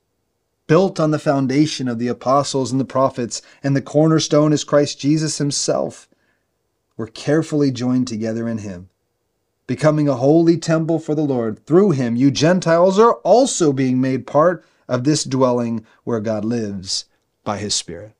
built 0.65 0.99
on 0.99 1.11
the 1.11 1.19
foundation 1.19 1.87
of 1.87 1.99
the 1.99 2.07
apostles 2.07 2.71
and 2.71 2.81
the 2.81 2.83
prophets, 2.83 3.43
and 3.61 3.75
the 3.75 3.79
cornerstone 3.79 4.53
is 4.53 4.63
Christ 4.63 4.99
Jesus 4.99 5.37
himself. 5.37 6.09
We're 6.97 7.05
carefully 7.05 7.69
joined 7.69 8.07
together 8.07 8.49
in 8.49 8.57
him, 8.57 8.89
becoming 9.67 10.09
a 10.09 10.15
holy 10.15 10.57
temple 10.57 10.97
for 10.97 11.13
the 11.13 11.21
Lord. 11.21 11.63
Through 11.67 11.91
him, 11.91 12.15
you 12.15 12.31
Gentiles 12.31 12.97
are 12.97 13.13
also 13.17 13.71
being 13.71 14.01
made 14.01 14.25
part 14.25 14.65
of 14.87 15.03
this 15.03 15.23
dwelling 15.23 15.85
where 16.03 16.19
God 16.19 16.45
lives 16.45 17.05
by 17.43 17.57
his 17.57 17.75
Spirit. 17.75 18.13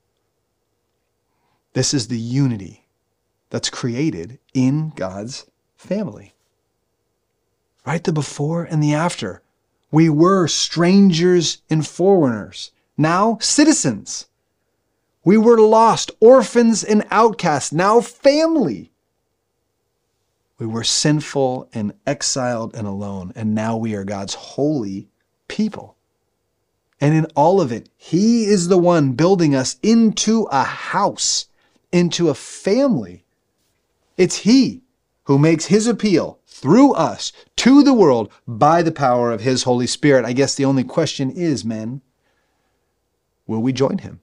This 1.72 1.94
is 1.94 2.08
the 2.08 2.18
unity 2.18 2.86
that's 3.50 3.70
created 3.70 4.38
in 4.54 4.90
God's 4.90 5.46
family. 5.76 6.34
Right? 7.86 8.02
The 8.02 8.12
before 8.12 8.64
and 8.64 8.82
the 8.82 8.94
after 8.94 9.42
we 9.90 10.08
were 10.10 10.46
strangers 10.48 11.62
and 11.70 11.86
foreigners, 11.86 12.72
now 12.96 13.38
citizens. 13.40 14.26
We 15.24 15.38
were 15.38 15.58
lost, 15.58 16.10
orphans 16.20 16.84
and 16.84 17.06
outcasts, 17.10 17.72
now 17.72 18.00
family. 18.00 18.92
We 20.58 20.66
were 20.66 20.84
sinful 20.84 21.68
and 21.72 21.94
exiled 22.06 22.74
and 22.74 22.86
alone, 22.86 23.32
and 23.34 23.54
now 23.54 23.76
we 23.76 23.94
are 23.94 24.04
God's 24.04 24.34
holy 24.34 25.08
people. 25.46 25.96
And 27.00 27.14
in 27.14 27.26
all 27.36 27.60
of 27.60 27.70
it, 27.70 27.88
He 27.96 28.44
is 28.44 28.68
the 28.68 28.78
one 28.78 29.12
building 29.12 29.54
us 29.54 29.76
into 29.82 30.48
a 30.50 30.64
house, 30.64 31.46
into 31.92 32.28
a 32.28 32.34
family. 32.34 33.24
It's 34.16 34.38
He 34.38 34.82
who 35.24 35.38
makes 35.38 35.66
His 35.66 35.86
appeal 35.86 36.40
through 36.46 36.94
us 36.94 37.32
to 37.56 37.84
the 37.84 37.94
world 37.94 38.32
by 38.48 38.82
the 38.82 38.90
power 38.90 39.30
of 39.30 39.42
His 39.42 39.62
Holy 39.62 39.86
Spirit. 39.86 40.24
I 40.24 40.32
guess 40.32 40.56
the 40.56 40.64
only 40.64 40.82
question 40.82 41.30
is, 41.30 41.64
men, 41.64 42.00
will 43.46 43.62
we 43.62 43.72
join 43.72 43.98
Him? 43.98 44.18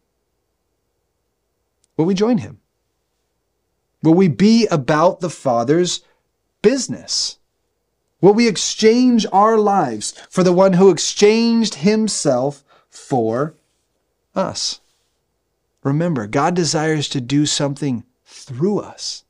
Will 1.95 2.05
we 2.05 2.13
join 2.13 2.39
Him? 2.39 2.59
Will 4.03 4.13
we 4.13 4.27
be 4.27 4.67
about 4.67 5.21
the 5.21 5.29
Father's 5.29 6.01
business? 6.61 7.37
Will 8.19 8.33
we 8.33 8.47
exchange 8.47 9.25
our 9.31 9.57
lives 9.57 10.11
for 10.29 10.43
the 10.43 10.51
one 10.51 10.73
who 10.73 10.89
exchanged 10.89 11.75
Himself 11.75 12.64
for 12.95 13.55
us? 14.35 14.81
Remember, 15.83 16.27
God 16.27 16.55
desires 16.55 17.07
to 17.09 17.21
do 17.21 17.45
something 17.45 18.03
through 18.25 18.79
us 18.79 19.23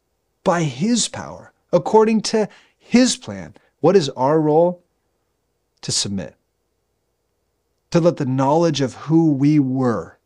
by 0.43 0.63
His 0.63 1.07
power, 1.07 1.51
according 1.74 2.22
to 2.22 2.47
his 2.86 3.18
plan. 3.18 3.55
What 3.80 3.95
is 3.95 4.09
our 4.09 4.39
role? 4.39 4.84
To 5.82 5.91
submit. 5.91 6.36
To 7.89 7.99
let 7.99 8.18
the 8.18 8.26
knowledge 8.26 8.80
of 8.80 8.93
who 8.93 9.32
we 9.32 9.57
were 9.57 10.18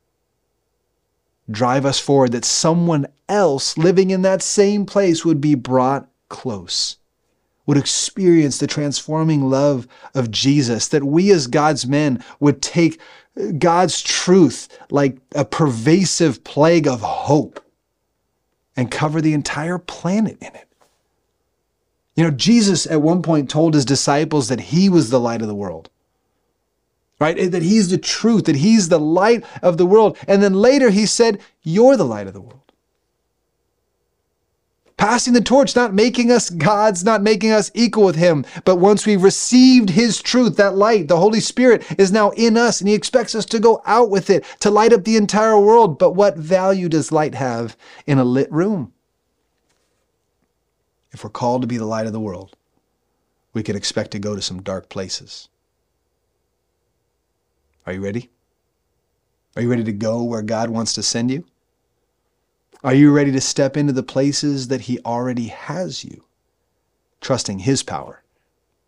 drive 1.49 1.85
us 1.85 1.99
forward, 1.99 2.33
that 2.33 2.45
someone 2.45 3.07
else 3.29 3.77
living 3.77 4.11
in 4.11 4.23
that 4.23 4.41
same 4.41 4.85
place 4.85 5.23
would 5.23 5.39
be 5.39 5.55
brought 5.55 6.09
close, 6.27 6.97
would 7.65 7.77
experience 7.77 8.57
the 8.57 8.67
transforming 8.67 9.49
love 9.49 9.87
of 10.13 10.29
Jesus, 10.29 10.89
that 10.89 11.05
we 11.05 11.31
as 11.31 11.47
God's 11.47 11.87
men 11.87 12.21
would 12.41 12.61
take 12.61 12.99
God's 13.57 14.01
truth 14.01 14.67
like 14.91 15.17
a 15.33 15.45
pervasive 15.45 16.43
plague 16.43 16.87
of 16.87 17.01
hope 17.01 17.63
and 18.75 18.91
cover 18.91 19.21
the 19.21 19.33
entire 19.33 19.77
planet 19.77 20.37
in 20.41 20.55
it. 20.55 20.67
You 22.15 22.25
know, 22.25 22.31
Jesus 22.31 22.85
at 22.85 23.01
one 23.01 23.21
point 23.21 23.49
told 23.49 23.73
his 23.73 23.85
disciples 23.85 24.49
that 24.49 24.59
he 24.59 24.89
was 24.89 25.09
the 25.09 25.19
light 25.19 25.41
of 25.41 25.47
the 25.47 25.55
world 25.55 25.89
right? 27.19 27.51
That 27.51 27.63
he's 27.63 27.89
the 27.89 27.97
truth, 27.97 28.45
that 28.45 28.55
he's 28.55 28.89
the 28.89 28.99
light 28.99 29.43
of 29.61 29.77
the 29.77 29.85
world. 29.85 30.17
And 30.27 30.41
then 30.41 30.53
later 30.53 30.89
he 30.89 31.05
said, 31.05 31.39
You're 31.61 31.97
the 31.97 32.05
light 32.05 32.27
of 32.27 32.33
the 32.33 32.41
world. 32.41 32.68
Passing 34.99 35.31
the 35.31 35.39
torch, 35.39 35.77
not 35.77 35.93
making 35.93 36.29
us 36.29 36.49
gods, 36.49 37.05
not 37.05 37.21
making 37.21 37.51
us 37.51 37.71
equal 37.73 38.03
with 38.03 38.17
him. 38.17 38.45
But 38.65 38.75
once 38.75 39.05
we've 39.05 39.23
received 39.23 39.91
his 39.91 40.21
truth, 40.21 40.57
that 40.57 40.75
light, 40.75 41.07
the 41.07 41.15
Holy 41.15 41.39
Spirit 41.39 41.85
is 41.97 42.11
now 42.11 42.31
in 42.31 42.57
us, 42.57 42.81
and 42.81 42.89
he 42.89 42.95
expects 42.95 43.33
us 43.33 43.45
to 43.45 43.61
go 43.61 43.81
out 43.85 44.09
with 44.09 44.29
it, 44.29 44.43
to 44.59 44.69
light 44.69 44.91
up 44.91 45.05
the 45.05 45.15
entire 45.15 45.57
world. 45.57 45.97
But 45.97 46.15
what 46.15 46.35
value 46.35 46.89
does 46.89 47.13
light 47.13 47.33
have 47.33 47.77
in 48.07 48.19
a 48.19 48.25
lit 48.25 48.51
room? 48.51 48.91
If 51.13 51.23
we're 51.23 51.29
called 51.29 51.61
to 51.61 51.67
be 51.67 51.77
the 51.77 51.85
light 51.85 52.05
of 52.05 52.11
the 52.11 52.19
world, 52.19 52.57
we 53.53 53.63
can 53.63 53.77
expect 53.77 54.11
to 54.11 54.19
go 54.19 54.35
to 54.35 54.41
some 54.41 54.61
dark 54.61 54.89
places. 54.89 55.47
Are 57.87 57.93
you 57.93 58.03
ready? 58.03 58.29
Are 59.55 59.61
you 59.61 59.69
ready 59.69 59.85
to 59.85 59.93
go 59.93 60.23
where 60.23 60.41
God 60.41 60.69
wants 60.69 60.91
to 60.95 61.03
send 61.03 61.31
you? 61.31 61.45
Are 62.81 62.93
you 62.93 63.11
ready 63.11 63.31
to 63.33 63.41
step 63.41 63.75
into 63.75 63.91
the 63.91 64.03
places 64.03 64.69
that 64.69 64.81
He 64.81 64.99
already 64.99 65.47
has 65.47 66.05
you, 66.05 66.23
trusting 67.19 67.59
His 67.59 67.83
power 67.83 68.23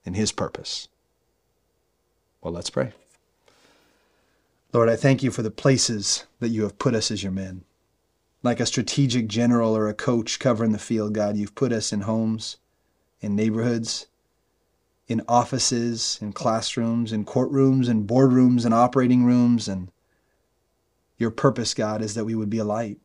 and 0.06 0.16
His 0.16 0.32
purpose? 0.32 0.88
Well, 2.42 2.54
let's 2.54 2.70
pray. 2.70 2.94
Lord, 4.72 4.88
I 4.88 4.96
thank 4.96 5.22
you 5.22 5.30
for 5.30 5.42
the 5.42 5.52
places 5.52 6.26
that 6.40 6.50
you 6.50 6.64
have 6.64 6.80
put 6.80 6.96
us 6.96 7.12
as 7.12 7.22
your 7.22 7.34
men. 7.34 7.66
Like 8.44 8.62
a 8.62 8.66
strategic 8.66 9.28
general 9.28 9.76
or 9.76 9.90
a 9.90 9.94
coach 9.94 10.40
covering 10.40 10.72
the 10.72 10.80
field, 10.80 11.14
God, 11.14 11.36
you've 11.36 11.54
put 11.54 11.74
us 11.74 11.92
in 11.92 12.02
homes, 12.02 12.58
in 13.20 13.36
neighborhoods, 13.36 14.08
in 15.10 15.22
offices, 15.28 16.18
in 16.22 16.32
classrooms, 16.32 17.12
in 17.12 17.26
courtrooms, 17.26 17.90
in 17.90 18.08
boardrooms, 18.08 18.66
in 18.66 18.72
operating 18.72 19.26
rooms. 19.26 19.68
And 19.68 19.92
your 21.18 21.30
purpose, 21.30 21.74
God, 21.74 22.02
is 22.02 22.14
that 22.14 22.24
we 22.24 22.36
would 22.36 22.50
be 22.50 22.60
a 22.60 22.64
light, 22.64 22.98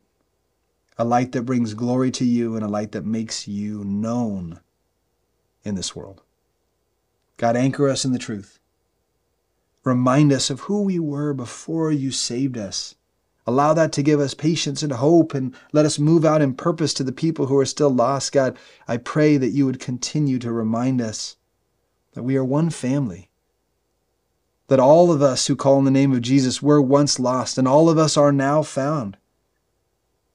a 0.97 1.05
light 1.05 1.31
that 1.33 1.43
brings 1.43 1.73
glory 1.73 2.11
to 2.11 2.25
you 2.25 2.55
and 2.55 2.63
a 2.63 2.67
light 2.67 2.91
that 2.91 3.05
makes 3.05 3.47
you 3.47 3.83
known 3.83 4.59
in 5.63 5.75
this 5.75 5.95
world. 5.95 6.21
God, 7.37 7.55
anchor 7.55 7.87
us 7.87 8.03
in 8.03 8.13
the 8.13 8.19
truth. 8.19 8.59
Remind 9.83 10.33
us 10.33 10.49
of 10.49 10.61
who 10.61 10.81
we 10.81 10.99
were 10.99 11.33
before 11.33 11.91
you 11.91 12.11
saved 12.11 12.57
us. 12.57 12.95
Allow 13.45 13.73
that 13.75 13.93
to 13.93 14.03
give 14.03 14.19
us 14.19 14.33
patience 14.33 14.83
and 14.83 14.91
hope 14.91 15.33
and 15.33 15.55
let 15.71 15.85
us 15.85 15.99
move 15.99 16.25
out 16.25 16.41
in 16.41 16.53
purpose 16.53 16.93
to 16.95 17.03
the 17.03 17.13
people 17.13 17.45
who 17.45 17.57
are 17.57 17.65
still 17.65 17.89
lost. 17.89 18.33
God, 18.33 18.57
I 18.87 18.97
pray 18.97 19.37
that 19.37 19.51
you 19.51 19.65
would 19.65 19.79
continue 19.79 20.39
to 20.39 20.51
remind 20.51 20.99
us 20.99 21.37
that 22.13 22.23
we 22.23 22.35
are 22.35 22.43
one 22.43 22.69
family. 22.69 23.29
That 24.67 24.81
all 24.81 25.13
of 25.13 25.21
us 25.21 25.47
who 25.47 25.55
call 25.55 25.79
in 25.79 25.85
the 25.85 25.91
name 25.91 26.11
of 26.11 26.21
Jesus 26.21 26.61
were 26.61 26.81
once 26.81 27.19
lost, 27.19 27.57
and 27.57 27.67
all 27.67 27.89
of 27.89 27.97
us 27.97 28.17
are 28.17 28.33
now 28.33 28.63
found. 28.63 29.15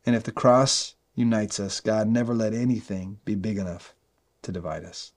And 0.05 0.16
if 0.16 0.24
the 0.24 0.32
cross 0.32 0.94
unites 1.14 1.61
us, 1.61 1.80
God, 1.80 2.09
never 2.09 2.34
let 2.34 2.55
anything 2.55 3.18
be 3.24 3.34
big 3.34 3.59
enough 3.59 3.94
to 4.42 4.53
divide 4.53 4.84
us. 4.84 5.12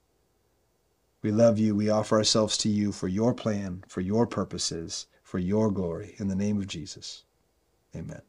We 1.22 1.32
love 1.32 1.58
you. 1.58 1.74
We 1.74 1.90
offer 1.90 2.16
ourselves 2.16 2.56
to 2.58 2.68
you 2.68 2.92
for 2.92 3.08
your 3.08 3.34
plan, 3.34 3.82
for 3.88 4.00
your 4.00 4.26
purposes, 4.26 5.06
for 5.22 5.38
your 5.38 5.70
glory. 5.72 6.14
In 6.18 6.28
the 6.28 6.36
name 6.36 6.58
of 6.58 6.68
Jesus. 6.68 7.24
Amen. 7.94 8.22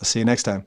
I'll 0.00 0.04
see 0.04 0.20
you 0.20 0.24
next 0.24 0.44
time. 0.44 0.66